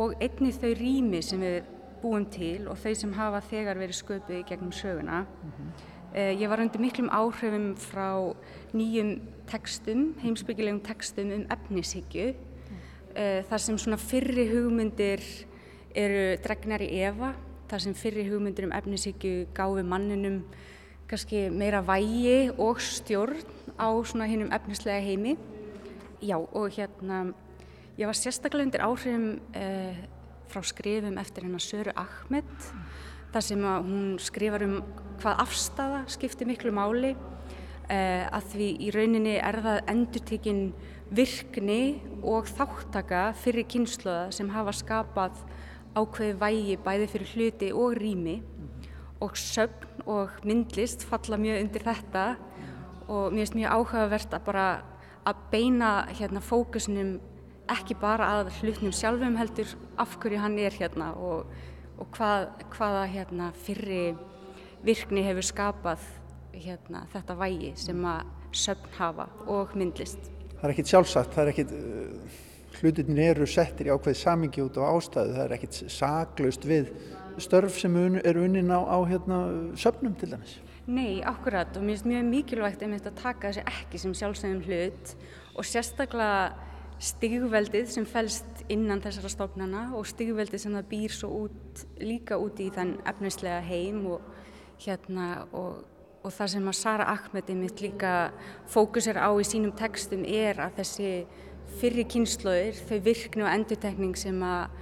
og 0.00 0.14
einni 0.22 0.54
þau 0.54 0.70
rými 0.78 1.20
sem 1.26 1.42
við 1.42 1.66
búum 2.02 2.26
til 2.30 2.68
og 2.68 2.78
þau 2.78 2.94
sem 2.94 3.12
hafa 3.12 3.40
þegar 3.50 3.80
verið 3.80 3.98
sköpuð 4.00 4.38
í 4.38 4.46
gegnum 4.48 4.72
söguna. 4.72 5.24
Mm 5.24 5.52
-hmm. 5.52 6.40
ég 6.42 6.48
var 6.48 6.60
undir 6.60 6.80
miklum 6.80 7.08
áhrifum 7.08 7.76
frá 7.76 8.34
nýjum 8.74 9.20
textum, 9.46 10.14
heimsbyggilegum 10.22 10.80
textum 10.80 11.30
um 11.32 11.46
efnishyggju 11.50 12.34
mm. 12.34 13.44
þar 13.50 13.58
sem 13.58 13.78
svona 13.78 13.96
fyrri 13.96 14.48
hugmyndir 14.48 15.20
eru 15.94 16.36
dregnar 16.42 16.80
í 16.82 17.02
efa 17.02 17.34
þar 17.70 17.78
sem 17.78 17.94
fyrir 17.94 18.30
hugmyndir 18.30 18.64
um 18.64 18.72
efnisíkju 18.72 19.46
gáfi 19.54 19.82
manninum 19.86 20.42
kannski 21.10 21.48
meira 21.50 21.82
vægi 21.82 22.50
og 22.58 22.80
stjórn 22.80 23.42
á 23.78 23.88
svona 24.04 24.26
hinnum 24.26 24.52
efnislega 24.52 25.00
heimi. 25.00 25.36
Já 26.22 26.36
og 26.36 26.70
hérna 26.70 27.32
ég 27.98 28.06
var 28.06 28.14
sérstaklega 28.14 28.64
undir 28.64 28.82
áhrifum 28.84 29.40
eh, 29.54 29.96
frá 30.50 30.62
skrifum 30.66 31.18
eftir 31.22 31.46
hennar 31.46 31.62
Söru 31.62 31.94
Ahmed 31.98 32.50
þar 33.30 33.46
sem 33.46 33.62
hún 33.62 34.16
skrifar 34.22 34.64
um 34.66 34.80
hvað 35.20 35.42
afstafa 35.44 36.00
skiptir 36.10 36.48
miklu 36.50 36.72
máli 36.74 37.12
eh, 37.90 38.26
að 38.26 38.48
því 38.54 38.68
í 38.86 38.90
rauninni 38.94 39.36
er 39.38 39.60
það 39.62 39.82
endurtekinn 39.92 40.64
virkni 41.10 41.82
og 42.22 42.48
þáttaka 42.50 43.30
fyrir 43.38 43.66
kynsluða 43.70 44.30
sem 44.34 44.50
hafa 44.54 44.74
skapað 44.76 45.42
ákveði 45.98 46.36
vægi 46.38 46.76
bæði 46.84 47.08
fyrir 47.10 47.32
hluti 47.34 47.70
og 47.74 47.96
rými. 47.98 48.36
Og 49.20 49.34
sögn 49.36 50.04
og 50.08 50.38
myndlist 50.46 51.02
falla 51.04 51.36
mjög 51.36 51.64
undir 51.64 51.84
þetta 51.84 52.24
og 53.10 53.34
mér 53.34 53.42
finnst 53.42 53.58
mjög 53.58 53.74
áhugavert 53.74 54.36
að 54.36 54.46
bara 54.46 54.68
að 55.28 55.42
beina 55.52 55.90
hérna 56.14 56.40
fókusinum 56.40 57.18
ekki 57.74 57.96
bara 58.00 58.28
að 58.38 58.52
hlutnum 58.60 58.94
sjálfum 58.94 59.38
heldur 59.38 59.74
af 60.00 60.16
hverju 60.22 60.42
hann 60.42 60.58
er 60.58 60.74
hérna 60.74 61.12
og, 61.14 61.46
og 62.00 62.10
hvað, 62.16 62.48
hvaða 62.74 63.06
hérna 63.14 63.52
fyrri 63.66 64.02
virkni 64.86 65.24
hefur 65.26 65.46
skapað 65.46 66.04
hérna 66.56 67.06
þetta 67.12 67.36
vægi 67.38 67.72
sem 67.78 68.04
að 68.08 68.36
sögn 68.56 68.94
hafa 68.98 69.28
og 69.46 69.76
myndlist. 69.78 70.30
Það 70.58 70.64
er 70.66 70.72
ekkit 70.74 70.94
sjálfsagt, 70.94 71.34
það 71.34 71.44
er 71.44 71.52
ekkit 71.54 71.74
uh 71.80 72.46
hlutinir 72.78 73.34
eru 73.34 73.46
settir 73.48 73.90
í 73.90 73.92
ákveð 73.92 74.16
samingi 74.18 74.62
út 74.64 74.78
á 74.78 74.84
ástæðu, 74.86 75.34
það 75.36 75.44
er 75.44 75.54
ekkit 75.56 75.78
saklaust 75.92 76.66
við 76.68 76.90
störf 77.40 77.78
sem 77.80 77.96
eru 78.20 78.44
unnin 78.46 78.72
á, 78.72 78.80
á 78.84 78.98
hérna, 79.08 79.40
söpnum 79.78 80.14
til 80.18 80.32
dæmis. 80.34 80.58
Nei, 80.90 81.20
akkurat 81.26 81.76
og 81.76 81.84
mér 81.84 81.98
finnst 81.98 82.08
mjög 82.08 82.26
mikilvægt 82.30 82.82
einmitt 82.82 83.06
að 83.06 83.20
taka 83.20 83.50
þessi 83.50 83.64
ekki 83.68 84.00
sem 84.00 84.16
sjálfsögum 84.16 84.62
hlut 84.66 85.14
og 85.54 85.66
sérstaklega 85.68 86.69
stigveldið 87.00 87.88
sem 87.88 88.06
fælst 88.08 88.64
innan 88.72 89.00
þessara 89.00 89.30
stofnana 89.32 89.84
og 89.96 90.08
stigveldið 90.08 90.60
sem 90.64 90.74
það 90.76 90.88
býr 90.90 91.14
svo 91.16 91.30
út, 91.46 91.84
líka 92.04 92.36
út 92.40 92.60
í 92.60 92.68
þann 92.74 92.98
efnislega 93.08 93.62
heim 93.64 94.02
og, 94.12 94.26
hérna, 94.84 95.46
og, 95.56 95.80
og 96.20 96.34
það 96.36 96.52
sem 96.54 96.68
að 96.68 96.76
Sara 96.76 97.08
Ahmed 97.14 97.48
einmitt 97.48 97.80
líka 97.80 98.12
fókusir 98.68 99.16
á 99.16 99.32
í 99.32 99.46
sínum 99.48 99.72
textum 99.76 100.26
er 100.28 100.60
að 100.60 100.82
þessi 100.82 101.12
fyrri 101.80 102.04
kynnslóðir, 102.10 102.76
þau 102.88 102.98
virkni 103.06 103.46
og 103.46 103.52
endutekning 103.52 104.16
sem 104.18 104.36
að 104.44 104.74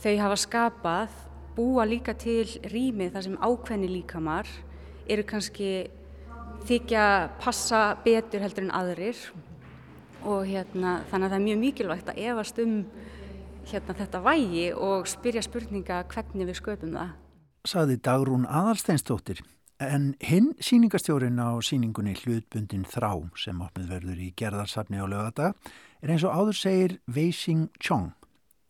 þau 0.00 0.14
hafa 0.22 0.38
skapað 0.40 1.20
búa 1.56 1.84
líka 1.88 2.14
til 2.16 2.46
rými 2.72 3.10
þar 3.12 3.26
sem 3.26 3.36
ákveðni 3.40 3.88
líkamar 3.90 4.48
eru 5.08 5.24
kannski 5.28 5.90
þykja 6.68 7.04
passa 7.40 7.82
betur 8.04 8.44
heldur 8.44 8.66
en 8.66 8.74
aðrir 8.76 9.20
og 10.24 10.46
hérna, 10.48 11.00
þannig 11.10 11.26
að 11.26 11.34
það 11.34 11.38
er 11.38 11.44
mjög 11.46 11.60
mikilvægt 11.62 12.10
að 12.12 12.22
efast 12.30 12.62
um 12.62 12.76
hérna, 13.66 13.96
þetta 13.98 14.22
vægi 14.24 14.66
og 14.88 15.10
spyrja 15.10 15.42
spurninga 15.44 16.00
hvernig 16.12 16.48
við 16.48 16.60
sköpum 16.60 16.96
það. 16.96 17.12
Saði 17.66 17.98
Dagrún 17.98 18.46
Aðalsteinstóttir 18.46 19.42
en 19.82 20.14
hinn 20.24 20.54
síningastjórin 20.62 21.40
á 21.42 21.58
síningunni 21.60 22.14
hlutbundin 22.16 22.86
Þrá 22.88 23.26
sem 23.36 23.60
opnið 23.60 23.90
verður 23.92 24.22
í 24.22 24.30
gerðarsafni 24.38 25.02
á 25.02 25.06
lögadag 25.10 25.56
er 26.00 26.12
eins 26.14 26.24
og 26.24 26.32
áður 26.32 26.56
segir 26.56 26.96
Wei 27.06 27.32
Xing 27.32 27.68
Chong, 27.82 28.12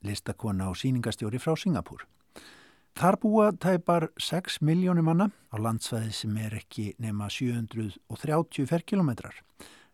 listakona 0.02 0.70
og 0.70 0.78
síningastjóri 0.80 1.38
frá 1.42 1.54
Singapúr. 1.58 2.06
Þar 2.96 3.18
búa 3.20 3.50
tæpar 3.52 4.08
6 4.16 4.62
miljónum 4.64 5.04
manna 5.04 5.28
á 5.52 5.56
landsvæði 5.60 6.14
sem 6.16 6.36
er 6.40 6.54
ekki 6.56 6.94
nema 6.96 7.28
730 7.28 8.64
ferkilometrar. 8.70 9.36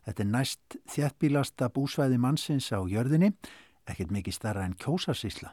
Þetta 0.03 0.23
er 0.25 0.31
næst 0.33 0.77
þjættbílasta 0.91 1.69
búsvæði 1.75 2.19
mannsins 2.19 2.71
á 2.75 2.83
jörðinni, 2.91 3.33
ekkert 3.87 4.15
mikið 4.15 4.39
starra 4.39 4.65
en 4.67 4.75
kjósarsísla. 4.79 5.53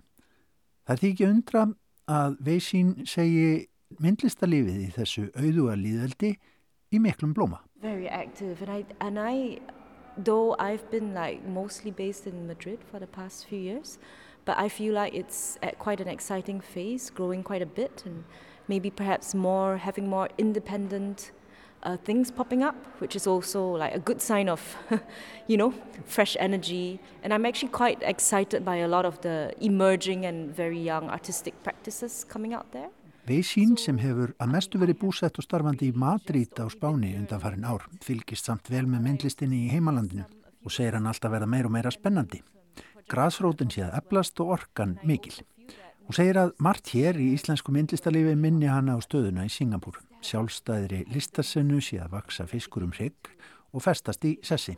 Það 0.89 1.06
ekki 1.12 1.28
undra 1.30 1.66
að 2.10 2.39
Veisin 2.45 2.95
segi 3.06 3.68
myndlistalífið 4.02 4.80
í 4.88 4.89
þessu 4.95 5.28
auðuga 5.38 5.76
líðeldi 5.78 6.32
í 6.89 7.02
miklum 7.02 7.36
blóma. 7.38 7.62
Very 7.82 8.10
active 8.10 8.62
and 8.62 8.72
I, 8.74 8.86
and 9.00 9.20
I 9.20 9.62
though 10.18 10.56
I've 10.60 10.89
been 10.91 11.14
like 11.14 11.45
mostly 11.45 11.91
based 11.91 12.28
in 12.28 12.47
Madrid 12.47 12.80
for 12.91 13.00
the 13.00 13.08
past 13.08 13.45
few 13.47 13.60
years, 13.60 13.97
but 14.45 14.58
I 14.58 14.70
feel 14.70 14.93
like 14.93 15.14
it's 15.14 15.58
at 15.62 15.80
quite 15.80 16.02
an 16.02 16.08
exciting 16.08 16.60
phase, 16.60 17.10
growing 17.10 17.43
quite 17.43 17.62
a 17.62 17.66
bit, 17.68 18.04
and 18.06 18.24
maybe 18.68 18.89
perhaps 18.89 19.34
more 19.36 19.78
having 19.78 20.10
more 20.10 20.30
independent 20.38 21.32
uh, 21.84 21.97
things 21.97 22.32
popping 22.32 22.63
up, 22.63 22.75
which 22.99 23.15
is 23.15 23.27
also 23.27 23.77
like 23.77 23.95
a 23.95 23.99
good 23.99 24.21
sign 24.21 24.49
of, 24.49 24.61
you 25.47 25.57
know, 25.57 25.73
fresh 26.05 26.36
energy. 26.39 26.99
And 27.23 27.34
I'm 27.34 27.45
actually 27.45 27.71
quite 27.71 28.01
excited 28.01 28.65
by 28.65 28.77
a 28.77 28.88
lot 28.88 29.05
of 29.05 29.21
the 29.21 29.53
emerging 29.61 30.25
and 30.25 30.55
very 30.55 30.80
young 30.80 31.09
artistic 31.09 31.53
practices 31.63 32.25
coming 32.30 32.53
out 32.53 32.71
there. 32.71 32.89
Veisín 33.30 33.75
sem 33.77 33.99
hefur 34.01 34.32
að 34.41 34.49
mestu 34.55 34.80
verið 34.82 34.97
búsett 35.03 35.36
og 35.38 35.45
starfandi 35.45 35.91
í 35.91 35.93
Madrid 35.93 36.49
á 36.57 36.65
Spáni 36.71 37.11
undan 37.13 37.41
farin 37.43 37.67
ár 37.67 37.84
fylgist 38.01 38.47
samt 38.49 38.71
vel 38.73 38.88
með 38.89 39.03
myndlistinni 39.05 39.67
í 39.67 39.69
heimalandinu 39.69 40.25
og 40.65 40.73
segir 40.73 40.97
hann 40.97 41.05
alltaf 41.05 41.36
verða 41.36 41.45
meir 41.45 41.69
og 41.69 41.75
meira 41.75 41.93
spennandi. 41.93 42.41
Grasrótin 43.09 43.69
sé 43.69 43.86
að 43.86 43.99
eblast 44.01 44.41
og 44.41 44.55
orkan 44.57 44.97
mikil. 45.05 45.38
Hún 46.09 46.17
segir 46.17 46.41
að 46.41 46.55
margt 46.57 46.89
hér 46.95 47.21
í 47.21 47.36
íslensku 47.36 47.69
myndlistarlifi 47.75 48.34
minni 48.34 48.65
hana 48.65 48.97
á 48.97 48.99
stöðuna 49.05 49.45
í 49.45 49.53
Singapúr. 49.53 50.01
Sjálfstæðri 50.26 51.05
listarsennu 51.13 51.80
sé 51.84 52.01
að 52.03 52.13
vaksa 52.17 52.45
fiskur 52.49 52.84
um 52.84 52.93
hrygg 52.95 53.32
og 53.74 53.84
festast 53.86 54.26
í 54.28 54.36
sessi. 54.43 54.76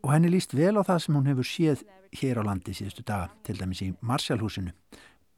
Og 0.00 0.14
henni 0.14 0.30
líst 0.32 0.54
vel 0.56 0.76
á 0.80 0.82
það 0.82 1.02
sem 1.04 1.16
hún 1.18 1.28
hefur 1.28 1.48
séð 1.48 1.84
hér 2.16 2.40
á 2.40 2.42
landi 2.48 2.72
síðustu 2.74 3.04
daga, 3.06 3.28
til 3.44 3.58
dæmis 3.60 3.82
í 3.84 3.92
Marsjálhúsinu 4.00 4.72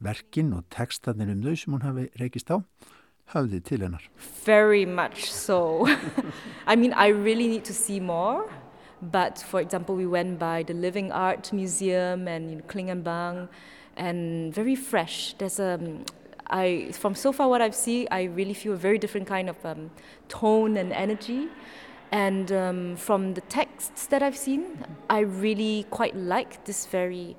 verkin 0.03 0.53
og 0.53 0.67
textanir 0.71 1.31
um 1.31 1.43
þau 1.43 1.55
sem 1.55 1.73
hún 1.73 1.85
hafi 1.85 2.09
reykist 2.19 2.51
á 2.51 2.59
hafði 3.33 3.59
til 3.63 3.83
hennar. 3.85 4.03
Very 4.45 4.85
much 4.85 5.31
so. 5.31 5.87
I 6.67 6.75
mean, 6.75 6.93
I 6.93 7.07
really 7.07 7.47
need 7.47 7.65
to 7.65 7.73
see 7.73 7.99
more. 7.99 8.49
But 9.01 9.39
for 9.39 9.59
example, 9.59 9.95
we 9.95 10.05
went 10.05 10.39
by 10.39 10.63
the 10.63 10.73
Living 10.73 11.11
Art 11.11 11.51
Museum 11.51 12.27
and 12.27 12.65
Klingenbang 12.67 13.49
and 13.97 14.53
very 14.53 14.75
fresh. 14.75 15.35
There's 15.37 15.59
a, 15.59 15.75
um, 15.75 16.05
I, 16.47 16.91
from 16.91 17.15
so 17.15 17.31
far 17.31 17.47
what 17.47 17.61
I've 17.61 17.75
seen, 17.75 18.07
I 18.11 18.23
really 18.23 18.53
feel 18.53 18.73
a 18.73 18.77
very 18.77 18.97
different 18.97 19.27
kind 19.27 19.49
of 19.49 19.65
um, 19.65 19.91
tone 20.27 20.77
and 20.77 20.91
energy. 20.91 21.47
And 22.11 22.51
um, 22.51 22.95
from 22.95 23.33
the 23.33 23.41
texts 23.41 24.05
that 24.07 24.21
I've 24.21 24.37
seen, 24.37 24.85
I 25.09 25.19
really 25.21 25.85
quite 25.89 26.15
like 26.15 26.63
this 26.65 26.85
very 26.85 27.35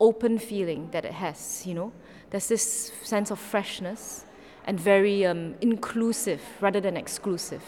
open 0.00 0.38
feeling 0.38 0.88
that 0.92 1.04
it 1.04 1.12
has, 1.12 1.66
you 1.66 1.74
know. 1.74 1.92
There's 2.30 2.48
this 2.48 2.90
sense 3.02 3.30
of 3.30 3.38
freshness 3.38 4.24
and 4.66 4.80
very 4.80 5.26
um, 5.26 5.54
inclusive 5.60 6.40
rather 6.60 6.80
than 6.80 6.96
exclusive, 6.96 7.62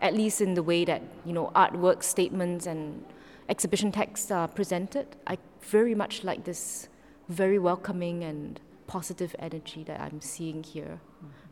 at 0.00 0.14
least 0.14 0.40
in 0.40 0.54
the 0.54 0.62
way 0.62 0.84
that, 0.86 1.02
you 1.24 1.32
know, 1.32 1.52
artwork 1.54 2.02
statements 2.02 2.66
and 2.66 3.04
exhibition 3.48 3.92
texts 3.92 4.30
are 4.30 4.48
presented. 4.48 5.06
I 5.26 5.38
very 5.60 5.94
much 5.94 6.24
like 6.24 6.44
this 6.44 6.88
very 7.28 7.58
welcoming 7.58 8.24
and 8.24 8.58
positive 8.88 9.36
energy 9.38 9.84
that 9.84 10.00
I'm 10.00 10.20
seeing 10.20 10.64
here, 10.64 10.98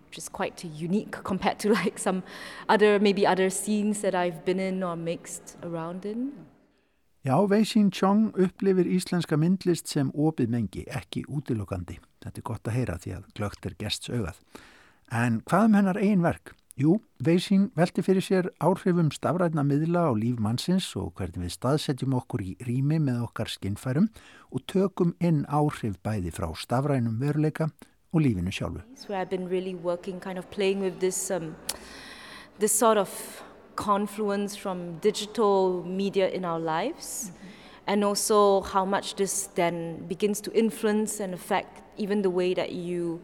which 0.07 0.19
is 0.19 0.29
quite 0.29 0.65
unique 0.65 1.13
compared 1.23 1.61
to 1.61 1.73
like 1.81 1.99
some 1.99 2.25
other, 2.69 2.99
maybe 2.99 3.25
other 3.25 3.51
scenes 3.51 4.01
that 4.01 4.15
I've 4.17 4.45
been 4.45 4.59
in 4.59 4.83
or 4.83 4.97
mixed 4.97 5.57
around 5.63 6.05
in. 6.05 6.33
Já, 7.27 7.37
Weishin 7.49 7.91
Chong 7.91 8.33
upplifir 8.39 8.87
íslenska 8.87 9.35
myndlist 9.37 9.89
sem 9.91 10.13
opið 10.15 10.51
mengi, 10.53 10.85
ekki 10.87 11.25
útilokandi. 11.27 11.97
Þetta 12.23 12.39
er 12.39 12.45
gott 12.47 12.69
að 12.71 12.77
heyra 12.77 12.99
því 13.03 13.15
að 13.17 13.25
glögt 13.35 13.67
er 13.67 13.75
gests 13.81 14.11
augað. 14.15 14.39
En 15.11 15.41
hvað 15.43 15.67
um 15.67 15.75
hennar 15.75 15.99
einn 15.99 16.23
verk? 16.23 16.55
Jú, 16.77 16.99
Weishin 17.25 17.71
velti 17.73 18.03
fyrir 18.05 18.21
sér 18.21 18.47
áhrifum 18.61 19.07
stafræðna 19.09 19.63
miðla 19.65 20.03
á 20.09 20.13
líf 20.13 20.37
mannsins 20.45 20.91
og 21.01 21.15
hvernig 21.17 21.47
við 21.47 21.55
staðsetjum 21.55 22.13
okkur 22.19 22.43
í 22.45 22.51
rými 22.67 22.99
með 23.01 23.23
okkar 23.25 23.49
skinnfærum 23.49 24.11
og 24.53 24.61
tökum 24.69 25.15
inn 25.25 25.47
áhrif 25.49 25.97
bæði 26.05 26.35
frá 26.37 26.51
stafrænum 26.53 27.17
veruleika 27.17 27.71
og 28.13 28.21
lífinu 28.21 28.53
sjálfu. 28.53 28.85
Really 29.09 29.73
kind 30.21 30.37
of 30.37 30.45
um, 31.31 31.57
sort 32.69 32.99
of 32.99 33.09
lives, 36.61 37.31
mm-hmm. 37.31 37.87
and 37.87 38.05
also 38.05 38.61
how 38.61 38.85
much 38.85 39.15
this 39.17 39.49
then 39.55 40.05
begins 40.07 40.43
to 40.43 40.53
influence 40.53 41.21
and 41.21 41.33
affect 41.33 41.81
even 41.97 42.21
the 42.21 42.29
way 42.29 42.53
that 42.53 42.73
you 42.73 43.23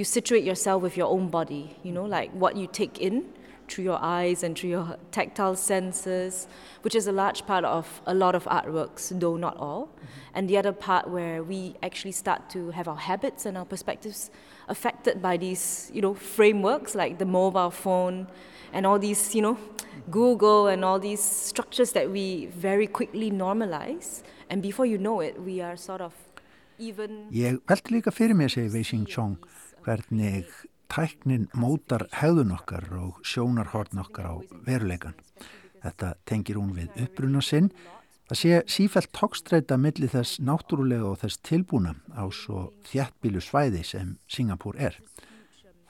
you 0.00 0.04
situate 0.04 0.44
yourself 0.44 0.82
with 0.82 0.96
your 0.96 1.08
own 1.08 1.28
body. 1.28 1.76
You 1.82 1.92
know, 1.92 2.06
like 2.18 2.30
what 2.32 2.56
you 2.56 2.66
take 2.66 2.98
in 2.98 3.24
through 3.68 3.84
your 3.84 4.00
eyes 4.02 4.42
and 4.42 4.58
through 4.58 4.70
your 4.70 4.96
tactile 5.12 5.54
senses, 5.54 6.48
which 6.82 6.94
is 6.94 7.06
a 7.06 7.12
large 7.12 7.46
part 7.46 7.64
of 7.64 7.86
a 8.06 8.14
lot 8.14 8.34
of 8.34 8.44
artworks, 8.44 9.02
though 9.20 9.36
not 9.36 9.56
all. 9.58 9.84
Mm-hmm. 9.86 10.34
And 10.34 10.50
the 10.50 10.56
other 10.56 10.72
part 10.72 11.08
where 11.08 11.42
we 11.42 11.76
actually 11.82 12.12
start 12.12 12.50
to 12.50 12.70
have 12.70 12.88
our 12.88 12.96
habits 13.10 13.46
and 13.46 13.56
our 13.58 13.66
perspectives 13.66 14.30
affected 14.68 15.20
by 15.22 15.36
these, 15.36 15.90
you 15.94 16.02
know, 16.02 16.14
frameworks 16.14 16.94
like 16.94 17.18
the 17.18 17.26
mobile 17.26 17.70
phone 17.70 18.26
and 18.72 18.86
all 18.86 18.98
these, 18.98 19.34
you 19.34 19.42
know, 19.42 19.58
Google 20.10 20.66
and 20.66 20.84
all 20.84 20.98
these 20.98 21.22
structures 21.22 21.92
that 21.92 22.10
we 22.10 22.46
very 22.46 22.86
quickly 22.86 23.30
normalize. 23.30 24.22
And 24.48 24.62
before 24.62 24.86
you 24.86 24.98
know 24.98 25.20
it, 25.20 25.40
we 25.40 25.60
are 25.60 25.76
sort 25.76 26.00
of 26.00 26.14
even... 26.78 27.28
Ég 27.30 27.60
veldi 27.68 27.98
líka 27.98 28.10
fyrir 28.10 28.34
mig 28.34 28.50
að 28.50 28.56
segja 28.56 28.72
Weising 28.74 29.06
Chong 29.06 29.36
hvernig 29.84 30.48
tæknin 30.90 31.48
mótar 31.54 32.06
hegðun 32.18 32.54
okkar 32.56 32.86
og 32.98 33.22
sjónarhorn 33.26 34.02
okkar 34.02 34.30
á 34.30 34.34
veruleikan. 34.66 35.16
Þetta 35.80 36.14
tengir 36.28 36.58
hún 36.60 36.74
við 36.76 36.92
uppruna 37.06 37.42
sinn. 37.44 37.70
Það 38.30 38.38
sé 38.38 38.58
sífælt 38.70 39.10
tókstreita 39.16 39.78
millir 39.80 40.12
þess 40.12 40.38
náttúrulega 40.44 41.08
og 41.08 41.18
þess 41.22 41.40
tilbúna 41.46 41.96
á 42.14 42.24
svo 42.30 42.68
þjættbílu 42.90 43.42
svæði 43.42 43.82
sem 43.86 44.12
Singapúr 44.30 44.78
er. 44.78 44.98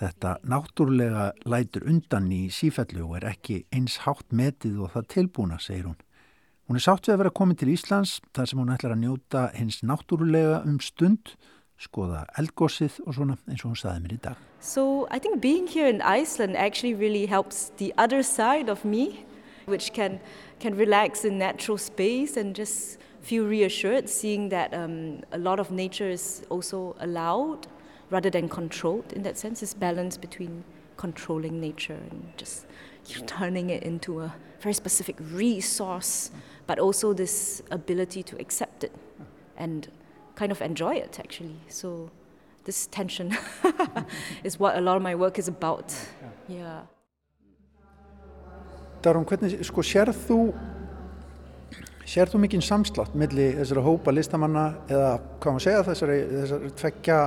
Þetta 0.01 0.39
náttúrulega 0.49 1.33
lætur 1.45 1.85
undan 1.91 2.31
í 2.33 2.47
sífellu 2.49 3.05
og 3.11 3.19
er 3.19 3.27
ekki 3.35 3.65
eins 3.75 3.99
hátt 4.07 4.31
metið 4.33 4.79
og 4.87 4.95
það 4.95 5.11
tilbúna, 5.17 5.59
segir 5.61 5.91
hún. 5.91 5.99
Hún 6.71 6.79
er 6.79 6.85
sátt 6.87 7.09
við 7.09 7.17
að 7.17 7.21
vera 7.25 7.35
komin 7.35 7.59
til 7.61 7.73
Íslands 7.75 8.21
þar 8.33 8.49
sem 8.49 8.63
hún 8.63 8.73
ætlar 8.73 8.95
að 8.95 9.03
njóta 9.03 9.41
hins 9.57 9.81
náttúrulega 9.83 10.63
um 10.65 10.79
stund, 10.81 11.35
skoða 11.81 12.27
eldgósið 12.39 13.01
og 13.07 13.17
svona 13.17 13.39
eins 13.49 13.65
og 13.65 13.73
hún 13.73 13.81
saði 13.81 14.05
mér 14.05 14.17
í 14.17 14.21
dag. 14.29 14.37
So 14.61 15.09
I 15.11 15.19
think 15.19 15.41
being 15.41 15.67
here 15.67 15.89
in 15.89 16.03
Iceland 16.03 16.57
actually 16.57 16.95
really 16.95 17.27
helps 17.27 17.73
the 17.79 17.95
other 17.97 18.23
side 18.23 18.69
of 18.69 18.85
me, 18.85 19.25
which 19.67 19.93
can, 19.93 20.21
can 20.61 20.77
relax 20.77 21.25
in 21.25 21.39
natural 21.39 21.79
space 21.79 22.37
and 22.37 22.55
just 22.55 22.99
feel 23.23 23.45
reassured 23.45 24.09
seeing 24.09 24.51
that 24.51 24.75
um, 24.75 25.23
a 25.33 25.39
lot 25.39 25.61
of 25.61 25.71
nature 25.71 26.09
is 26.09 26.43
also 26.51 26.97
allowed. 27.01 27.67
rather 28.11 28.29
than 28.29 28.49
controlled 28.49 29.13
in 29.13 29.23
that 29.23 29.39
sense. 29.39 29.61
This 29.61 29.75
balance 29.75 30.17
between 30.17 30.65
controlling 30.97 31.61
nature 31.61 31.99
and 32.11 32.33
just 32.37 32.67
turning 33.27 33.71
it 33.71 33.83
into 33.83 34.21
a 34.21 34.35
very 34.61 34.75
specific 34.75 35.17
resource, 35.33 36.31
but 36.67 36.79
also 36.79 37.13
this 37.13 37.63
ability 37.71 38.23
to 38.25 38.39
accept 38.39 38.85
it 38.85 38.93
and 39.57 39.89
kind 40.41 40.53
of 40.53 40.63
enjoy 40.63 40.95
it 41.07 41.19
actually. 41.21 41.59
So 41.69 42.11
this 42.65 42.87
tension 42.87 43.37
is 44.45 44.59
what 44.59 44.77
a 44.77 44.81
lot 44.81 44.97
of 44.97 45.03
my 45.03 45.15
work 45.15 45.39
is 45.39 45.49
about. 45.49 45.95
Yeah. 46.49 46.81
Darum, 49.03 49.25
hvernig, 49.25 49.61
sko, 49.65 49.85
sérð 49.85 50.17
þú 50.27 50.39
sér 52.11 52.29
þú 52.33 52.41
mikinn 52.43 52.65
samslátt 52.65 53.15
millir 53.17 53.55
þessara 53.61 53.85
hópa 53.85 54.13
listamanna 54.13 54.65
eða 54.91 55.13
hvað 55.41 55.55
maður 55.55 55.65
segja 55.65 55.85
þessari, 55.87 56.19
þessari 56.33 56.71
tveggja 56.81 57.19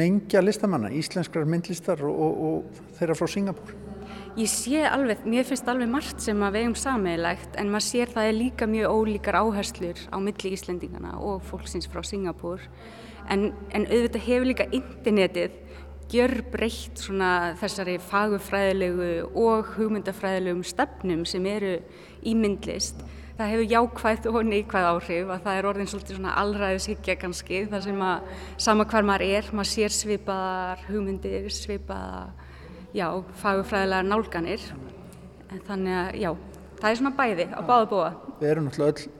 mengja 0.00 0.42
listamanna, 0.44 0.92
íslenskrar 0.96 1.48
myndlistar 1.50 2.04
og, 2.06 2.22
og, 2.26 2.38
og 2.46 2.96
þeirra 3.00 3.18
frá 3.18 3.28
Singapúr? 3.34 3.74
Ég 4.36 4.50
sé 4.52 4.82
alveg, 4.84 5.22
mér 5.24 5.46
finnst 5.48 5.68
alveg 5.72 5.88
margt 5.88 6.20
sem 6.20 6.42
að 6.44 6.58
vegum 6.58 6.74
sameigilegt 6.76 7.54
en 7.56 7.70
maður 7.72 7.84
sér 7.86 8.10
það 8.12 8.26
er 8.28 8.34
líka 8.36 8.66
mjög 8.68 8.92
ólíkar 8.92 9.38
áherslur 9.40 10.02
á 10.12 10.16
milli 10.20 10.50
Íslendingana 10.52 11.14
og 11.24 11.38
fólksins 11.48 11.88
frá 11.88 12.02
Singapúr. 12.04 12.66
En, 13.32 13.46
en 13.72 13.86
auðvitað 13.88 14.26
hefur 14.26 14.50
líka 14.50 14.66
internetið 14.76 15.54
gjör 16.12 16.34
breytt 16.52 17.00
svona 17.00 17.30
þessari 17.62 17.96
fagufræðilegu 18.10 19.08
og 19.40 19.72
hugmyndafræðilegum 19.78 20.66
stefnum 20.68 21.24
sem 21.24 21.48
eru 21.48 21.78
í 22.20 22.36
myndlist. 22.36 23.00
Það 23.40 23.54
hefur 23.54 23.72
jákvæð 23.72 24.28
og 24.34 24.38
neikvæð 24.50 24.90
áhrif 24.90 25.32
að 25.32 25.46
það 25.48 25.62
er 25.62 25.70
orðin 25.70 25.88
svolítið 25.94 26.20
svona 26.20 26.36
allræðishyggja 26.42 27.16
kannski 27.24 27.64
þar 27.72 27.88
sem 27.88 28.04
að 28.04 28.44
sama 28.68 28.84
hvar 28.92 29.08
maður 29.08 29.30
er, 29.40 29.48
maður 29.56 29.72
sér 29.72 29.96
svipaðar 29.96 30.84
hugmyndir, 30.90 31.48
svipaða, 31.56 32.26
já, 32.96 33.08
fagufræðilega 33.42 34.08
nálganir. 34.08 34.64
En 35.52 35.62
þannig 35.68 35.98
að 36.00 36.18
já, 36.22 36.30
það 36.80 36.88
er 36.90 36.98
svona 37.00 37.14
bæði 37.20 37.46
á 37.52 37.60
báða 37.60 37.86
búa. 37.92 38.08
Við 38.40 38.50
erum 38.50 38.68
náttúrulega 38.68 38.96
öll 38.96 39.14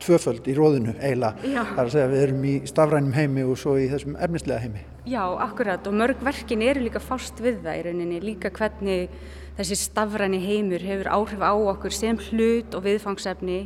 tvöföld 0.00 0.46
í 0.48 0.54
róðinu 0.56 0.94
eiginlega, 0.96 1.50
þar 1.74 1.82
að 1.82 1.90
segja 1.92 2.08
við 2.08 2.22
erum 2.24 2.44
í 2.48 2.54
stafrænum 2.70 3.16
heimi 3.16 3.42
og 3.44 3.58
svo 3.60 3.74
í 3.76 3.88
þessum 3.90 4.16
efnislega 4.16 4.62
heimi. 4.64 4.84
Já, 5.08 5.24
akkurat. 5.44 5.84
Og 5.88 5.96
mörg 5.96 6.22
verkin 6.24 6.64
eru 6.64 6.84
líka 6.84 7.02
fást 7.02 7.40
við 7.42 7.60
það 7.64 7.80
í 7.80 7.84
rauninni, 7.88 8.22
líka 8.24 8.52
hvernig 8.54 9.12
þessi 9.58 9.76
stafræni 9.76 10.40
heimur 10.40 10.84
hefur 10.84 11.10
áhrif 11.12 11.44
á 11.44 11.52
okkur 11.52 11.92
sem 11.92 12.20
hlut 12.30 12.76
og 12.76 12.86
viðfangsefni 12.86 13.60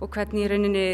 og 0.00 0.10
hvernig 0.14 0.44
í 0.44 0.50
rauninni 0.52 0.86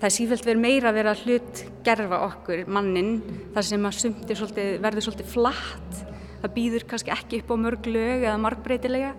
það 0.00 0.08
er 0.08 0.14
sífælt 0.18 0.48
verið 0.48 0.60
meira 0.60 0.90
að 0.90 0.98
vera 0.98 1.14
hlut 1.22 1.62
gerfa 1.86 2.18
okkur, 2.26 2.64
mannin, 2.68 3.14
þar 3.54 3.66
sem 3.70 3.86
að 3.88 3.96
sumti 4.02 4.36
svolítið, 4.36 4.72
verður 4.84 5.06
svolítið 5.06 5.30
flatt, 5.32 6.00
það 6.44 6.54
býður 6.58 6.86
kannski 6.90 7.12
ekki 7.14 7.40
upp 7.42 7.52
á 7.52 7.56
mörg 7.64 7.88
lög 7.88 8.26
eða 8.28 8.36
margbreytilega. 8.42 9.14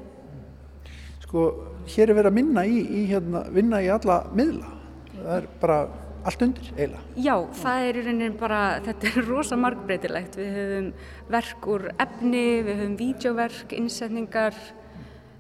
Sko, 1.25 1.45
hér 1.89 2.11
er 2.11 2.19
verið 2.19 2.31
að 2.31 2.37
minna 2.37 2.65
í, 2.69 2.81
í 2.85 3.05
hérna, 3.09 3.45
vinna 3.53 3.81
í 3.81 3.89
alla 3.89 4.21
miðla. 4.37 4.73
Það 5.15 5.37
er 5.39 5.47
bara 5.61 5.77
allt 6.25 6.43
undir 6.45 6.69
eiginlega. 6.75 7.03
Já, 7.21 7.35
það 7.61 7.87
er 7.87 7.97
í 7.97 8.03
rauninni 8.05 8.29
bara, 8.39 8.61
þetta 8.85 9.09
er 9.09 9.29
rosa 9.29 9.57
margbreytilegt. 9.59 10.37
Við 10.37 10.59
höfum 10.59 10.91
verk 11.33 11.67
úr 11.73 11.87
efni, 11.93 12.45
við 12.65 12.81
höfum 12.81 12.97
vídeoverk, 13.01 13.75
innsetningar, 13.77 14.59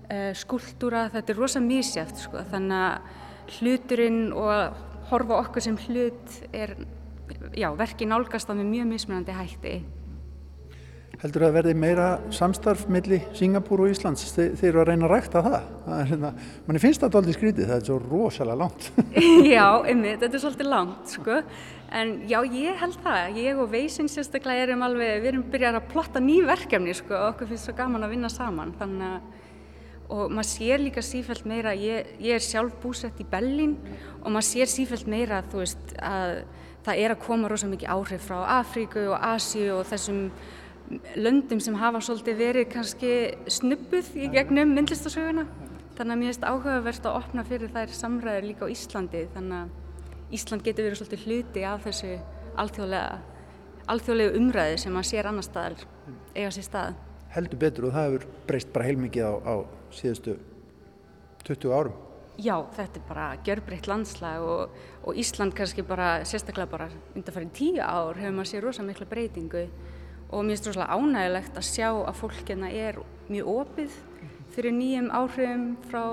uh, 0.09 0.31
skúltúra, 0.37 1.07
þetta 1.13 1.33
er 1.33 1.41
rosa 1.41 1.61
mísjáft 1.63 2.25
sko. 2.25 2.41
Þannig 2.53 2.81
að 2.81 3.57
hluturinn 3.59 4.21
og 4.33 4.49
að 4.55 4.79
horfa 5.11 5.41
okkur 5.43 5.61
sem 5.67 5.77
hlut 5.85 6.39
er, 6.49 6.73
já, 7.53 7.69
verki 7.77 8.09
nálgast 8.09 8.49
á 8.49 8.57
með 8.57 8.71
mjög 8.73 8.89
mismunandi 8.95 9.37
hætti. 9.37 9.75
Heldur 11.21 11.45
að 11.47 11.53
verði 11.55 11.73
meira 11.79 12.07
samstarf 12.33 12.85
millir 12.91 13.23
Singapúr 13.37 13.85
og 13.85 13.91
Íslands 13.93 14.25
þeir 14.35 14.67
eru 14.67 14.81
að 14.81 14.89
reyna 14.89 15.07
að 15.07 15.13
rækta 15.13 15.43
það? 15.45 15.69
það 15.85 16.01
hérna, 16.09 16.31
manni 16.65 16.81
finnst 16.83 17.03
það 17.03 17.17
aldrei 17.19 17.35
skrítið, 17.37 17.69
það 17.69 17.77
er 17.77 17.85
svo 17.87 17.97
rosalega 18.01 18.59
langt. 18.59 18.89
já, 19.55 19.67
einmitt, 19.87 20.19
þetta 20.23 20.29
er 20.31 20.43
svolítið 20.43 20.69
langt, 20.73 21.13
sko. 21.15 21.37
En 21.95 22.11
já, 22.27 22.37
ég 22.51 22.81
held 22.81 22.99
það. 23.05 23.39
Ég 23.45 23.61
og 23.63 23.71
Veisin 23.71 24.11
sérstaklega 24.11 24.65
erum 24.67 24.83
alveg, 24.87 25.21
við 25.23 25.31
erum 25.31 25.45
byrjað 25.53 25.79
að 25.79 25.87
plotta 25.93 26.23
ný 26.23 26.35
verkefni, 26.49 26.97
sko, 26.97 27.15
og 27.15 27.29
okkur 27.29 27.51
finnst 27.53 27.69
svo 27.69 27.77
gaman 27.77 28.07
að 28.07 28.15
vinna 28.17 28.31
saman. 28.33 28.75
Þannig 28.81 29.13
að, 29.13 29.31
og 30.15 30.35
maður 30.35 30.49
sér 30.51 30.83
líka 30.83 31.05
sífælt 31.05 31.47
meira, 31.49 31.71
ég, 31.79 32.11
ég 32.21 32.35
er 32.35 32.43
sjálf 32.43 32.75
búsett 32.83 33.23
í 33.23 33.25
Bellin 33.29 33.73
og 34.21 34.27
maður 34.35 34.49
sér 34.51 34.69
sífælt 34.69 35.07
meira, 35.09 35.39
þú 35.49 35.63
veist, 35.63 35.95
að 35.97 36.43
það 36.85 37.01
er 37.01 37.15
að 37.15 37.23
koma 37.23 37.49
rosa 37.49 37.69
mikið 37.71 37.89
áhrif 37.95 38.27
frá 38.27 38.43
Afríku 38.59 39.07
og 39.09 39.17
Asíu 39.31 39.79
og 39.79 39.87
þessum 39.89 40.27
löndum 41.15 41.61
sem 41.63 41.77
hafa 41.79 42.01
svolítið 42.03 42.41
verið 42.41 42.67
kannski 42.73 43.13
snubbuð 43.49 44.11
í 44.19 44.29
gegnum 44.33 44.75
myndlistasöguna. 44.75 45.47
Þannig 45.95 46.11
að 46.11 46.19
mér 46.19 46.31
finnst 46.31 46.45
áhugavert 46.45 47.07
að 47.07 47.17
opna 47.21 47.43
fyrir 47.47 47.71
þær 47.71 47.93
samræður 47.95 48.47
líka 48.49 48.67
á 48.67 48.73
Íslandi. 48.73 49.25
Þannig 49.33 49.61
að 49.63 50.35
Ísland 50.35 50.65
getur 50.65 50.87
verið 50.87 50.99
svolítið 50.99 51.25
hluti 51.25 51.63
af 51.63 51.83
þessu 51.85 52.15
alþjóðlega, 52.59 53.19
alþjóðlega 53.93 54.39
umræði 54.39 54.79
sem 54.81 54.95
maður 54.95 55.09
sér 55.11 55.29
annar 55.29 55.45
staðar 55.45 55.85
eiga 56.33 56.49
sér 56.55 56.65
stað. 56.67 56.97
Heldur 57.35 57.61
betur 57.61 57.87
og 57.89 57.95
það 57.95 58.07
hefur 58.09 58.25
breyst 58.49 58.73
bara 58.73 58.89
heilmikið 58.89 59.29
á, 59.29 59.33
á 59.45 59.55
síðustu 59.95 60.35
20 61.45 61.75
árum. 61.75 62.01
Já, 62.35 62.55
þetta 62.75 62.99
er 62.99 63.05
bara 63.07 63.25
gjörbreytt 63.47 63.87
landslag 63.87 64.43
og, 64.43 64.79
og 65.07 65.19
Ísland 65.19 65.55
kannski 65.55 65.85
bara, 65.87 66.17
sérstaklega 66.27 66.67
bara 66.67 66.89
undanfærið 67.15 67.53
tíu 67.55 67.79
ár 67.79 68.17
hefur 68.19 68.35
maður 68.35 68.51
sér 68.51 68.65
rosa 68.65 68.83
mikla 68.83 69.07
breytingu 69.07 69.69
og 70.31 70.45
mér 70.45 70.57
finnst 70.57 70.79
það 70.79 70.93
ánægilegt 70.95 71.59
að 71.59 71.67
sjá 71.69 71.89
að 71.91 72.17
fólkina 72.21 72.71
er 72.71 72.99
mjög 73.29 73.51
opið 73.51 73.99
fyrir 74.55 74.75
nýjum 74.75 75.11
áhrifum 75.13 75.65
frá 75.89 76.03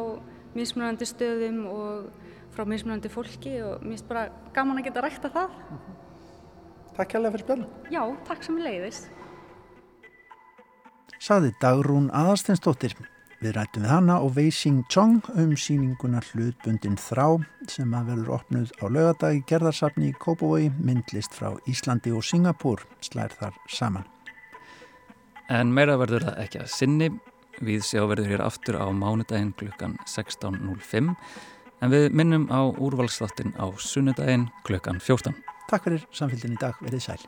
mismunandi 0.56 1.08
stöðum 1.08 1.64
og 1.70 2.10
frá 2.52 2.66
mismunandi 2.68 3.10
fólki 3.12 3.56
og 3.64 3.80
mér 3.80 3.96
finnst 3.96 4.08
bara 4.10 4.28
gaman 4.54 4.80
að 4.80 4.88
geta 4.90 5.04
rækta 5.04 5.32
það. 5.32 5.58
Takk 6.96 7.16
hérlega 7.16 7.36
fyrir 7.36 7.46
spilin. 7.46 7.66
Já, 7.94 8.02
takk 8.28 8.44
sem 8.44 8.58
leiðist. 8.60 9.08
Saði 11.22 11.52
Dagrún 11.62 12.10
Aðarsteinsdóttir. 12.10 12.96
Við 13.42 13.56
rættum 13.56 13.82
við 13.82 13.90
hana 13.90 14.16
og 14.22 14.36
Wei 14.36 14.52
Xing 14.54 14.84
Chong 14.86 15.16
um 15.34 15.56
síninguna 15.58 16.20
hlutbundin 16.22 16.94
þrá 16.94 17.40
sem 17.66 17.90
að 17.98 18.12
verður 18.12 18.30
opnuð 18.36 18.70
á 18.78 18.84
lögadag 18.86 19.38
í 19.40 19.40
gerðarsafni 19.50 20.12
í 20.12 20.14
Kópavogi, 20.14 20.68
myndlist 20.78 21.34
frá 21.34 21.56
Íslandi 21.66 22.12
og 22.14 22.22
Singapúr 22.22 22.84
slær 23.02 23.34
þar 23.34 23.58
saman. 23.66 24.06
En 25.50 25.74
meira 25.74 25.98
verður 25.98 26.28
það 26.28 26.38
ekki 26.44 26.62
að 26.62 26.70
sinni. 26.76 27.10
Við 27.58 27.82
sjá 27.90 28.04
verður 28.06 28.30
hér 28.30 28.46
aftur 28.46 28.78
á 28.78 28.86
mánudaginn 28.94 29.50
klukkan 29.58 29.98
16.05 30.06 31.10
en 31.82 31.90
við 31.90 32.12
minnum 32.14 32.46
á 32.46 32.70
úrvalsþáttin 32.70 33.56
á 33.58 33.66
sunnudaginn 33.74 34.52
klukkan 34.62 35.02
14. 35.02 35.34
Takk 35.66 35.90
fyrir 35.90 36.06
samfélgin 36.14 36.54
í 36.54 36.62
dag, 36.62 36.78
verið 36.78 37.08
sæl. 37.10 37.18